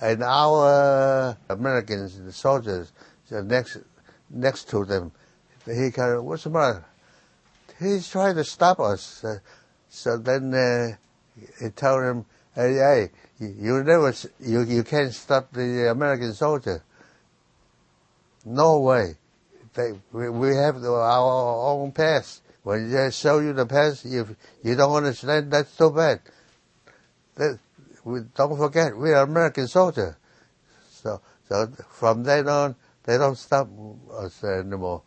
And 0.00 0.22
our 0.22 1.36
Americans, 1.48 2.20
the 2.20 2.32
soldiers, 2.32 2.92
the 3.28 3.42
next, 3.42 3.78
next 4.28 4.68
to 4.70 4.84
them, 4.84 5.12
he 5.64 5.90
kind 5.90 6.14
of, 6.14 6.24
what's 6.24 6.44
the 6.44 6.50
matter? 6.50 6.84
He's 7.80 8.08
trying 8.08 8.34
to 8.36 8.44
stop 8.44 8.80
us. 8.80 9.24
Uh, 9.24 9.38
so 9.88 10.18
then 10.18 10.52
uh, 10.52 10.96
he 11.60 11.70
told 11.70 12.04
him, 12.04 12.24
hey, 12.54 12.74
hey, 12.74 13.10
you 13.38 13.82
never, 13.82 14.12
you, 14.40 14.62
you 14.62 14.82
can't 14.82 15.12
stop 15.12 15.52
the 15.52 15.90
American 15.90 16.34
soldier. 16.34 16.82
No 18.44 18.80
way. 18.80 19.16
They, 19.74 19.92
we, 20.12 20.28
we 20.28 20.54
have 20.56 20.76
our 20.84 21.70
own 21.72 21.92
pass. 21.92 22.42
When 22.64 22.90
they 22.90 23.10
show 23.10 23.40
you 23.40 23.52
the 23.52 23.66
past, 23.66 24.06
if 24.06 24.26
you 24.62 24.74
don't 24.74 24.96
understand, 24.96 25.52
that's 25.52 25.76
too 25.76 25.90
bad. 25.90 26.20
That, 27.36 27.58
we, 28.04 28.20
don't 28.34 28.56
forget, 28.56 28.96
we 28.96 29.12
are 29.12 29.22
American 29.22 29.68
soldiers. 29.68 30.14
So, 30.90 31.20
so 31.46 31.68
from 31.90 32.24
then 32.24 32.48
on, 32.48 32.74
they 33.04 33.18
don't 33.18 33.36
stop 33.36 33.68
us 34.16 34.42
anymore. 34.42 35.02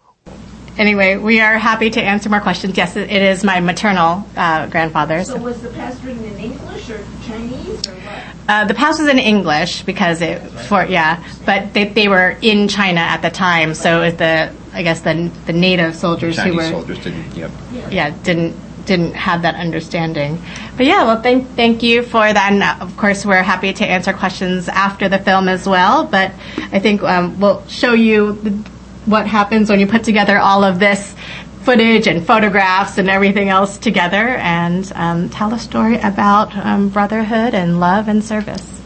Anyway, 0.78 1.17
we 1.17 1.39
are 1.39 1.58
happy 1.58 1.89
to 1.89 2.00
answer 2.00 2.30
more 2.30 2.39
questions. 2.39 2.78
Yes, 2.78 2.96
it 2.96 3.10
is 3.10 3.43
my 3.43 3.60
maternal 3.60 4.24
uh, 4.36 4.67
grandfather. 4.67 5.24
So, 5.24 5.38
was 5.38 5.60
the 5.63 5.70
past 5.70 6.04
written 6.04 6.24
in 6.24 6.38
English 6.38 6.91
or 6.91 7.04
Chinese 7.24 7.88
or 7.88 7.93
what? 7.93 8.24
Uh, 8.48 8.65
the 8.65 8.76
past 8.76 9.00
was 9.00 9.10
in 9.10 9.17
English 9.17 9.82
because 9.82 10.22
it 10.22 10.39
for 10.70 10.86
yeah, 10.86 11.24
but 11.48 11.74
they, 11.74 11.86
they 11.86 12.08
were 12.08 12.38
in 12.43 12.67
China 12.67 13.00
at 13.00 13.24
the 13.24 13.32
time, 13.32 13.74
so 13.74 14.04
it 14.04 14.20
the 14.20 14.54
I 14.78 14.84
guess 14.84 15.02
the 15.02 15.32
the 15.46 15.54
native 15.54 15.96
soldiers 15.96 16.36
Chinese 16.36 16.54
who 16.54 16.58
were 16.58 16.70
soldiers 16.70 17.00
didn't. 17.00 17.36
Yep. 17.36 17.52
yeah 17.90 18.10
didn't 18.24 18.56
didn't 18.86 19.13
have 19.13 19.42
that 19.42 19.56
understanding. 19.56 20.42
But 20.78 20.86
yeah, 20.86 21.04
well, 21.04 21.22
thank 21.22 21.48
thank 21.50 21.84
you 21.84 22.04
for 22.04 22.32
that. 22.32 22.52
And 22.52 22.63
uh, 22.63 22.78
of 22.80 22.96
course, 22.98 23.26
we're 23.26 23.44
happy 23.44 23.74
to 23.74 23.86
answer 23.86 24.13
questions 24.13 24.70
after 24.70 25.10
the 25.10 25.20
film 25.20 25.48
as 25.50 25.68
well. 25.68 26.06
But 26.06 26.32
I 26.72 26.80
think 26.80 27.04
um, 27.04 27.40
we'll 27.40 27.66
show 27.68 27.94
you 27.94 28.34
the, 28.34 28.52
what 29.06 29.28
happens 29.28 29.70
when 29.70 29.80
you 29.80 29.88
put 29.88 30.04
together 30.04 30.38
all 30.38 30.63
of 30.63 30.80
this 30.80 31.16
footage 31.62 32.08
and 32.08 32.26
photographs 32.26 32.98
and 32.98 33.10
everything 33.10 33.50
else 33.50 33.78
together 33.78 34.38
and 34.38 34.90
um, 34.96 35.30
tell 35.30 35.54
a 35.54 35.60
story 35.60 35.98
about 35.98 36.56
um, 36.56 36.88
brotherhood 36.88 37.54
and 37.54 37.80
love 37.80 38.08
and 38.08 38.24
service. 38.24 38.77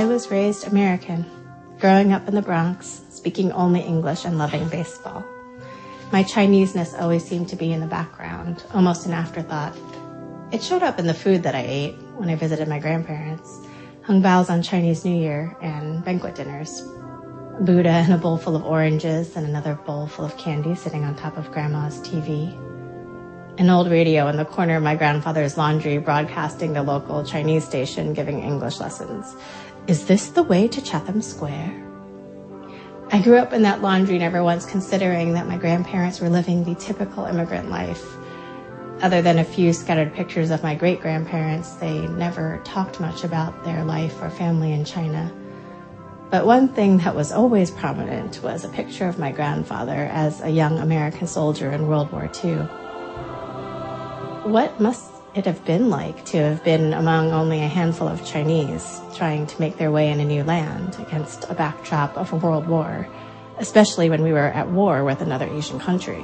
I 0.00 0.06
was 0.06 0.30
raised 0.30 0.66
American, 0.66 1.26
growing 1.78 2.14
up 2.14 2.26
in 2.26 2.34
the 2.34 2.40
Bronx, 2.40 3.02
speaking 3.10 3.52
only 3.52 3.82
English 3.82 4.24
and 4.24 4.38
loving 4.38 4.66
baseball. 4.70 5.22
My 6.10 6.22
Chineseness 6.22 6.94
always 6.94 7.22
seemed 7.22 7.50
to 7.50 7.56
be 7.56 7.70
in 7.70 7.80
the 7.80 7.86
background, 7.86 8.64
almost 8.72 9.04
an 9.04 9.12
afterthought. 9.12 9.76
It 10.52 10.62
showed 10.62 10.82
up 10.82 10.98
in 10.98 11.06
the 11.06 11.12
food 11.12 11.42
that 11.42 11.54
I 11.54 11.66
ate 11.68 11.96
when 12.16 12.30
I 12.30 12.34
visited 12.34 12.66
my 12.66 12.78
grandparents, 12.78 13.60
hong 14.04 14.22
baos 14.22 14.48
on 14.48 14.62
Chinese 14.62 15.04
New 15.04 15.20
Year 15.20 15.54
and 15.60 16.02
banquet 16.02 16.34
dinners. 16.34 16.80
Buddha 17.60 17.90
and 17.90 18.14
a 18.14 18.16
bowl 18.16 18.38
full 18.38 18.56
of 18.56 18.64
oranges 18.64 19.36
and 19.36 19.46
another 19.46 19.74
bowl 19.74 20.06
full 20.06 20.24
of 20.24 20.34
candy 20.38 20.74
sitting 20.76 21.04
on 21.04 21.14
top 21.14 21.36
of 21.36 21.52
grandma's 21.52 22.00
TV. 22.00 22.56
An 23.58 23.68
old 23.68 23.90
radio 23.90 24.28
in 24.28 24.38
the 24.38 24.46
corner 24.46 24.76
of 24.76 24.82
my 24.82 24.96
grandfather's 24.96 25.58
laundry 25.58 25.98
broadcasting 25.98 26.72
the 26.72 26.82
local 26.82 27.22
Chinese 27.22 27.66
station 27.66 28.14
giving 28.14 28.42
English 28.42 28.80
lessons. 28.80 29.36
Is 29.86 30.06
this 30.06 30.28
the 30.28 30.42
way 30.42 30.68
to 30.68 30.82
Chatham 30.82 31.22
Square? 31.22 31.74
I 33.12 33.20
grew 33.20 33.38
up 33.38 33.52
in 33.52 33.62
that 33.62 33.82
laundry, 33.82 34.18
never 34.18 34.44
once 34.44 34.64
considering 34.64 35.32
that 35.32 35.48
my 35.48 35.56
grandparents 35.56 36.20
were 36.20 36.28
living 36.28 36.62
the 36.62 36.76
typical 36.76 37.24
immigrant 37.24 37.70
life. 37.70 38.04
Other 39.02 39.22
than 39.22 39.38
a 39.38 39.44
few 39.44 39.72
scattered 39.72 40.14
pictures 40.14 40.50
of 40.50 40.62
my 40.62 40.74
great 40.74 41.00
grandparents, 41.00 41.72
they 41.74 42.06
never 42.06 42.60
talked 42.62 43.00
much 43.00 43.24
about 43.24 43.64
their 43.64 43.82
life 43.82 44.20
or 44.22 44.30
family 44.30 44.72
in 44.72 44.84
China. 44.84 45.32
But 46.30 46.46
one 46.46 46.68
thing 46.68 46.98
that 46.98 47.16
was 47.16 47.32
always 47.32 47.72
prominent 47.72 48.40
was 48.42 48.64
a 48.64 48.68
picture 48.68 49.08
of 49.08 49.18
my 49.18 49.32
grandfather 49.32 50.08
as 50.12 50.40
a 50.42 50.50
young 50.50 50.78
American 50.78 51.26
soldier 51.26 51.72
in 51.72 51.88
World 51.88 52.12
War 52.12 52.30
II. 52.44 52.58
What 54.52 54.78
must 54.78 55.10
it 55.34 55.44
have 55.44 55.64
been 55.64 55.90
like 55.90 56.24
to 56.24 56.38
have 56.38 56.64
been 56.64 56.92
among 56.92 57.30
only 57.32 57.62
a 57.62 57.68
handful 57.68 58.08
of 58.08 58.24
Chinese 58.24 59.00
trying 59.14 59.46
to 59.46 59.60
make 59.60 59.76
their 59.76 59.90
way 59.90 60.10
in 60.10 60.18
a 60.18 60.24
new 60.24 60.42
land 60.42 60.96
against 60.98 61.48
a 61.48 61.54
backdrop 61.54 62.16
of 62.16 62.32
a 62.32 62.36
world 62.36 62.66
war, 62.66 63.08
especially 63.58 64.10
when 64.10 64.22
we 64.22 64.32
were 64.32 64.48
at 64.48 64.68
war 64.70 65.04
with 65.04 65.20
another 65.20 65.46
Asian 65.48 65.78
country? 65.78 66.22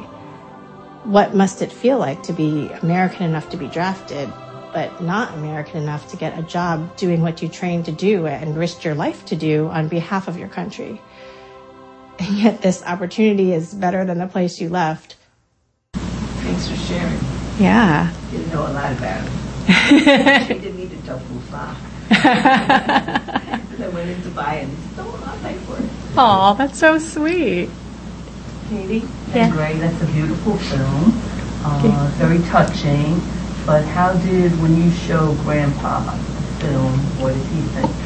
What 1.05 1.35
must 1.35 1.63
it 1.63 1.71
feel 1.71 1.99
like 1.99 2.25
to 2.25 2.33
be 2.33 2.69
American 2.83 3.27
enough 3.27 3.49
to 3.51 3.57
be 3.57 3.69
drafted, 3.69 4.33
but 4.73 5.01
not 5.01 5.35
American 5.35 5.83
enough 5.83 6.11
to 6.11 6.17
get 6.17 6.37
a 6.37 6.43
job 6.43 6.97
doing 6.97 7.23
what 7.23 7.41
you 7.43 7.49
trained 7.49 7.85
to 7.85 7.93
do 7.93 8.27
and 8.27 8.57
risked 8.57 8.85
your 8.85 8.97
life 8.97 9.25
to 9.27 9.37
do 9.37 9.69
on 9.69 9.87
behalf 9.87 10.27
of 10.27 10.37
your 10.37 10.49
country? 10.49 11.01
And 12.19 12.39
yet 12.39 12.61
this 12.61 12.83
opportunity 12.83 13.53
is 13.53 13.73
better 13.73 14.05
than 14.05 14.19
the 14.19 14.27
place 14.27 14.61
you 14.61 14.69
left. 14.69 15.17
Thanks 15.93 16.69
for 16.69 16.77
sharing. 16.77 17.36
Yeah. 17.59 18.13
didn't 18.31 18.53
know 18.53 18.67
a 18.67 18.73
lot 18.73 18.93
about 18.93 19.27
it. 19.27 19.33
she 20.47 20.55
didn't 20.55 20.77
need 20.77 20.93
a 20.93 21.07
tofu 21.07 21.41
fa. 21.51 21.77
I 22.11 23.89
went 23.93 24.11
in 24.11 24.23
to 24.23 24.29
buy 24.31 24.57
it 24.57 24.65
and 24.65 24.79
stole 24.93 25.15
a 25.15 25.25
I'll 25.25 25.55
for 25.61 25.83
it. 25.83 25.91
Oh, 26.17 26.55
that's 26.59 26.79
so 26.79 26.99
sweet. 26.99 27.71
Katie? 28.69 29.07
Yeah. 29.35 29.51
Great, 29.51 29.79
that's 29.79 30.03
a 30.03 30.07
beautiful 30.07 30.57
film. 30.57 31.13
Uh, 31.65 32.13
very 32.17 32.39
touching. 32.49 33.21
But 33.65 33.85
how 33.85 34.13
did, 34.13 34.53
when 34.61 34.81
you 34.81 34.91
show 34.91 35.35
Grandpa 35.43 36.01
the 36.01 36.13
film, 36.61 36.93
what 37.21 37.35
did 37.35 37.43
he 37.47 37.61
think? 37.63 38.06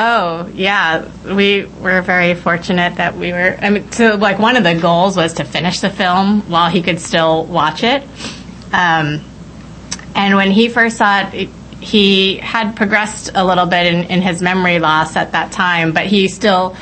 Oh, 0.00 0.48
yeah. 0.54 1.10
We 1.24 1.64
were 1.64 2.02
very 2.02 2.34
fortunate 2.34 2.94
that 2.96 3.16
we 3.16 3.32
were, 3.32 3.58
I 3.60 3.70
mean, 3.70 3.90
so 3.90 4.14
like 4.14 4.38
one 4.38 4.56
of 4.56 4.62
the 4.62 4.76
goals 4.76 5.16
was 5.16 5.34
to 5.34 5.44
finish 5.44 5.80
the 5.80 5.90
film 5.90 6.42
while 6.42 6.70
he 6.70 6.82
could 6.82 7.00
still 7.00 7.44
watch 7.44 7.82
it. 7.82 8.04
Um, 8.72 9.24
and 10.14 10.36
when 10.36 10.52
he 10.52 10.68
first 10.68 10.98
saw 10.98 11.28
it, 11.32 11.48
he 11.80 12.36
had 12.36 12.76
progressed 12.76 13.32
a 13.34 13.44
little 13.44 13.66
bit 13.66 13.92
in, 13.92 14.04
in 14.04 14.22
his 14.22 14.40
memory 14.40 14.78
loss 14.78 15.16
at 15.16 15.32
that 15.32 15.50
time, 15.50 15.92
but 15.92 16.06
he 16.06 16.28
still, 16.28 16.76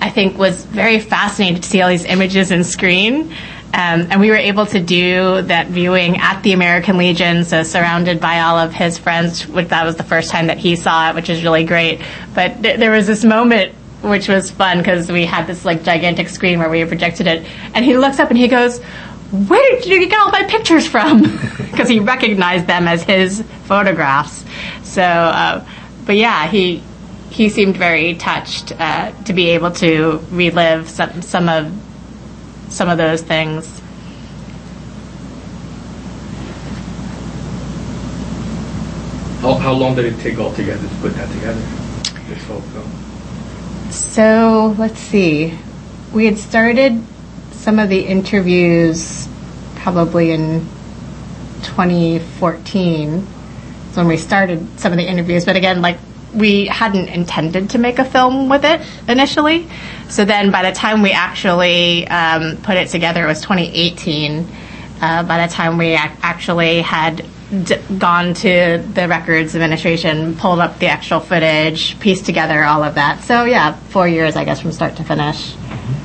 I 0.00 0.10
think, 0.10 0.36
was 0.36 0.64
very 0.64 0.98
fascinated 0.98 1.62
to 1.62 1.68
see 1.68 1.82
all 1.82 1.88
these 1.88 2.04
images 2.04 2.50
in 2.50 2.64
screen. 2.64 3.32
Um, 3.74 4.08
and 4.10 4.20
we 4.20 4.30
were 4.30 4.36
able 4.36 4.64
to 4.66 4.80
do 4.80 5.42
that 5.42 5.66
viewing 5.66 6.18
at 6.18 6.42
the 6.42 6.52
American 6.52 6.96
Legion, 6.96 7.44
so 7.44 7.62
surrounded 7.62 8.20
by 8.20 8.40
all 8.40 8.58
of 8.58 8.72
his 8.72 8.96
friends. 8.96 9.46
Which 9.46 9.68
that 9.68 9.84
was 9.84 9.96
the 9.96 10.02
first 10.02 10.30
time 10.30 10.46
that 10.46 10.58
he 10.58 10.76
saw 10.76 11.10
it, 11.10 11.14
which 11.14 11.28
is 11.28 11.42
really 11.42 11.64
great. 11.64 12.00
But 12.34 12.62
th- 12.62 12.78
there 12.78 12.90
was 12.90 13.06
this 13.06 13.24
moment 13.24 13.74
which 14.02 14.28
was 14.28 14.50
fun 14.50 14.78
because 14.78 15.10
we 15.10 15.26
had 15.26 15.46
this 15.46 15.64
like 15.64 15.82
gigantic 15.82 16.28
screen 16.28 16.58
where 16.58 16.70
we 16.70 16.84
projected 16.84 17.26
it, 17.26 17.46
and 17.74 17.84
he 17.84 17.96
looks 17.96 18.18
up 18.18 18.30
and 18.30 18.38
he 18.38 18.48
goes, 18.48 18.78
"Where 18.80 19.80
did 19.80 19.86
you 19.86 20.08
get 20.08 20.18
all 20.18 20.30
my 20.30 20.44
pictures 20.44 20.86
from?" 20.86 21.22
Because 21.76 21.90
he 21.90 22.00
recognized 22.00 22.66
them 22.66 22.88
as 22.88 23.02
his 23.02 23.42
photographs. 23.64 24.46
So, 24.82 25.02
uh, 25.02 25.62
but 26.06 26.16
yeah, 26.16 26.48
he 26.48 26.82
he 27.28 27.50
seemed 27.50 27.76
very 27.76 28.14
touched 28.14 28.72
uh, 28.80 29.10
to 29.24 29.34
be 29.34 29.50
able 29.50 29.72
to 29.72 30.24
relive 30.30 30.88
some 30.88 31.20
some 31.20 31.50
of 31.50 31.70
some 32.68 32.88
of 32.88 32.98
those 32.98 33.22
things. 33.22 33.80
How, 39.40 39.54
how 39.54 39.72
long 39.72 39.94
did 39.94 40.06
it 40.06 40.18
take 40.20 40.38
altogether 40.38 40.88
to 40.88 40.94
put 40.96 41.14
that 41.14 41.30
together? 41.32 41.60
This 42.28 42.42
whole 42.44 42.60
film. 42.60 42.90
So 43.90 44.74
let's 44.78 44.98
see. 44.98 45.56
We 46.12 46.24
had 46.24 46.38
started 46.38 47.02
some 47.52 47.78
of 47.78 47.88
the 47.88 48.00
interviews 48.00 49.28
probably 49.76 50.32
in 50.32 50.60
2014. 51.62 53.24
That's 53.24 53.96
when 53.96 54.08
we 54.08 54.16
started 54.16 54.80
some 54.80 54.92
of 54.92 54.98
the 54.98 55.06
interviews. 55.06 55.44
But 55.44 55.56
again, 55.56 55.80
like 55.80 55.98
we 56.36 56.66
hadn't 56.66 57.08
intended 57.08 57.70
to 57.70 57.78
make 57.78 57.98
a 57.98 58.04
film 58.04 58.48
with 58.48 58.64
it 58.64 58.80
initially. 59.08 59.68
So 60.08 60.24
then 60.24 60.50
by 60.50 60.62
the 60.68 60.72
time 60.76 61.02
we 61.02 61.12
actually 61.12 62.06
um, 62.08 62.56
put 62.58 62.76
it 62.76 62.88
together, 62.88 63.24
it 63.24 63.26
was 63.28 63.40
2018. 63.40 64.46
Uh, 65.00 65.22
by 65.24 65.46
the 65.46 65.52
time 65.52 65.76
we 65.78 65.88
ac- 65.94 66.14
actually 66.22 66.80
had 66.80 67.24
d- 67.64 67.76
gone 67.98 68.32
to 68.34 68.82
the 68.94 69.06
records 69.08 69.54
administration, 69.54 70.36
pulled 70.36 70.58
up 70.58 70.78
the 70.78 70.86
actual 70.86 71.20
footage, 71.20 71.98
pieced 72.00 72.24
together 72.24 72.62
all 72.64 72.82
of 72.82 72.94
that. 72.94 73.22
So 73.22 73.44
yeah, 73.44 73.72
four 73.90 74.08
years, 74.08 74.36
I 74.36 74.44
guess, 74.44 74.60
from 74.60 74.72
start 74.72 74.96
to 74.96 75.04
finish. 75.04 75.54
Will 75.54 75.95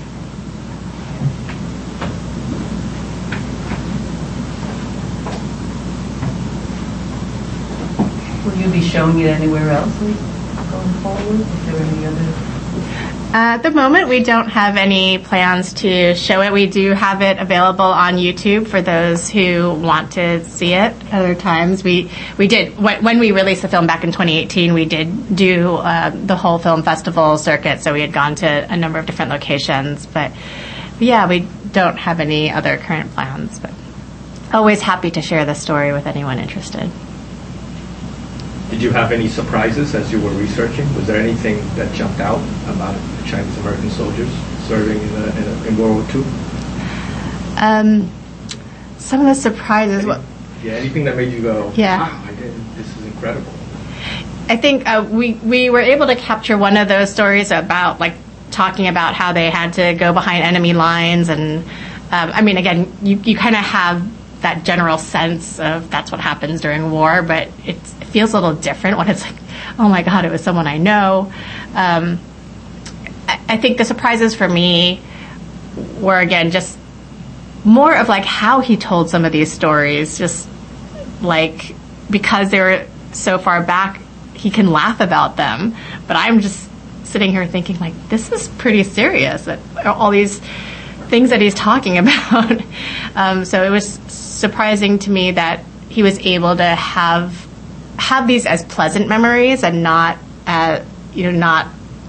showing 8.92 9.20
it 9.20 9.28
anywhere 9.28 9.70
else 9.72 10.32
going 10.72 10.94
forward? 11.02 11.40
Is 11.42 11.66
there 11.66 11.76
any 11.76 12.06
other? 12.06 12.52
Uh, 13.34 13.56
at 13.56 13.64
the 13.64 13.72
moment, 13.72 14.10
we 14.10 14.24
don't 14.24 14.50
have 14.50 14.76
any 14.76 15.18
plans 15.18 15.72
to 15.74 16.16
show 16.16 16.42
it. 16.42 16.52
We 16.52 16.68
do 16.68 16.92
have 16.92 17.22
it 17.22 17.38
available 17.40 17.86
on 17.86 18.16
YouTube 18.16 18.68
for 18.68 18.82
those 18.82 19.30
who 19.30 19.74
want 19.74 20.14
to 20.14 20.44
see 20.44 20.74
it. 20.74 20.94
Other 21.14 21.34
times, 21.34 21.82
we 21.82 22.12
we 22.38 22.48
did 22.48 22.78
when 22.78 23.04
when 23.04 23.20
we 23.20 23.32
released 23.32 23.62
the 23.62 23.70
film 23.70 23.88
back 23.88 24.04
in 24.04 24.12
2018. 24.12 24.74
We 24.74 24.86
did 24.86 25.36
do 25.36 25.76
uh, 25.76 26.10
the 26.10 26.36
whole 26.36 26.60
film 26.60 26.84
festival 26.84 27.38
circuit, 27.38 27.82
so 27.82 27.94
we 27.94 28.02
had 28.02 28.12
gone 28.12 28.36
to 28.36 28.48
a 28.48 28.76
number 28.76 29.00
of 29.00 29.06
different 29.06 29.32
locations. 29.32 30.06
But 30.06 30.34
yeah, 31.00 31.28
we 31.28 31.48
don't 31.72 31.98
have 31.98 32.20
any 32.20 32.52
other 32.52 32.78
current 32.78 33.14
plans. 33.14 33.60
But 33.60 33.72
always 34.54 34.82
happy 34.82 35.12
to 35.12 35.22
share 35.22 35.46
the 35.46 35.56
story 35.56 35.94
with 35.94 36.06
anyone 36.06 36.38
interested. 36.38 36.92
Did 38.72 38.82
you 38.82 38.92
have 38.92 39.12
any 39.12 39.28
surprises 39.28 39.94
as 39.96 40.12
you 40.14 40.22
were 40.22 40.32
researching? 40.32 40.92
Was 40.96 41.06
there 41.06 41.20
anything 41.22 41.58
that 41.76 41.94
jumped 41.94 42.22
out 42.22 42.40
about 42.74 42.96
the 43.18 43.28
Chinese 43.28 43.56
American 43.58 43.90
soldiers 43.90 44.30
serving 44.68 44.98
in, 44.98 45.14
the, 45.14 45.28
in, 45.38 45.44
a, 45.44 45.68
in 45.68 45.78
World 45.78 45.98
War 45.98 46.16
II? 46.16 46.24
Um, 47.58 48.10
some 48.98 49.20
of 49.20 49.26
the 49.26 49.36
surprises. 49.36 50.06
What, 50.06 50.22
Yeah, 50.64 50.74
anything 50.74 51.04
that 51.04 51.18
made 51.18 51.34
you 51.34 51.42
go, 51.42 51.72
Yeah. 51.76 52.00
wow, 52.00 52.24
I 52.26 52.34
did, 52.36 52.54
this 52.76 52.88
is 52.98 53.06
incredible. 53.06 53.52
I 54.48 54.56
think 54.56 54.88
uh, 54.88 55.06
we 55.10 55.34
we 55.34 55.70
were 55.70 55.82
able 55.82 56.08
to 56.08 56.16
capture 56.16 56.58
one 56.58 56.76
of 56.78 56.88
those 56.88 57.12
stories 57.14 57.52
about 57.52 58.00
like 58.00 58.14
talking 58.52 58.88
about 58.88 59.14
how 59.14 59.34
they 59.34 59.50
had 59.50 59.74
to 59.74 59.94
go 59.94 60.14
behind 60.14 60.44
enemy 60.44 60.74
lines, 60.74 61.30
and 61.30 61.64
um, 62.12 62.32
I 62.34 62.42
mean, 62.42 62.58
again, 62.58 62.92
you 63.02 63.18
you 63.18 63.38
kind 63.38 63.56
of 63.56 63.62
have 63.62 64.02
that 64.42 64.64
general 64.64 64.98
sense 64.98 65.60
of 65.60 65.90
that's 65.90 66.12
what 66.12 66.20
happens 66.20 66.62
during 66.62 66.92
war, 66.92 67.22
but 67.22 67.50
it 67.66 67.76
feels 67.76 68.34
a 68.34 68.40
little 68.40 68.56
different 68.56 68.98
when 68.98 69.10
it's 69.10 69.22
like, 69.22 69.36
oh 69.80 69.88
my 69.88 70.02
god, 70.02 70.26
it 70.26 70.32
was 70.32 70.44
someone 70.44 70.68
I 70.68 70.78
know. 70.78 71.32
Um, 71.74 72.20
I, 73.28 73.40
I 73.50 73.58
think 73.58 73.78
the 73.78 73.86
surprises 73.86 74.36
for 74.36 74.48
me 74.48 75.02
were 76.00 76.20
again 76.20 76.52
just 76.52 76.78
more 77.64 77.96
of 77.96 78.10
like 78.10 78.26
how 78.26 78.62
he 78.62 78.78
told 78.78 79.10
some 79.10 79.26
of 79.26 79.32
these 79.32 79.52
stories, 79.52 80.18
just 80.18 80.50
like 81.22 81.76
because 82.10 82.50
they 82.50 82.60
were 82.60 82.88
so 83.14 83.38
far 83.38 83.64
back, 83.64 84.02
he 84.34 84.50
can 84.50 84.72
laugh 84.72 85.00
about 85.00 85.38
them. 85.38 85.76
But 86.08 86.18
I'm 86.18 86.40
just 86.40 86.70
sitting 87.06 87.32
here 87.32 87.46
thinking 87.46 87.78
like 87.80 87.94
this 88.10 88.32
is 88.32 88.48
pretty 88.48 88.84
serious. 88.84 89.46
That 89.46 89.60
all 89.86 90.10
these 90.10 90.42
things 91.12 91.30
that 91.30 91.42
he's 91.42 91.54
talking 91.54 91.98
about. 92.04 92.62
um, 93.16 93.46
so 93.46 93.64
it 93.64 93.70
was 93.70 93.88
surprising 94.08 94.98
to 95.00 95.12
me 95.12 95.32
that 95.32 95.64
he 95.90 96.02
was 96.02 96.18
able 96.20 96.56
to 96.56 96.64
have 96.64 97.48
have 97.98 98.26
these 98.28 98.48
as 98.48 98.66
pleasant 98.66 99.08
memories 99.08 99.64
and 99.64 99.84
not 99.84 100.18
uh, 100.48 100.84
you 101.14 101.24
know 101.26 101.38
not 101.38 101.68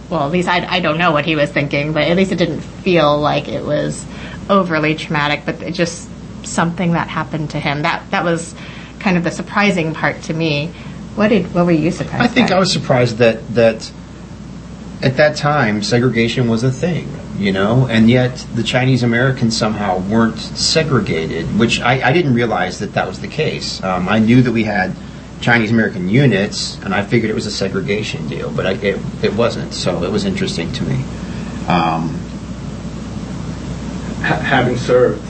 well 0.09 0.25
at 0.25 0.31
least 0.33 0.49
I, 0.49 0.65
I 0.77 0.81
don't 0.81 0.97
know 0.97 1.13
what 1.13 1.27
he 1.27 1.37
was 1.37 1.51
thinking 1.51 1.93
but 1.93 2.05
at 2.05 2.17
least 2.17 2.33
it 2.33 2.37
didn't 2.37 2.61
feel 2.61 3.21
like 3.21 3.49
it 3.49 3.63
was 3.63 4.03
overly 4.49 4.95
traumatic 4.95 5.43
but 5.45 5.61
it 5.61 5.73
just 5.73 6.09
something 6.47 6.93
that 6.93 7.09
happened 7.09 7.51
to 7.51 7.61
him 7.61 7.83
that 7.83 8.11
that 8.11 8.25
was 8.25 8.55
kind 9.01 9.19
of 9.19 9.25
the 9.25 9.31
surprising 9.31 9.93
part 9.93 10.23
to 10.23 10.33
me 10.35 10.69
what 11.15 11.29
did 11.29 11.53
what 11.55 11.67
were 11.67 11.73
you 11.73 11.91
surprised 11.91 12.23
I 12.23 12.29
think 12.29 12.49
by? 12.49 12.57
I 12.57 12.59
was 12.59 12.73
surprised 12.73 13.19
that 13.19 13.55
that 13.55 13.93
at 15.03 15.17
that 15.17 15.37
time 15.37 15.83
segregation 15.83 16.49
was 16.49 16.63
a 16.63 16.71
thing, 16.71 17.09
you 17.37 17.53
know, 17.53 17.87
and 17.87 18.09
yet 18.11 18.47
the 18.55 18.63
Chinese 18.63 19.03
Americans 19.03 19.57
somehow 19.57 19.99
weren't 19.99 20.39
segregated, 20.39 21.47
which 21.59 21.81
I, 21.81 22.09
I 22.09 22.13
didn't 22.13 22.35
realize 22.35 22.79
that 22.81 22.95
that 22.95 23.07
was 23.07 23.21
the 23.21 23.29
case. 23.29 23.83
Um, 23.83 24.09
I 24.09 24.19
knew 24.19 24.43
that 24.43 24.53
we 24.53 24.65
had 24.65 24.95
Chinese 25.41 25.71
American 25.71 26.09
units, 26.09 26.79
and 26.85 26.95
I 26.95 27.03
figured 27.05 27.31
it 27.31 27.35
was 27.35 27.47
a 27.47 27.51
segregation 27.51 28.29
deal, 28.29 28.51
but 28.51 28.67
I, 28.67 28.73
it, 28.75 29.01
it 29.23 29.35
wasn't. 29.35 29.75
So 29.75 30.05
it 30.05 30.11
was 30.13 30.25
interesting 30.25 30.73
to 30.73 30.85
me. 30.85 31.05
Um, 31.69 32.19
Ha- 34.23 34.39
having 34.39 34.77
served, 34.77 35.21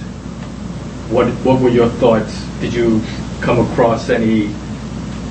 what 1.11 1.27
what 1.47 1.63
were 1.63 1.71
your 1.71 1.89
thoughts? 1.89 2.45
Did 2.61 2.75
you 2.75 3.01
come 3.41 3.59
across 3.59 4.11
any 4.11 4.53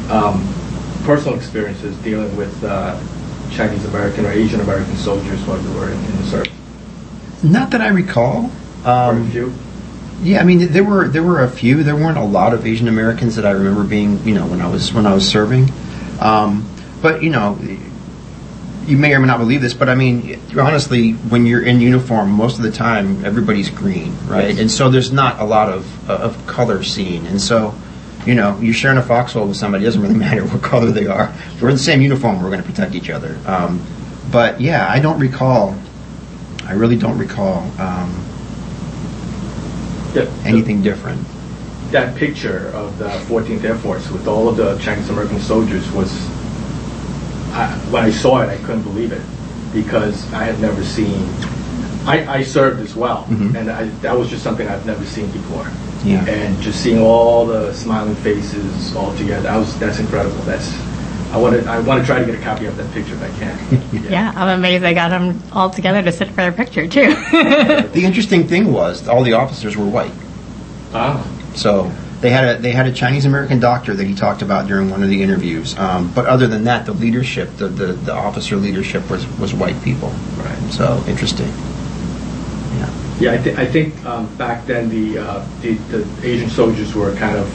um, 0.10 0.42
personal 1.04 1.38
experiences 1.38 1.96
dealing 1.98 2.36
with 2.36 2.64
uh, 2.64 3.00
Chinese 3.52 3.86
American 3.86 4.26
or 4.26 4.32
Asian 4.32 4.62
American 4.62 4.96
soldiers 4.96 5.40
while 5.46 5.62
you 5.62 5.72
were 5.74 5.92
in, 5.92 6.06
in 6.06 6.18
the 6.18 6.24
service? 6.24 6.54
Not 7.44 7.72
that 7.72 7.82
I 7.82 7.90
recall. 7.90 8.52
Um, 8.86 9.28
a 9.28 9.32
few? 9.32 9.54
Yeah, 10.22 10.42
I 10.42 10.44
mean 10.44 10.72
there 10.72 10.84
were 10.84 11.08
there 11.08 11.24
were 11.24 11.44
a 11.44 11.50
few. 11.50 11.84
There 11.84 11.96
weren't 11.96 12.18
a 12.18 12.24
lot 12.24 12.54
of 12.54 12.66
Asian 12.66 12.88
Americans 12.88 13.36
that 13.36 13.46
I 13.46 13.52
remember 13.52 13.84
being, 13.84 14.24
you 14.26 14.36
know, 14.36 14.46
when 14.46 14.62
I 14.62 14.70
was 14.70 14.94
when 14.94 15.08
I 15.08 15.14
was 15.14 15.28
serving. 15.28 15.72
Um, 16.20 16.70
but 17.02 17.24
you 17.24 17.32
know, 17.32 17.58
you 18.86 18.98
may 18.98 19.14
or 19.16 19.20
may 19.20 19.28
not 19.28 19.40
believe 19.40 19.62
this, 19.62 19.74
but 19.74 19.90
I 19.90 19.96
mean, 19.96 20.40
honestly, 20.58 21.14
when 21.14 21.48
you're 21.48 21.64
in 21.64 21.82
uniform, 21.82 22.32
most 22.32 22.58
of 22.58 22.64
the 22.64 22.72
time 22.72 23.26
everybody's 23.26 23.72
green, 23.72 24.16
right? 24.28 24.50
Yes. 24.50 24.60
And 24.60 24.70
so 24.70 24.90
there's 24.90 25.12
not 25.12 25.40
a 25.40 25.46
lot 25.46 25.70
of 25.70 26.10
of 26.10 26.46
color 26.48 26.84
seen, 26.84 27.26
and 27.26 27.42
so. 27.42 27.74
You 28.24 28.36
know, 28.36 28.60
you're 28.60 28.76
sharing 28.76 29.00
a 29.00 29.02
foxhole 29.02 29.48
with 29.48 29.58
somebody. 29.58 29.84
It 29.84 29.88
doesn't 29.88 30.02
really 30.04 30.14
matter 30.30 30.46
what 30.46 30.62
color 30.62 30.92
they 30.92 31.08
are. 31.08 31.34
If 31.34 31.60
we're 31.60 31.70
in 31.70 31.76
the 31.78 31.82
same 31.82 32.02
uniform. 32.02 32.36
We're 32.40 32.52
going 32.52 32.62
to 32.62 32.70
protect 32.70 32.94
each 32.94 33.10
other. 33.10 33.36
Um, 33.48 33.84
but 34.32 34.62
yeah, 34.62 34.88
I 34.88 35.00
don't 35.00 35.20
recall. 35.20 35.76
I 36.68 36.74
really 36.74 36.96
don't 36.96 37.18
recall 37.18 37.60
um, 37.80 38.14
Yeah. 40.14 40.30
anything 40.46 40.82
different. 40.82 41.26
that 41.92 42.16
picture 42.16 42.70
of 42.74 42.98
the 43.00 43.10
14th 43.28 43.64
Air 43.66 43.76
Force 43.76 44.10
with 44.10 44.26
all 44.28 44.48
of 44.48 44.56
the 44.56 44.78
Chinese 44.78 45.10
American 45.10 45.40
soldiers 45.42 45.90
was, 45.92 46.10
I, 47.52 47.68
when 47.90 48.04
I 48.06 48.12
saw 48.12 48.42
it, 48.42 48.48
I 48.50 48.58
couldn't 48.60 48.84
believe 48.84 49.12
it 49.12 49.22
because 49.74 50.32
I 50.34 50.44
had 50.46 50.58
never 50.62 50.82
seen. 50.86 51.28
I, 52.06 52.26
I 52.40 52.44
served 52.44 52.80
as 52.80 52.96
well, 52.96 53.26
and 53.30 53.70
I, 53.70 53.90
that 54.02 54.18
was 54.18 54.30
just 54.30 54.42
something 54.42 54.68
I've 54.70 54.86
never 54.86 55.06
seen 55.06 55.30
before. 55.32 55.68
Yeah. 56.06 56.26
And 56.26 56.60
just 56.62 56.82
seeing 56.82 57.00
all 57.02 57.46
the 57.46 57.74
smiling 57.74 58.16
faces 58.16 58.96
all 58.96 59.14
together, 59.18 59.50
I 59.50 59.58
was 59.58 59.78
that's 59.78 60.00
incredible. 60.00 60.36
That's 60.44 60.72
I 61.32 61.38
want 61.38 61.56
to 61.62 61.70
I 61.70 61.80
want 61.80 62.02
to 62.02 62.06
try 62.06 62.20
to 62.20 62.26
get 62.26 62.36
a 62.36 62.44
copy 62.44 62.66
of 62.66 62.76
that 62.78 62.92
picture 62.92 63.14
if 63.16 63.24
I 63.24 63.30
can. 63.40 64.04
Yeah, 64.12 64.34
I'm 64.36 64.60
amazed 64.60 64.84
they 64.84 64.94
got 64.94 65.10
them 65.10 65.42
all 65.54 65.70
together 65.70 66.02
to 66.04 66.12
sit 66.12 66.28
for 66.30 66.36
their 66.36 66.52
picture 66.52 66.88
too. 66.88 67.16
The 67.32 68.02
interesting 68.04 68.48
thing 68.48 68.72
was 68.74 69.08
all 69.08 69.24
the 69.24 69.34
officers 69.34 69.78
were 69.78 69.86
white. 69.88 70.12
Ah. 70.94 71.26
So 71.56 71.90
they 72.20 72.30
had 72.32 72.44
a 72.58 72.62
they 72.62 72.72
had 72.72 72.86
a 72.86 72.92
Chinese 72.92 73.26
American 73.26 73.60
doctor 73.62 73.94
that 73.94 74.06
he 74.06 74.14
talked 74.14 74.42
about 74.42 74.68
during 74.68 74.90
one 74.90 75.04
of 75.04 75.10
the 75.10 75.24
interviews. 75.24 75.78
Um, 75.78 76.12
but 76.14 76.26
other 76.26 76.48
than 76.48 76.66
that, 76.66 76.86
the 76.86 76.94
leadership, 76.94 77.56
the, 77.58 77.68
the, 77.68 77.94
the 77.94 78.14
officer 78.14 78.58
leadership 78.58 79.10
was, 79.10 79.26
was 79.40 79.54
white 79.54 79.82
people. 79.84 80.10
Right. 80.38 80.72
So 80.72 81.02
interesting. 81.08 81.48
Yeah. 81.48 82.90
Yeah, 83.22 83.32
I, 83.34 83.38
th- 83.38 83.58
I 83.58 83.66
think 83.66 84.04
um, 84.06 84.28
back 84.36 84.66
then 84.66 84.90
the, 84.90 85.20
uh, 85.20 85.46
the 85.62 85.76
the 85.76 86.06
Asian 86.28 86.50
soldiers 86.50 86.94
were 86.94 87.14
kind 87.16 87.38
of 87.38 87.48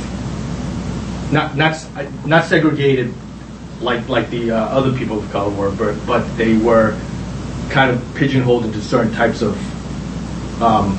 not 1.33 1.57
not 1.57 1.77
not 2.27 2.45
segregated 2.45 3.13
like 3.81 4.09
like 4.09 4.31
the 4.31 4.51
uh, 4.53 4.57
other 4.57 4.97
people 4.97 5.19
of 5.19 5.31
color 5.31 5.51
were, 5.51 5.71
but 5.71 5.95
but 6.07 6.25
they 6.37 6.57
were 6.57 6.99
kind 7.71 7.91
of 7.91 8.15
pigeonholed 8.15 8.65
into 8.65 8.81
certain 8.81 9.13
types 9.13 9.43
of 9.43 9.57
um, 10.63 10.97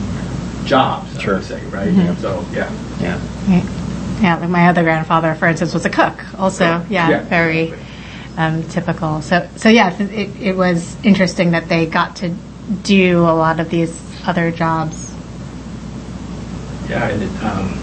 jobs. 0.65 1.15
I 1.17 1.21
Sure. 1.21 1.36
would 1.36 1.43
say, 1.45 1.63
right? 1.65 1.93
So 2.19 2.45
yeah, 2.53 2.71
Yeah. 2.99 3.19
yeah, 4.21 4.38
like 4.39 4.49
my 4.49 4.67
other 4.67 4.84
grandfather, 4.84 5.34
for 5.36 5.47
instance, 5.47 5.73
was 5.73 5.86
a 5.86 5.89
cook. 5.89 6.39
Also, 6.39 6.86
yeah, 6.89 7.09
Yeah. 7.09 7.21
very 7.23 7.73
um, 8.38 8.63
typical. 8.63 9.21
So, 9.21 9.47
so 9.55 9.69
yes, 9.69 9.99
it, 9.99 10.11
it, 10.11 10.41
it 10.41 10.55
was 10.57 10.95
interesting 11.03 11.51
that 11.51 11.69
they 11.69 11.86
got 11.88 12.17
to 12.17 12.36
do 12.84 13.21
a 13.21 13.34
lot 13.34 13.59
of 13.59 13.69
these 13.69 13.99
other 14.28 14.51
jobs. 14.51 15.13
yeah. 16.89 17.07
And 17.07 17.23
it, 17.23 17.43
um, 17.43 17.80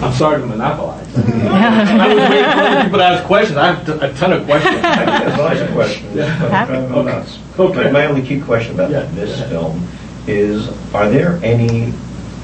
I'm 0.00 0.12
sorry 0.12 0.40
to 0.40 0.46
monopolize. 0.46 1.06
I 1.16 2.08
was 2.14 2.30
waiting 2.30 2.44
for 2.44 2.60
other 2.60 2.82
people 2.84 2.98
to 2.98 3.04
ask 3.04 3.24
questions. 3.24 3.56
I 3.58 3.72
have 3.74 3.84
t- 3.86 3.92
a 4.06 4.12
ton 4.14 4.32
of 4.32 4.44
questions. 4.46 4.80
That's 4.80 5.34
a 5.34 5.36
nice 5.64 5.72
question. 5.72 6.10
Um, 6.20 6.50
Happy. 6.50 6.72
I'm 6.74 6.94
Okay. 6.94 7.24
Okay. 7.58 7.82
But 7.82 7.92
my 7.92 8.06
only 8.06 8.22
key 8.22 8.40
question 8.40 8.74
about 8.74 8.90
Yeah. 8.90 9.02
this 9.14 9.40
film 9.48 9.86
is, 10.28 10.68
are 10.94 11.08
there 11.08 11.40
any 11.42 11.92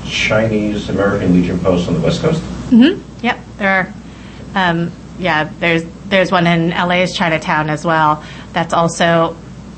Chinese 0.05 0.89
American 0.89 1.33
Legion 1.33 1.59
posts 1.61 1.87
on 1.87 1.95
the 1.95 2.01
West 2.01 2.21
Coast? 2.23 2.41
Mm-hmm. 2.71 3.25
Yep, 3.25 3.39
there 3.59 3.71
are. 3.71 3.95
Um, 4.71 4.91
yeah, 5.19 5.45
there's 5.61 5.85
there's 6.07 6.33
one 6.33 6.47
in 6.47 6.71
LA's 6.71 7.15
Chinatown 7.17 7.71
as 7.71 7.85
well. 7.85 8.25
That's 8.53 8.75
also 8.75 9.37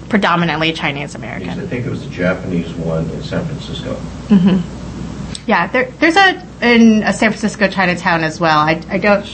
predominantly 0.09 0.73
Chinese 0.73 1.13
Because 1.13 1.25
I 1.25 1.35
American. 1.35 1.69
think 1.69 1.87
it 1.87 1.91
was 1.91 2.05
the 2.05 2.11
Japanese 2.11 2.73
one 2.75 3.09
in 3.11 3.23
San 3.23 3.45
Francisco. 3.45 3.95
Mm-hmm. 4.29 4.76
Yeah, 5.47 5.69
there, 5.69 5.91
there's 6.01 6.17
a 6.17 6.43
in 6.61 7.03
a 7.05 7.13
San 7.13 7.31
Francisco 7.31 7.69
Chinatown 7.69 8.25
as 8.25 8.41
well. 8.41 8.59
I, 8.59 8.83
I 8.89 8.99
don't 8.99 9.25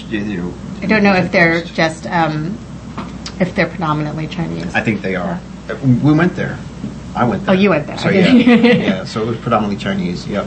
I 0.82 0.86
don't 0.86 1.02
know 1.02 1.14
if 1.14 1.32
they're 1.32 1.62
just 1.64 2.06
um, 2.06 2.58
if 3.40 3.54
they're 3.54 3.68
predominantly 3.68 4.26
Chinese. 4.26 4.74
I 4.74 4.82
think 4.82 5.00
they 5.02 5.14
are. 5.16 5.40
Uh, 5.70 5.76
We 6.02 6.12
went 6.12 6.36
there. 6.36 6.58
I 7.14 7.24
went 7.24 7.46
there. 7.46 7.54
Oh, 7.54 7.58
you 7.58 7.70
went 7.70 7.86
there. 7.86 7.98
So 7.98 8.10
yeah, 8.10 8.30
yeah. 8.32 9.04
So 9.04 9.22
it 9.22 9.26
was 9.26 9.36
predominantly 9.38 9.82
Chinese. 9.82 10.26
Yep. 10.26 10.46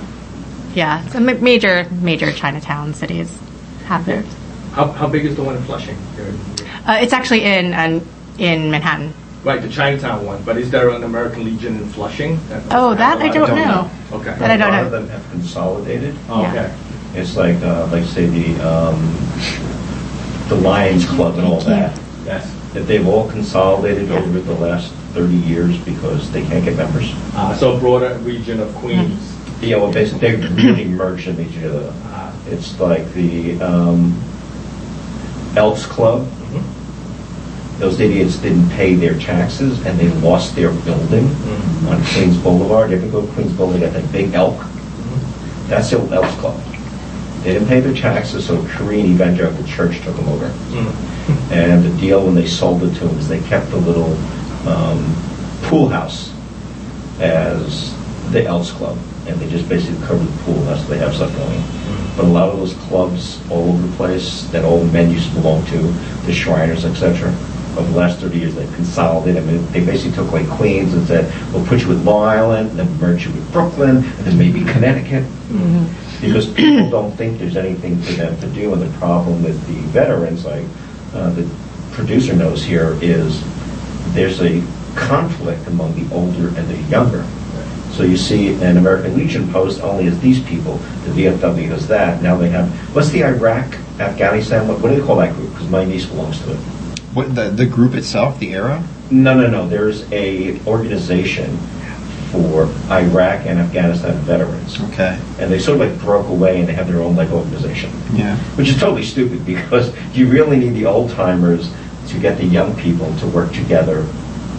Yeah, 0.76 1.07
so 1.09 1.20
ma- 1.20 1.34
major 1.34 1.88
major 1.89 2.32
Chinatown 2.32 2.93
cities 2.93 3.36
have 3.86 4.07
it. 4.09 4.26
How, 4.74 4.91
how 4.91 5.07
big 5.07 5.26
is 5.26 5.36
the 5.36 5.43
one 5.43 5.55
in 5.55 5.63
Flushing? 5.63 5.97
Here? 6.16 6.34
Uh, 6.86 6.99
it's 7.01 7.13
actually 7.13 7.43
in 7.43 7.74
um, 7.74 8.05
in 8.38 8.70
Manhattan. 8.70 9.13
Right, 9.45 9.61
the 9.61 9.69
Chinatown 9.69 10.25
one. 10.25 10.41
But 10.41 10.57
is 10.57 10.71
there 10.71 10.89
an 10.89 11.03
American 11.03 11.45
Legion 11.45 11.75
in 11.77 11.85
Flushing? 11.89 12.39
Oh, 12.71 12.95
that 12.95 13.19
I 13.19 13.29
don't 13.29 13.47
don't 13.47 13.55
know. 13.55 13.91
Okay. 14.11 14.33
That 14.39 14.49
I 14.49 14.57
don't 14.57 14.69
A 14.69 14.71
lot 14.71 14.79
know. 14.79 14.85
of 14.87 14.91
them 14.91 15.07
have 15.09 15.29
consolidated. 15.29 16.15
Oh, 16.27 16.41
Yeah. 16.41 16.49
okay. 16.51 16.73
It's 17.13 17.37
like, 17.37 17.61
uh, 17.61 17.87
like 17.91 18.05
say 18.05 18.25
the, 18.25 18.59
um, 18.67 19.15
the 20.49 20.55
Lions 20.55 21.05
Club 21.05 21.37
and 21.37 21.45
all 21.47 21.59
that. 21.61 21.95
Yes. 22.25 22.51
That 22.73 22.87
they've 22.87 23.07
all 23.07 23.29
consolidated 23.29 24.11
over 24.11 24.39
the 24.39 24.55
last 24.55 24.91
30 25.13 25.35
years 25.35 25.77
because 25.77 26.31
they 26.31 26.41
can't 26.43 26.65
get 26.65 26.75
members. 26.75 27.13
Uh, 27.35 27.55
so 27.55 27.77
broader 27.79 28.15
region 28.23 28.59
of 28.59 28.73
Queens. 28.75 29.31
Yeah, 29.61 29.77
well, 29.77 29.91
basically, 29.93 30.35
they're 30.35 30.49
really 30.49 30.85
merged 30.85 31.27
them 31.27 31.39
each 31.39 31.63
other. 31.63 31.93
It's 32.49 32.79
like 32.79 33.13
the 33.13 33.61
um, 33.61 34.19
Elks 35.55 35.85
Club. 35.85 36.27
Those 37.78 37.99
idiots 37.99 38.38
didn't 38.38 38.69
pay 38.69 38.95
their 38.95 39.17
taxes 39.19 39.86
and 39.86 39.99
they 39.99 40.07
lost 40.21 40.55
their 40.55 40.71
building 40.71 41.26
mm-hmm. 41.28 41.88
on 41.88 42.03
Queens 42.13 42.38
Boulevard. 42.38 42.91
If 42.91 43.03
You 43.03 43.11
go 43.11 43.26
to 43.26 43.32
Queens 43.34 43.53
Boulevard, 43.53 43.82
they 43.82 43.86
got 43.86 44.01
that 44.01 44.11
big 44.11 44.34
elk? 44.34 44.55
Mm-hmm. 44.55 45.67
That's 45.69 45.89
the 45.89 45.99
old 45.99 46.13
Elks 46.13 46.36
Club. 46.36 46.61
They 47.43 47.53
didn't 47.53 47.67
pay 47.67 47.80
their 47.80 47.93
taxes, 47.93 48.47
so 48.47 48.65
Korean 48.69 49.05
Evangelical 49.07 49.63
Church 49.65 50.01
took 50.01 50.15
them 50.15 50.28
over. 50.30 50.47
Mm-hmm. 50.47 51.53
And 51.53 51.84
the 51.84 51.95
deal 51.99 52.26
when 52.26 52.34
they 52.34 52.47
sold 52.47 52.84
it 52.84 52.93
to 52.95 53.07
them 53.07 53.19
is 53.19 53.28
they 53.28 53.41
kept 53.41 53.69
the 53.69 53.78
little 53.78 54.15
um, 54.67 55.13
pool 55.63 55.89
house 55.89 56.34
as 57.19 57.93
the 58.32 58.45
Elks 58.45 58.71
Club, 58.71 58.97
and 59.28 59.39
they 59.39 59.49
just 59.49 59.67
basically 59.67 60.03
covered 60.07 60.26
the 60.26 60.43
pool 60.43 60.63
house. 60.65 60.84
They 60.88 60.97
have 60.97 61.13
stuff 61.13 61.36
going. 61.36 61.63
But 62.15 62.26
a 62.26 62.28
lot 62.28 62.49
of 62.49 62.57
those 62.57 62.73
clubs 62.88 63.41
all 63.51 63.69
over 63.69 63.88
the 63.88 63.95
place 63.97 64.43
that 64.51 64.63
old 64.63 64.91
men 64.93 65.11
used 65.11 65.30
to 65.30 65.36
belong 65.36 65.65
to, 65.65 65.78
the 66.26 66.34
Shriners, 66.34 66.86
etc. 66.86 67.36
Over 67.78 67.91
the 67.91 67.97
last 67.97 68.19
30 68.19 68.38
years, 68.39 68.55
they've 68.55 68.73
consolidated. 68.76 69.43
I 69.43 69.45
mean, 69.45 69.65
they 69.71 69.84
basically 69.84 70.13
took 70.15 70.32
like 70.32 70.47
Queens 70.47 70.93
and 70.93 71.05
said, 71.07 71.32
"We'll 71.53 71.65
put 71.65 71.82
you 71.82 71.89
with 71.89 72.03
Long 72.05 72.23
Island, 72.23 72.71
then 72.71 72.88
merge 72.99 73.26
you 73.26 73.32
with 73.34 73.51
Brooklyn, 73.51 73.97
and 73.97 74.26
then 74.26 74.38
maybe 74.38 74.61
Connecticut." 74.63 75.26
Because 76.21 76.47
people 76.53 76.89
don't 76.89 77.11
think 77.11 77.38
there's 77.39 77.57
anything 77.57 77.97
for 78.01 78.13
them 78.13 78.39
to 78.39 78.47
do, 78.47 78.71
and 78.73 78.82
the 78.82 78.97
problem 78.97 79.43
with 79.43 79.59
the 79.67 79.82
veterans, 79.89 80.45
like 80.45 80.63
uh, 81.13 81.30
the 81.32 81.47
producer 81.91 82.34
knows 82.34 82.63
here, 82.63 82.97
is 83.01 83.43
there's 84.13 84.41
a 84.41 84.63
conflict 84.95 85.67
among 85.67 85.93
the 85.95 86.15
older 86.15 86.47
and 86.57 86.67
the 86.69 86.78
younger. 86.89 87.26
So 87.91 88.03
you 88.03 88.17
see 88.17 88.53
an 88.61 88.78
American 88.78 89.15
Legion 89.15 89.49
post 89.53 89.82
only 89.82 90.07
as 90.07 90.19
these 90.19 90.43
people, 90.43 90.78
the 91.05 91.11
VFW 91.11 91.67
has 91.69 91.88
that. 91.88 92.21
Now 92.21 92.36
they 92.36 92.49
have, 92.49 92.69
what's 92.93 93.09
the 93.09 93.23
Iraq, 93.23 93.78
Afghanistan, 93.99 94.67
what, 94.67 94.80
what 94.82 94.89
do 94.89 94.99
they 94.99 95.05
call 95.05 95.15
that 95.17 95.34
group? 95.34 95.49
Because 95.51 95.69
my 95.69 95.86
niece 95.86 96.05
belongs 96.05 96.41
to 96.41 96.51
it. 96.51 96.59
What 97.16 97.34
the 97.34 97.49
the 97.49 97.66
group 97.66 97.95
itself, 97.95 98.39
the 98.39 98.53
era? 98.53 98.84
No, 99.09 99.39
no, 99.39 99.47
no, 99.47 99.68
there's 99.68 100.11
a 100.11 100.59
organization 100.68 101.57
for 102.32 102.66
Iraq 102.91 103.45
and 103.45 103.59
Afghanistan 103.59 104.16
veterans. 104.22 104.82
Okay. 104.89 105.20
And 105.39 105.51
they 105.51 105.59
sort 105.59 105.80
of 105.80 105.89
like 105.89 105.99
broke 106.01 106.28
away 106.28 106.59
and 106.59 106.68
they 106.68 106.74
have 106.74 106.88
their 106.88 107.01
own 107.01 107.16
like 107.16 107.30
organization. 107.32 107.91
Yeah. 108.13 108.36
Which 108.57 108.68
is 108.68 108.80
totally 108.80 109.03
stupid 109.03 109.45
because 109.45 109.95
you 110.13 110.28
really 110.28 110.57
need 110.57 110.72
the 110.72 110.86
old 110.86 111.11
timers 111.11 111.72
to 112.09 112.20
get 112.20 112.38
the 112.38 112.45
young 112.45 112.76
people 112.76 113.16
to 113.18 113.28
work 113.28 113.53
together 113.53 114.05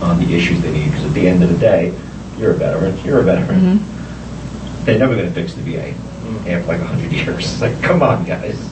on 0.01 0.19
the 0.19 0.35
issues 0.35 0.63
they 0.63 0.73
need. 0.73 0.87
Because 0.87 1.05
at 1.05 1.15
the 1.15 1.29
end 1.29 1.43
of 1.43 1.51
the 1.51 1.59
day, 1.59 1.95
you're 2.39 2.53
a 2.53 2.57
veteran, 2.57 2.99
you're 3.05 3.21
a 3.21 3.23
veteran. 3.23 3.61
Mm-hmm. 3.61 4.85
They're 4.85 4.99
never 4.99 5.15
going 5.15 5.27
to 5.27 5.35
fix 5.35 5.55
the 5.55 5.63
VA 5.63 5.93
mm. 5.93 6.39
after 6.47 6.67
like 6.67 6.81
100 6.81 7.13
years. 7.13 7.53
It's 7.53 7.61
like, 7.61 7.83
come 7.83 8.03
on, 8.03 8.25
guys. 8.25 8.71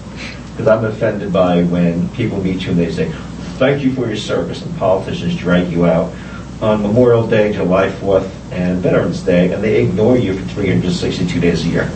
Because 0.53 0.69
I'm 0.69 0.85
offended 0.85 1.33
by 1.33 1.65
when 1.65 2.09
people 2.11 2.43
meet 2.43 2.63
you 2.63 2.71
and 2.71 2.79
they 2.79 2.93
say, 2.93 3.13
thank 3.59 3.83
you 3.83 3.93
for 3.93 4.07
your 4.07 4.17
service, 4.17 4.63
and 4.63 4.77
politicians 4.79 5.37
drag 5.37 5.71
you 5.71 5.87
out 5.87 6.13
on 6.61 6.83
Memorial 6.83 7.27
Day, 7.27 7.53
July 7.53 7.89
4th, 7.89 8.31
and 8.53 8.79
Veterans 8.81 9.21
Day, 9.23 9.53
and 9.53 9.63
they 9.63 9.85
ignore 9.85 10.17
you 10.17 10.39
for 10.39 10.47
362 10.49 11.41
days 11.41 11.65
a 11.65 11.69
year. 11.69 11.91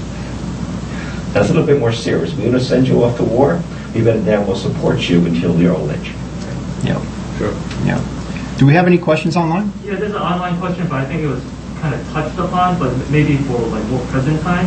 That's 1.32 1.50
a 1.50 1.52
little 1.52 1.66
bit 1.66 1.78
more 1.78 1.92
serious. 1.92 2.32
We're 2.32 2.40
going 2.40 2.52
to 2.52 2.60
send 2.60 2.88
you 2.88 3.04
off 3.04 3.16
to 3.18 3.24
war. 3.24 3.62
We 3.94 4.02
better 4.02 4.22
damn 4.22 4.46
well 4.46 4.56
support 4.56 5.08
you 5.08 5.24
until 5.24 5.58
your 5.60 5.76
old 5.76 5.90
age. 5.90 6.12
Yeah. 6.82 6.98
Sure. 7.38 7.52
Yeah. 7.84 8.02
Do 8.58 8.66
we 8.66 8.72
have 8.74 8.86
any 8.86 8.98
questions 8.98 9.36
online? 9.36 9.72
Yeah, 9.84 9.96
there's 9.96 10.14
an 10.14 10.22
online 10.22 10.58
question, 10.58 10.88
but 10.88 11.00
I 11.00 11.04
think 11.04 11.22
it 11.22 11.28
was 11.28 11.42
kind 11.80 11.94
of 11.94 12.06
touched 12.10 12.38
upon, 12.38 12.78
but 12.78 12.92
maybe 13.10 13.36
for 13.36 13.58
like 13.68 13.84
more 13.84 14.04
present 14.06 14.40
time. 14.42 14.66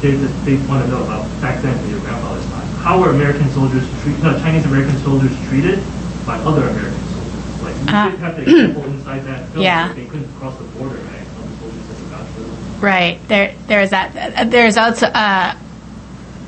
They 0.00 0.12
just 0.12 0.44
they 0.44 0.56
want 0.66 0.84
to 0.84 0.90
know 0.90 1.04
about 1.04 1.24
back 1.40 1.62
then 1.62 1.76
in 1.84 1.90
your 1.90 2.00
grandfather's 2.00 2.46
time. 2.46 2.65
How 2.86 3.00
were 3.00 3.10
American 3.10 3.48
soldiers 3.50 3.82
treated? 4.02 4.22
No, 4.22 4.38
Chinese 4.38 4.64
American 4.64 4.96
soldiers 4.98 5.32
treated 5.48 5.80
by 6.24 6.38
other 6.38 6.68
American 6.68 7.00
soldiers. 7.10 7.62
Like 7.62 7.74
you 7.74 7.84
Ah. 7.88 8.08
did 8.10 8.20
have 8.20 8.36
the 8.36 8.42
example 8.42 8.84
inside 8.84 9.24
that 9.24 9.48
film. 9.48 9.64
Yeah. 9.64 9.88
that 9.88 9.96
They 9.96 10.04
couldn't 10.04 10.32
cross 10.38 10.56
the 10.56 10.64
border, 10.78 10.94
right? 10.94 11.26
Some 11.36 11.58
soldiers 11.58 11.86
that 11.88 11.96
forgot 11.96 12.20
to. 12.36 12.86
Right. 12.86 13.18
There, 13.26 13.54
there's 13.66 13.90
that. 13.90 14.36
uh, 14.36 14.44
There's 14.44 14.76
also. 14.76 15.06
Uh, 15.08 15.54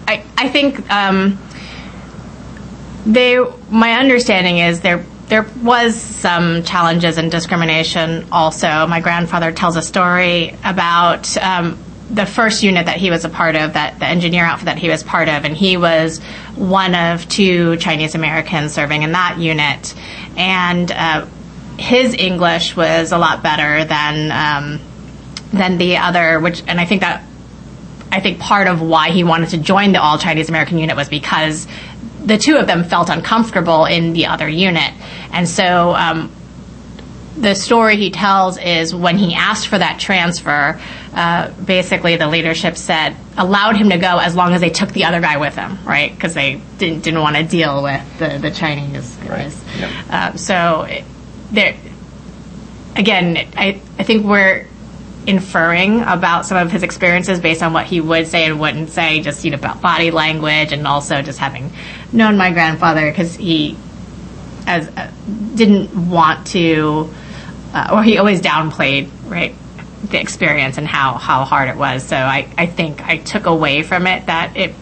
I, 0.07 0.23
I 0.37 0.49
think 0.49 0.89
um, 0.93 1.39
they. 3.05 3.39
My 3.71 3.95
understanding 3.95 4.59
is 4.59 4.81
there. 4.81 5.05
There 5.27 5.45
was 5.63 6.01
some 6.01 6.63
challenges 6.63 7.19
and 7.19 7.33
discrimination. 7.33 8.27
Also, 8.31 8.87
my 8.87 9.01
grandfather 9.01 9.51
tells 9.51 9.75
a 9.77 9.83
story 9.83 10.55
about 10.65 11.37
um, 11.37 11.77
the 12.11 12.27
first 12.27 12.63
unit 12.63 12.87
that 12.87 12.97
he 12.97 13.11
was 13.11 13.25
a 13.25 13.29
part 13.29 13.55
of, 13.55 13.75
that 13.75 13.99
the 13.99 14.07
engineer 14.07 14.45
outfit 14.45 14.67
that 14.67 14.79
he 14.79 14.89
was 14.89 15.03
part 15.03 15.29
of, 15.29 15.45
and 15.45 15.57
he 15.57 15.77
was 15.77 16.21
one 16.57 16.95
of 16.95 17.29
two 17.29 17.77
Chinese 17.77 18.15
Americans 18.15 18.73
serving 18.73 19.03
in 19.03 19.13
that 19.13 19.39
unit, 19.39 19.95
and 20.37 20.91
uh, 20.91 21.27
his 21.79 22.15
English 22.15 22.75
was 22.75 23.13
a 23.13 23.19
lot 23.19 23.43
better 23.43 23.85
than 23.85 24.33
um, 24.33 24.81
than 25.53 25.79
the 25.79 25.99
other, 25.99 26.41
which, 26.41 26.63
and 26.67 26.81
I 26.81 26.87
think 26.87 27.03
that 27.03 27.25
I 28.11 28.21
think 28.21 28.39
part 28.39 28.69
of 28.69 28.81
why 28.81 29.11
he 29.11 29.23
wanted 29.23 29.51
to 29.51 29.59
join 29.59 29.93
the 29.93 30.01
all 30.01 30.19
Chinese 30.19 30.49
American 30.49 30.79
unit 30.79 30.97
was 30.97 31.11
because 31.11 31.67
the 32.25 32.39
two 32.39 32.57
of 32.57 32.67
them 32.67 32.85
felt 32.85 33.11
uncomfortable 33.11 33.85
in 33.85 34.15
the 34.15 34.27
other 34.27 34.49
unit, 34.49 34.95
and 35.33 35.49
so. 35.49 35.95
Um, 35.95 36.33
the 37.41 37.55
story 37.55 37.97
he 37.97 38.11
tells 38.11 38.59
is 38.59 38.95
when 38.95 39.19
he 39.19 39.35
asked 39.35 39.69
for 39.69 39.79
that 39.79 40.01
transfer, 40.01 40.81
uh, 41.15 41.51
basically 41.53 42.17
the 42.17 42.29
leadership 42.29 42.77
said 42.77 43.17
allowed 43.37 43.77
him 43.77 43.91
to 43.91 43.99
go 43.99 44.19
as 44.19 44.35
long 44.35 44.53
as 44.53 44.61
they 44.61 44.71
took 44.71 44.91
the 44.91 45.05
other 45.05 45.21
guy 45.21 45.37
with 45.37 45.55
them, 45.55 45.79
right? 45.85 46.15
Because 46.15 46.35
they 46.35 46.61
didn't 46.79 47.03
didn't 47.03 47.21
want 47.21 47.37
to 47.37 47.45
deal 47.45 47.83
with 47.83 48.19
the 48.19 48.39
the 48.39 48.51
Chinese 48.51 49.17
guys. 49.17 49.63
Yep. 49.79 49.91
Uh, 50.11 50.37
so 50.37 50.89
there, 51.53 51.77
again, 52.97 53.37
I 53.57 53.81
I 53.99 54.03
think 54.03 54.27
we're 54.27 54.67
inferring 55.27 56.01
about 56.01 56.47
some 56.47 56.57
of 56.57 56.73
his 56.73 56.83
experiences 56.83 57.39
based 57.39 57.63
on 57.63 57.73
what 57.73 57.87
he 57.87 58.01
would 58.01 58.27
say 58.27 58.47
and 58.47 58.59
wouldn't 58.59 58.89
say, 58.89 59.21
just 59.21 59.45
you 59.45 59.51
know 59.51 59.59
about 59.59 59.81
body 59.81 60.11
language 60.11 60.73
and 60.73 60.87
also 60.87 61.23
just 61.23 61.39
having 61.39 61.71
known 62.13 62.37
my 62.37 62.51
grandfather 62.51 63.11
because 63.11 63.37
he 63.37 63.77
as 64.67 64.89
uh, 64.89 65.11
didn't 65.55 66.11
want 66.11 66.47
to, 66.49 67.13
uh, 67.73 67.91
or 67.93 68.03
he 68.03 68.19
always 68.19 68.41
downplayed 68.41 69.11
right 69.27 69.55
the 70.05 70.21
experience 70.21 70.79
and 70.79 70.87
how 70.87 71.15
how 71.15 71.45
hard 71.45 71.69
it 71.69 71.77
was. 71.77 72.03
So 72.05 72.17
I 72.17 72.49
I 72.57 72.67
think 72.67 73.03
I 73.05 73.19
took 73.19 73.47
away 73.47 73.83
from 73.83 74.07
it 74.07 74.27
that 74.27 74.57
it 74.57 74.75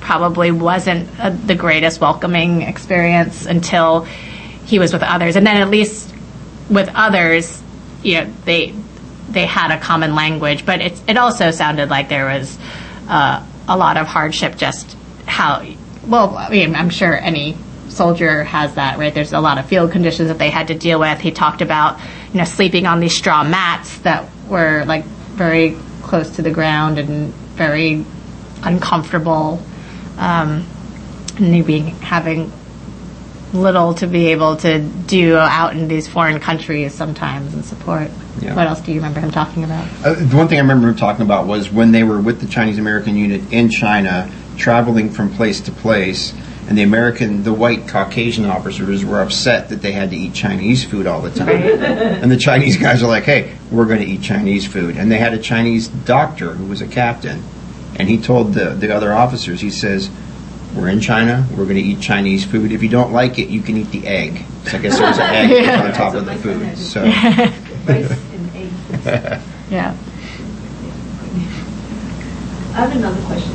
probably 0.00 0.50
wasn't 0.50 1.08
uh 1.18 1.30
the 1.30 1.54
greatest 1.54 2.00
welcoming 2.00 2.62
experience 2.62 3.46
until 3.46 4.02
he 4.66 4.78
was 4.78 4.92
with 4.92 5.02
others, 5.02 5.36
and 5.36 5.46
then 5.46 5.56
at 5.56 5.68
least 5.68 6.14
with 6.70 6.90
others, 6.94 7.62
you 8.02 8.20
know 8.22 8.32
they 8.44 8.74
they 9.28 9.46
had 9.46 9.70
a 9.70 9.80
common 9.80 10.14
language, 10.14 10.66
but 10.66 10.80
it 10.80 11.00
it 11.06 11.16
also 11.16 11.50
sounded 11.50 11.90
like 11.90 12.08
there 12.08 12.26
was 12.26 12.58
uh, 13.08 13.44
a 13.68 13.76
lot 13.76 13.96
of 13.96 14.06
hardship. 14.06 14.56
Just 14.56 14.96
how 15.26 15.64
well, 16.06 16.36
I 16.36 16.50
mean, 16.50 16.74
I'm 16.74 16.90
sure 16.90 17.16
any 17.16 17.56
soldier 17.88 18.44
has 18.44 18.74
that, 18.74 18.98
right? 18.98 19.12
There's 19.14 19.32
a 19.32 19.40
lot 19.40 19.58
of 19.58 19.66
field 19.66 19.92
conditions 19.92 20.28
that 20.28 20.38
they 20.38 20.50
had 20.50 20.68
to 20.68 20.74
deal 20.74 20.98
with. 20.98 21.20
He 21.20 21.30
talked 21.30 21.62
about 21.62 22.00
you 22.34 22.38
know 22.38 22.44
sleeping 22.44 22.86
on 22.86 23.00
these 23.00 23.16
straw 23.16 23.44
mats 23.44 23.98
that 23.98 24.28
were 24.48 24.84
like 24.86 25.04
very 25.04 25.78
close 26.02 26.30
to 26.36 26.42
the 26.42 26.50
ground 26.50 26.98
and 26.98 27.32
very 27.54 28.04
uncomfortable, 28.62 29.62
um, 30.18 30.66
and 31.38 31.66
being 31.66 31.86
having 31.86 32.52
little 33.52 33.94
to 33.94 34.08
be 34.08 34.32
able 34.32 34.56
to 34.56 34.80
do 34.80 35.36
out 35.36 35.76
in 35.76 35.86
these 35.86 36.08
foreign 36.08 36.40
countries 36.40 36.92
sometimes 36.92 37.54
and 37.54 37.64
support. 37.64 38.10
Yeah. 38.40 38.56
What 38.56 38.66
else 38.66 38.80
do 38.80 38.90
you 38.90 38.98
remember 38.98 39.20
him 39.20 39.30
talking 39.30 39.62
about? 39.62 39.86
Uh, 40.04 40.14
the 40.14 40.36
one 40.36 40.48
thing 40.48 40.58
I 40.58 40.62
remember 40.62 40.88
him 40.88 40.96
talking 40.96 41.24
about 41.24 41.46
was 41.46 41.70
when 41.70 41.92
they 41.92 42.02
were 42.02 42.20
with 42.20 42.40
the 42.40 42.48
Chinese 42.48 42.78
American 42.78 43.16
unit 43.16 43.52
in 43.52 43.70
China, 43.70 44.28
traveling 44.56 45.10
from 45.10 45.32
place 45.32 45.60
to 45.62 45.72
place, 45.72 46.34
and 46.68 46.78
the 46.78 46.82
American, 46.82 47.42
the 47.42 47.52
white 47.52 47.86
Caucasian 47.88 48.46
officers 48.46 49.04
were 49.04 49.20
upset 49.20 49.68
that 49.68 49.82
they 49.82 49.92
had 49.92 50.10
to 50.10 50.16
eat 50.16 50.32
Chinese 50.34 50.82
food 50.84 51.06
all 51.06 51.20
the 51.20 51.30
time. 51.30 51.50
and 51.50 52.30
the 52.30 52.36
Chinese 52.38 52.76
guys 52.78 53.02
are 53.02 53.08
like, 53.08 53.24
hey, 53.24 53.54
we're 53.70 53.84
going 53.86 54.00
to 54.00 54.06
eat 54.06 54.22
Chinese 54.22 54.66
food. 54.66 54.96
And 54.96 55.10
they 55.12 55.18
had 55.18 55.34
a 55.34 55.38
Chinese 55.38 55.88
doctor 55.88 56.52
who 56.54 56.66
was 56.66 56.80
a 56.80 56.86
captain, 56.86 57.42
and 57.96 58.08
he 58.08 58.18
told 58.18 58.54
the, 58.54 58.70
the 58.70 58.94
other 58.94 59.12
officers, 59.12 59.60
he 59.60 59.70
says, 59.70 60.10
we're 60.74 60.88
in 60.88 61.00
China, 61.00 61.46
we're 61.50 61.64
going 61.64 61.76
to 61.76 61.82
eat 61.82 62.00
Chinese 62.00 62.44
food. 62.44 62.72
If 62.72 62.82
you 62.82 62.88
don't 62.88 63.12
like 63.12 63.38
it, 63.38 63.48
you 63.48 63.60
can 63.62 63.76
eat 63.76 63.90
the 63.90 64.06
egg. 64.06 64.44
So 64.64 64.78
I 64.78 64.80
guess 64.80 64.98
there 64.98 65.06
was 65.06 65.18
an 65.18 65.34
egg 65.34 65.50
Yeah. 65.64 65.82
on 65.84 65.92
top 65.92 66.14
of 66.14 66.24
the 66.26 66.34
food. 66.34 66.76
So. 66.78 67.02
Rice 67.04 68.10
and 68.32 68.56
eggs. 68.56 69.42
Yeah. 69.70 69.94
I 72.72 72.76
have 72.78 72.96
another 72.96 73.20
question. 73.26 73.52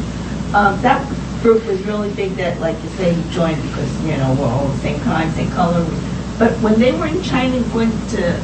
Um, 0.55 0.81
that 0.81 1.05
group 1.41 1.65
was 1.65 1.81
really 1.83 2.11
big 2.13 2.35
that, 2.35 2.59
like 2.59 2.81
you 2.83 2.89
say, 2.89 3.15
you 3.15 3.23
joined 3.31 3.61
because, 3.63 4.03
you 4.03 4.17
know, 4.17 4.35
we're 4.39 4.47
all 4.47 4.67
the 4.67 4.77
same 4.79 4.99
kind, 5.01 5.31
same 5.33 5.49
color. 5.51 5.83
But 6.37 6.51
when 6.61 6.79
they 6.79 6.91
were 6.91 7.07
in 7.07 7.21
China, 7.21 7.61
went 7.73 7.93
to 8.11 8.41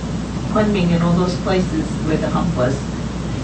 Kunming 0.51 0.89
and 0.91 1.03
all 1.03 1.13
those 1.13 1.35
places 1.41 1.85
where 2.07 2.17
the 2.17 2.29
hump 2.29 2.55
was, 2.55 2.75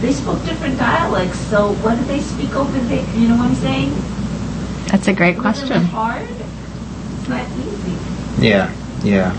they 0.02 0.12
spoke 0.14 0.43
different 0.45 0.78
dialects. 0.78 1.38
So 1.38 1.74
what 1.76 1.97
did 1.97 2.08
they 2.08 2.22
speak 2.22 2.56
over 2.56 2.78
there? 2.80 3.06
You 3.16 3.28
know 3.30 3.38
what 3.38 3.47
I'm 3.47 3.56
saying? 3.56 3.93
That's 4.88 5.08
a 5.08 5.14
great 5.14 5.38
Wasn't 5.38 5.70
it 5.70 5.74
question. 5.74 5.86
hard? 5.86 6.28
It's 7.20 7.30
not 7.30 7.45
easy. 7.60 7.97
Yeah, 8.39 8.74
yeah. 9.04 9.38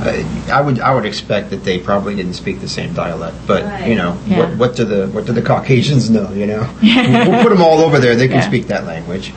I, 0.00 0.26
I 0.52 0.60
would 0.60 0.80
I 0.80 0.94
would 0.94 1.06
expect 1.06 1.50
that 1.50 1.62
they 1.64 1.78
probably 1.78 2.14
didn't 2.16 2.34
speak 2.34 2.60
the 2.60 2.68
same 2.68 2.92
dialect, 2.94 3.36
but 3.46 3.62
Right. 3.64 3.88
you 3.88 3.94
know 3.94 4.18
Yeah. 4.26 4.38
what, 4.40 4.56
what 4.58 4.76
do 4.76 4.84
the 4.84 5.06
what 5.08 5.24
do 5.26 5.32
the 5.32 5.42
Caucasians 5.42 6.10
know? 6.10 6.30
You 6.32 6.46
know, 6.46 6.68
we'll 6.82 7.42
put 7.42 7.48
them 7.50 7.62
all 7.62 7.78
over 7.80 7.98
there. 8.00 8.16
They 8.16 8.26
can 8.28 8.38
Yeah. 8.38 8.48
speak 8.48 8.66
that 8.68 8.84
language. 8.86 9.32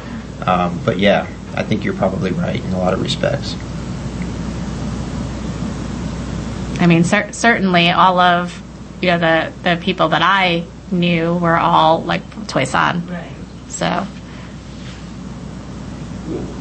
Um, 0.45 0.79
but 0.85 0.97
yeah, 0.99 1.27
I 1.55 1.63
think 1.63 1.83
you're 1.85 1.93
probably 1.93 2.31
right 2.31 2.63
in 2.63 2.73
a 2.73 2.77
lot 2.79 2.93
of 2.93 3.01
respects. 3.01 3.55
I 6.79 6.85
mean, 6.87 7.03
cer- 7.03 7.33
certainly 7.33 7.89
all 7.89 8.19
of 8.19 8.61
you 9.01 9.09
know 9.09 9.19
the 9.19 9.53
the 9.63 9.81
people 9.81 10.09
that 10.09 10.21
I 10.21 10.65
knew 10.91 11.35
were 11.37 11.57
all 11.57 12.01
like 12.03 12.21
Toisan. 12.47 13.09
Right. 13.09 13.31
So 13.69 14.05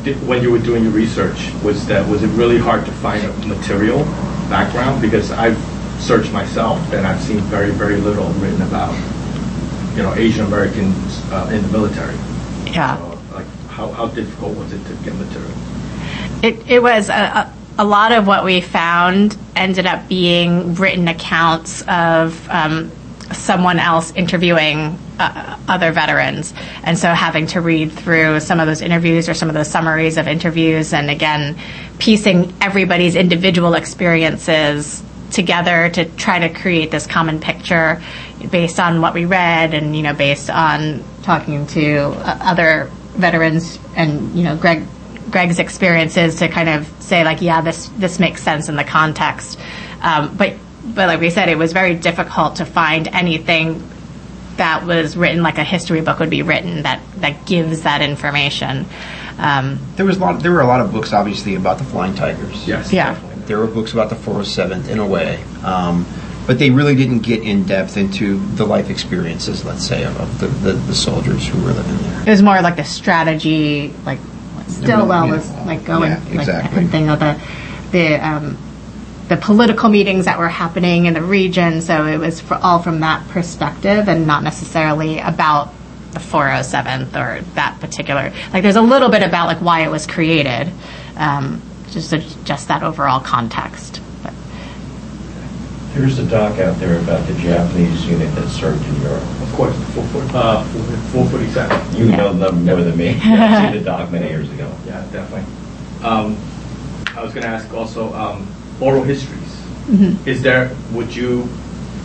Did- 0.07 0.25
when 0.25 0.41
you 0.41 0.53
were 0.53 0.61
doing 0.61 0.85
your 0.85 0.93
research, 0.93 1.51
was 1.65 1.85
that 1.89 2.09
was 2.09 2.23
it 2.23 2.29
really 2.29 2.59
hard 2.59 2.87
to 2.87 2.93
find 2.93 3.25
a 3.25 3.33
material 3.49 4.05
background? 4.49 5.03
Because 5.03 5.33
I've 5.33 5.59
searched 5.99 6.33
myself 6.33 6.79
and 6.93 7.05
I've 7.05 7.21
seen 7.21 7.41
very 7.51 7.73
very 7.73 7.97
little 7.97 8.29
written 8.35 8.63
about 8.63 8.95
you 9.97 10.05
know 10.05 10.15
Asian 10.15 10.47
Americans 10.47 11.21
uh, 11.33 11.51
in 11.53 11.61
the 11.61 11.69
military. 11.69 12.15
yeah. 12.67 12.97
So, 12.99 13.19
like 13.35 13.47
how, 13.69 13.91
how 13.91 14.07
difficult 14.07 14.57
was 14.57 14.73
it 14.73 14.85
to 14.87 14.95
get 15.03 15.13
material? 15.17 15.51
It, 16.41 16.71
it 16.71 16.81
was 16.81 17.09
a, 17.09 17.13
a, 17.13 17.55
a 17.79 17.85
lot 17.85 18.13
of 18.13 18.29
what 18.29 18.45
we 18.45 18.61
found 18.61 19.37
ended 19.57 19.87
up 19.87 20.07
being 20.09 20.77
written 20.77 21.09
accounts 21.09 21.83
of 21.89 22.49
um, 22.49 22.93
someone 23.33 23.79
else 23.79 24.13
interviewing 24.13 24.99
uh, 25.19 25.59
other 25.69 25.93
veterans. 25.93 26.55
And 26.83 26.99
so 26.99 27.09
having 27.09 27.47
to 27.49 27.61
read 27.61 27.93
through 27.93 28.41
some 28.41 28.61
of 28.61 28.67
those 28.67 28.83
interviews 28.83 29.29
or 29.29 29.35
some 29.35 29.49
of 29.49 29.55
those 29.55 29.69
summaries 29.69 30.17
of 30.17 30.29
interviews 30.29 30.93
and 30.93 31.11
again, 31.11 31.59
piecing 31.99 32.55
everybody's 32.61 33.17
individual 33.17 33.75
experiences 33.75 35.03
together 35.31 35.89
to 35.91 36.05
try 36.05 36.39
to 36.39 36.49
create 36.49 36.91
this 36.91 37.07
common 37.07 37.41
picture 37.41 38.01
based 38.51 38.79
on 38.79 39.01
what 39.01 39.15
we 39.15 39.25
read 39.25 39.75
and 39.75 39.97
you 39.97 40.03
know 40.03 40.15
based 40.15 40.49
on 40.51 41.03
talking 41.23 41.67
to 41.67 41.97
uh, 41.97 42.39
other 42.41 42.89
veterans 43.17 43.79
and 43.97 44.35
you 44.37 44.45
know 44.45 44.57
Greg 44.57 44.87
Greg's 45.31 45.59
experiences 45.59 46.37
to 46.37 46.49
kind 46.49 46.69
of 46.69 46.87
say 47.01 47.25
like 47.25 47.43
yeah 47.43 47.61
this 47.61 47.89
this 47.97 48.19
makes 48.21 48.43
sense 48.43 48.69
in 48.69 48.77
the 48.77 48.85
context 48.85 49.59
um, 50.01 50.37
but 50.37 50.55
but 50.95 51.09
like 51.09 51.21
we 51.21 51.31
said 51.31 51.49
it 51.49 51.59
was 51.59 51.73
very 51.73 51.95
difficult 51.95 52.57
to 52.57 52.65
find 52.65 53.09
anything 53.09 53.83
that 54.57 54.87
was 54.87 55.17
written 55.17 55.43
like 55.43 55.59
a 55.59 55.65
history 55.65 56.01
book 56.01 56.19
would 56.19 56.31
be 56.31 56.43
written 56.43 56.83
that 56.83 57.01
that 57.17 57.45
gives 57.47 57.83
that 57.83 58.01
information 58.03 58.87
um, 59.39 59.79
There 59.97 60.07
was 60.07 60.17
a 60.17 60.21
lot. 60.21 60.43
There 60.43 60.51
were 60.51 60.63
a 60.63 60.67
lot 60.67 60.81
of 60.81 60.93
books, 60.93 61.13
obviously, 61.13 61.57
about 61.57 61.77
the 61.77 61.85
Flying 61.85 62.15
Tigers. 62.15 62.67
Yes. 62.67 62.91
Yeah. 62.91 63.13
definitely. 63.13 63.43
There 63.45 63.59
were 63.59 63.67
books 63.67 63.93
about 63.93 64.09
the 64.09 64.17
407th 64.17 64.89
in 64.89 64.99
a 64.99 65.07
way, 65.07 65.45
um, 65.63 66.07
but 66.47 66.59
they 66.59 66.71
really 66.71 66.95
didn't 66.95 67.19
get 67.19 67.43
in 67.43 67.65
depth 67.65 67.99
into 67.99 68.39
the 68.57 68.65
life 68.65 68.89
experiences, 68.89 69.63
let's 69.63 69.87
say, 69.87 70.05
of, 70.05 70.19
of 70.19 70.41
the, 70.41 70.47
the, 70.47 70.73
the 70.73 70.95
soldiers 70.95 71.47
who 71.47 71.63
were 71.63 71.73
living 71.75 71.99
there. 71.99 72.23
it 72.23 72.31
was 72.31 72.41
more 72.43 72.63
like 72.63 72.77
the 72.77 72.85
strategy 72.85 73.93
like 74.07 74.19
what 74.21 74.71
Stilwell 74.71 75.29
was 75.29 75.51
like 75.67 75.85
going 75.85 76.13
Yeah, 76.13 76.19
like 76.31 76.35
exactly. 76.35 76.79
and 76.81 76.91
thing 76.91 77.11
of 77.11 77.19
the 77.21 77.39
the 77.93 78.15
um, 78.27 78.57
the 79.29 79.37
political 79.37 79.89
meetings 79.89 80.27
that 80.27 80.39
were 80.39 80.49
happening 80.49 81.07
in 81.07 81.15
the 81.15 81.23
region. 81.23 81.81
So 81.81 82.07
it 82.07 82.19
was 82.19 82.41
for, 82.41 82.55
all 82.55 82.81
from 82.81 83.01
that 83.01 83.27
perspective 83.29 84.09
and 84.09 84.27
not 84.27 84.43
necessarily 84.43 85.19
about 85.19 85.73
the 86.13 86.21
407th 86.21 87.15
or 87.15 87.43
that 87.55 87.79
particular. 87.81 88.33
Like 88.53 88.63
there's 88.63 88.77
a 88.77 88.83
little 88.83 89.09
bit 89.09 89.23
about 89.23 89.47
like 89.47 89.59
why 89.59 89.85
it 89.85 89.91
was 89.91 90.07
created, 90.07 90.73
um, 91.17 91.61
just 91.91 92.15
just 92.45 92.69
that 92.69 92.83
overall 92.83 93.21
context. 93.21 94.01
But 94.23 94.33
There's 95.93 96.19
a 96.19 96.27
doc 96.27 96.59
out 96.59 96.79
there 96.79 96.99
about 97.01 97.27
the 97.27 97.35
Japanese 97.35 98.07
unit 98.07 98.33
that 98.35 98.49
served 98.49 98.85
in 98.87 99.03
Europe. 99.03 99.23
Of 99.43 99.53
course, 99.55 99.77
the 99.77 99.85
440, 99.87 100.35
uh, 100.37 100.65
447. 101.13 101.97
You 101.97 102.17
know 102.17 102.33
them 102.33 102.65
more 102.65 102.83
than 102.83 102.97
me. 102.97 103.09
I've 103.25 103.73
seen 103.73 103.79
the 103.79 103.85
doc 103.85 104.11
many 104.11 104.29
years 104.29 104.51
ago. 104.53 104.73
Yeah, 104.87 105.03
definitely. 105.13 105.45
Um, 106.03 106.37
I 107.17 107.23
was 107.23 107.33
going 107.33 107.45
to 107.45 107.49
ask 107.49 107.73
also 107.73 108.13
um, 108.15 108.47
oral 108.81 109.03
histories. 109.03 109.43
Mm-hmm. 109.87 110.29
Is 110.29 110.43
there? 110.43 110.75
Would 110.93 111.15
you 111.15 111.49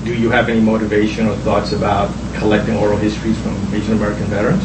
do 0.04 0.16
you 0.16 0.30
have 0.32 0.50
any 0.50 0.62
motivation 0.62 1.28
or 1.28 1.36
thoughts 1.38 1.74
about 1.74 2.12
collecting 2.36 2.76
oral 2.76 2.98
histories 2.98 3.40
from 3.42 3.54
Asian 3.74 3.94
American 3.94 4.26
veterans, 4.26 4.64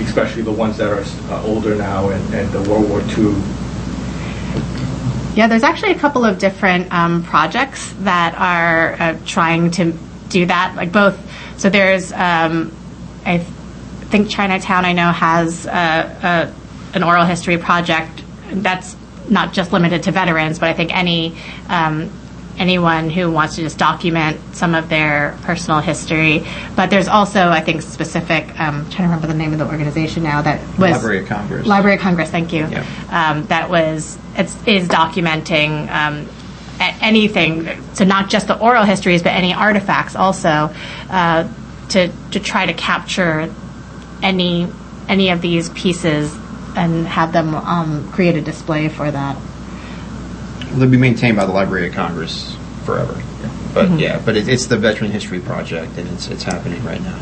especially 0.00 0.42
the 0.42 0.52
ones 0.52 0.78
that 0.78 0.88
are 0.88 1.04
uh, 1.32 1.44
older 1.44 1.74
now 1.74 2.08
and, 2.08 2.34
and 2.34 2.50
the 2.52 2.62
World 2.70 2.88
War 2.88 3.00
II? 3.00 3.34
Yeah, 5.34 5.46
there's 5.48 5.62
actually 5.62 5.92
a 5.92 5.98
couple 5.98 6.24
of 6.24 6.38
different 6.38 6.90
um, 6.92 7.22
projects 7.22 7.92
that 8.00 8.34
are 8.38 8.94
uh, 8.94 9.18
trying 9.26 9.70
to 9.72 9.92
do 10.30 10.46
that. 10.46 10.74
Like 10.74 10.92
both, 10.92 11.20
so 11.58 11.68
there's, 11.68 12.10
um, 12.12 12.74
I 13.26 13.38
think 13.38 14.30
Chinatown, 14.30 14.86
I 14.86 14.94
know 14.94 15.12
has 15.12 15.66
uh, 15.66 16.50
an 16.94 17.02
oral 17.02 17.26
history 17.26 17.58
project 17.58 18.22
that's 18.50 18.96
not 19.30 19.52
just 19.52 19.72
limited 19.72 20.04
to 20.04 20.12
veterans, 20.12 20.58
but 20.58 20.68
I 20.68 20.72
think 20.72 20.96
any 20.96 21.36
um, 21.68 22.10
anyone 22.58 23.10
who 23.10 23.30
wants 23.30 23.56
to 23.56 23.62
just 23.62 23.78
document 23.78 24.40
some 24.54 24.74
of 24.74 24.88
their 24.88 25.36
personal 25.42 25.80
history. 25.80 26.46
But 26.74 26.90
there's 26.90 27.08
also, 27.08 27.48
I 27.48 27.60
think, 27.60 27.82
specific. 27.82 28.48
Um, 28.58 28.76
I'm 28.76 28.90
trying 28.90 28.90
to 28.90 29.02
remember 29.02 29.26
the 29.26 29.34
name 29.34 29.52
of 29.52 29.58
the 29.58 29.66
organization 29.66 30.22
now 30.22 30.42
that 30.42 30.60
was 30.78 30.92
Library 30.92 31.18
of 31.20 31.26
Congress. 31.26 31.66
Library 31.66 31.96
of 31.96 32.02
Congress. 32.02 32.30
Thank 32.30 32.52
you. 32.52 32.66
Yeah. 32.66 32.84
Um, 33.10 33.46
that 33.46 33.70
was 33.70 34.18
it's, 34.36 34.54
is 34.66 34.88
documenting. 34.88 35.90
Um, 35.90 36.28
anything, 36.78 37.82
so 37.94 38.04
not 38.04 38.28
just 38.28 38.48
the 38.48 38.58
oral 38.58 38.84
histories, 38.84 39.22
but 39.22 39.30
any 39.30 39.54
artifacts 39.54 40.14
also, 40.14 40.70
uh, 41.08 41.48
to 41.88 42.12
to 42.32 42.40
try 42.40 42.66
to 42.66 42.74
capture 42.74 43.50
any 44.22 44.68
any 45.08 45.30
of 45.30 45.40
these 45.40 45.70
pieces 45.70 46.36
and 46.76 47.06
have 47.06 47.32
them 47.32 47.54
um, 47.54 48.10
create 48.12 48.36
a 48.36 48.40
display 48.42 48.88
for 48.88 49.10
that. 49.10 49.36
They'll 50.74 50.90
be 50.90 50.96
maintained 50.96 51.36
by 51.36 51.46
the 51.46 51.52
Library 51.52 51.88
of 51.88 51.94
Congress 51.94 52.56
forever. 52.84 53.14
But 53.72 53.86
Mm-hmm. 53.88 53.98
yeah, 53.98 54.22
but 54.24 54.36
it, 54.36 54.48
it's 54.48 54.66
the 54.66 54.76
Veteran 54.78 55.10
History 55.10 55.40
Project, 55.40 55.96
and 55.98 56.08
it's 56.08 56.28
it's 56.28 56.42
happening 56.42 56.82
right 56.84 57.00
now. 57.02 57.18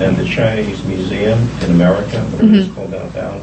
And 0.00 0.16
the 0.16 0.24
Chinese 0.26 0.84
Museum 0.84 1.38
in 1.62 1.70
America, 1.70 2.20
whatever 2.32 2.54
it's 2.56 2.74
called 2.74 2.90
downtown, 2.90 3.40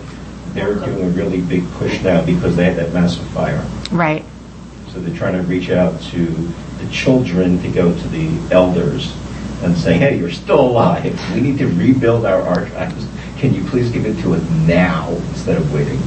they're 0.54 0.76
doing 0.76 1.01
a 1.01 1.10
really 1.10 1.41
big 1.41 1.68
push 1.72 2.01
now 2.04 2.24
because 2.26 2.56
they 2.56 2.66
had 2.66 2.76
that 2.76 2.93
massive 2.93 3.26
fire. 3.30 3.66
Right. 3.91 4.24
So 4.89 4.99
they're 4.99 5.18
trying 5.18 5.34
to 5.34 5.41
reach 5.43 5.70
out 5.72 5.99
to 6.12 6.26
the 6.26 6.88
children 6.91 7.60
to 7.64 7.70
go 7.70 7.91
to 7.97 8.08
the 8.10 8.30
elders 8.54 9.16
and 9.64 9.76
say, 9.78 9.97
hey, 9.97 10.18
you're 10.20 10.30
still 10.30 10.60
alive. 10.60 11.34
We 11.34 11.41
need 11.41 11.58
to 11.60 11.68
rebuild 11.68 12.26
our 12.26 12.41
archives. 12.41 13.08
Can 13.44 13.54
you 13.54 13.64
please 13.66 13.91
give 13.91 14.06
it 14.06 14.18
to 14.22 14.36
us 14.36 14.50
now 14.66 15.10
instead 15.10 15.58
of 15.58 15.74
waiting? 15.74 16.00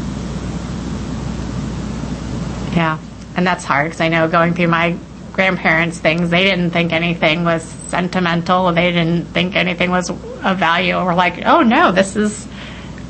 Yeah, 2.74 2.98
and 3.36 3.46
that's 3.46 3.62
hard 3.62 3.88
because 3.88 4.00
I 4.00 4.08
know 4.08 4.26
going 4.26 4.54
through 4.54 4.68
my 4.68 4.96
grandparents' 5.34 5.98
things, 5.98 6.30
they 6.30 6.44
didn't 6.44 6.70
think 6.70 6.94
anything 6.94 7.44
was 7.44 7.62
sentimental. 7.88 8.72
They 8.72 8.90
didn't 8.90 9.26
think 9.26 9.54
anything 9.54 9.90
was 9.90 10.08
of 10.08 10.56
value. 10.56 10.94
We're 10.94 11.12
like, 11.12 11.44
oh 11.44 11.62
no, 11.62 11.92
this 11.92 12.16
is 12.16 12.48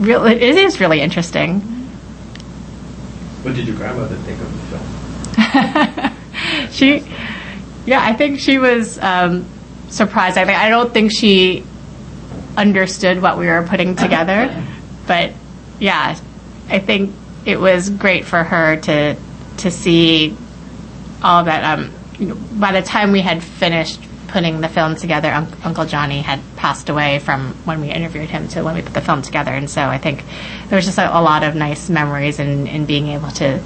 real. 0.00 0.26
It 0.26 0.42
is 0.42 0.80
really 0.80 1.00
interesting. 1.00 1.60
What 3.44 3.54
did 3.54 3.68
your 3.68 3.76
grandmother 3.76 4.16
think 4.16 4.40
of 4.40 4.50
the 4.52 6.02
film? 6.02 6.70
she, 6.72 7.08
yeah, 7.86 8.02
I 8.02 8.12
think 8.12 8.40
she 8.40 8.58
was 8.58 8.98
um, 8.98 9.46
surprised. 9.88 10.36
I 10.36 10.44
think 10.44 10.58
I 10.58 10.68
don't 10.68 10.92
think 10.92 11.12
she 11.16 11.64
understood 12.56 13.20
what 13.20 13.38
we 13.38 13.46
were 13.46 13.66
putting 13.68 13.96
together, 13.96 14.64
but 15.06 15.32
yeah, 15.78 16.18
I 16.68 16.78
think 16.78 17.14
it 17.44 17.60
was 17.60 17.90
great 17.90 18.24
for 18.24 18.42
her 18.42 18.76
to 18.82 19.16
to 19.58 19.70
see 19.70 20.36
all 21.22 21.44
that. 21.44 21.78
Um, 21.78 21.92
by 22.58 22.72
the 22.72 22.82
time 22.82 23.12
we 23.12 23.20
had 23.20 23.42
finished 23.42 24.00
putting 24.28 24.60
the 24.60 24.68
film 24.68 24.96
together, 24.96 25.28
Un- 25.28 25.54
Uncle 25.62 25.84
Johnny 25.84 26.20
had 26.22 26.40
passed 26.56 26.88
away 26.88 27.18
from 27.18 27.52
when 27.64 27.80
we 27.80 27.90
interviewed 27.90 28.30
him 28.30 28.48
to 28.48 28.62
when 28.62 28.74
we 28.74 28.82
put 28.82 28.94
the 28.94 29.00
film 29.00 29.22
together, 29.22 29.52
and 29.52 29.68
so 29.70 29.82
I 29.82 29.98
think 29.98 30.24
there 30.68 30.76
was 30.76 30.86
just 30.86 30.98
a, 30.98 31.18
a 31.18 31.20
lot 31.20 31.44
of 31.44 31.54
nice 31.54 31.88
memories 31.90 32.38
in, 32.38 32.66
in 32.66 32.86
being 32.86 33.08
able 33.08 33.30
to 33.32 33.60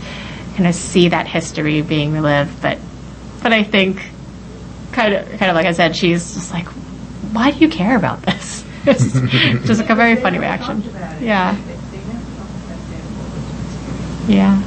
kind 0.56 0.66
of 0.66 0.74
see 0.74 1.08
that 1.08 1.26
history 1.26 1.80
being 1.82 2.12
relived. 2.12 2.60
But 2.60 2.78
but 3.42 3.52
I 3.52 3.62
think 3.62 4.04
kind 4.92 5.14
of 5.14 5.26
kind 5.38 5.50
of 5.50 5.54
like 5.54 5.66
I 5.66 5.72
said, 5.72 5.96
she's 5.96 6.34
just 6.34 6.52
like, 6.52 6.66
why 7.32 7.52
do 7.52 7.58
you 7.60 7.68
care 7.68 7.96
about 7.96 8.22
this? 8.22 8.64
It's 8.86 9.12
just 9.66 9.80
like 9.80 9.90
a 9.90 9.94
very 9.94 10.16
funny 10.16 10.38
reaction. 10.38 10.82
Yeah. 11.20 11.56
Yeah. 14.28 14.62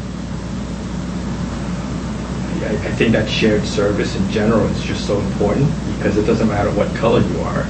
I, 2.63 2.69
I 2.69 2.91
think 2.95 3.11
that 3.13 3.29
shared 3.29 3.63
service 3.65 4.15
in 4.15 4.29
general 4.29 4.65
is 4.67 4.83
just 4.83 5.05
so 5.07 5.19
important 5.19 5.67
because 5.97 6.17
it 6.17 6.25
doesn't 6.25 6.47
matter 6.47 6.71
what 6.71 6.93
color 6.95 7.21
you 7.21 7.39
are, 7.41 7.65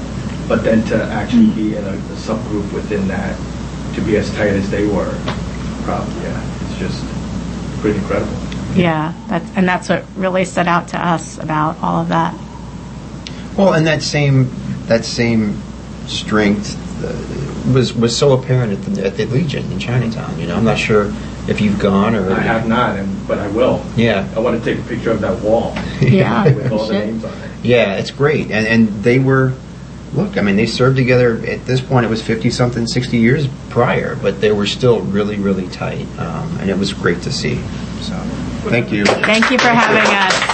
but 0.47 0.63
then 0.63 0.83
to 0.85 1.03
actually 1.05 1.49
be 1.51 1.75
in 1.75 1.83
a, 1.83 1.93
a 1.93 2.15
subgroup 2.15 2.71
within 2.73 3.07
that, 3.07 3.37
to 3.95 4.01
be 4.01 4.17
as 4.17 4.31
tight 4.35 4.49
as 4.49 4.69
they 4.69 4.85
were, 4.85 5.13
probably, 5.83 6.13
yeah, 6.23 6.67
it's 6.69 6.79
just 6.79 7.05
pretty 7.81 7.99
incredible. 7.99 8.33
Yeah, 8.75 9.13
that's 9.27 9.51
and 9.55 9.67
that's 9.67 9.89
what 9.89 10.03
really 10.15 10.45
stood 10.45 10.67
out 10.67 10.87
to 10.89 10.97
us 10.97 11.37
about 11.37 11.77
all 11.81 12.01
of 12.01 12.09
that. 12.09 12.33
Well, 13.55 13.73
and 13.73 13.85
that 13.85 14.01
same 14.01 14.49
that 14.87 15.05
same 15.05 15.61
strength 16.07 16.77
uh, 17.03 17.71
was 17.73 17.93
was 17.93 18.17
so 18.17 18.33
apparent 18.33 18.73
at 18.73 18.81
the, 18.95 19.05
at 19.05 19.17
the 19.17 19.25
Legion 19.25 19.69
in 19.71 19.79
Chinatown. 19.79 20.39
You 20.39 20.47
know, 20.47 20.55
I'm 20.55 20.65
not 20.65 20.77
sure 20.77 21.11
if 21.47 21.59
you've 21.61 21.79
gone 21.79 22.15
or 22.15 22.31
I 22.31 22.39
have 22.39 22.67
not, 22.67 22.97
and 22.97 23.27
but 23.27 23.39
I 23.39 23.47
will. 23.49 23.83
Yeah, 23.95 24.27
I 24.35 24.39
want 24.39 24.61
to 24.61 24.63
take 24.75 24.83
a 24.83 24.87
picture 24.87 25.11
of 25.11 25.21
that 25.21 25.41
wall 25.41 25.73
Yeah, 26.01 26.45
with 26.45 26.71
all 26.71 26.87
the 26.87 26.93
names 26.99 27.23
on 27.23 27.33
it. 27.41 27.51
yeah, 27.63 27.95
it's 27.95 28.11
great, 28.11 28.51
and 28.51 28.67
and 28.67 29.03
they 29.03 29.19
were. 29.19 29.53
Look, 30.13 30.37
I 30.37 30.41
mean, 30.41 30.57
they 30.57 30.67
served 30.67 30.95
together. 30.95 31.37
At 31.47 31.65
this 31.65 31.81
point, 31.81 32.05
it 32.05 32.09
was 32.09 32.21
fifty 32.21 32.51
something, 32.51 32.85
sixty 32.85 33.17
years 33.17 33.47
prior, 33.71 34.15
but 34.15 34.41
they 34.41 34.51
were 34.51 34.67
still 34.67 35.01
really, 35.01 35.37
really 35.37 35.67
tight, 35.69 36.05
um, 36.19 36.55
and 36.59 36.69
it 36.69 36.77
was 36.77 36.93
great 36.93 37.23
to 37.23 37.31
see. 37.31 37.55
So, 38.01 38.13
thank 38.69 38.91
you. 38.91 39.05
Thank 39.05 39.49
you 39.49 39.57
for 39.57 39.69
having 39.69 40.13
us. 40.13 40.52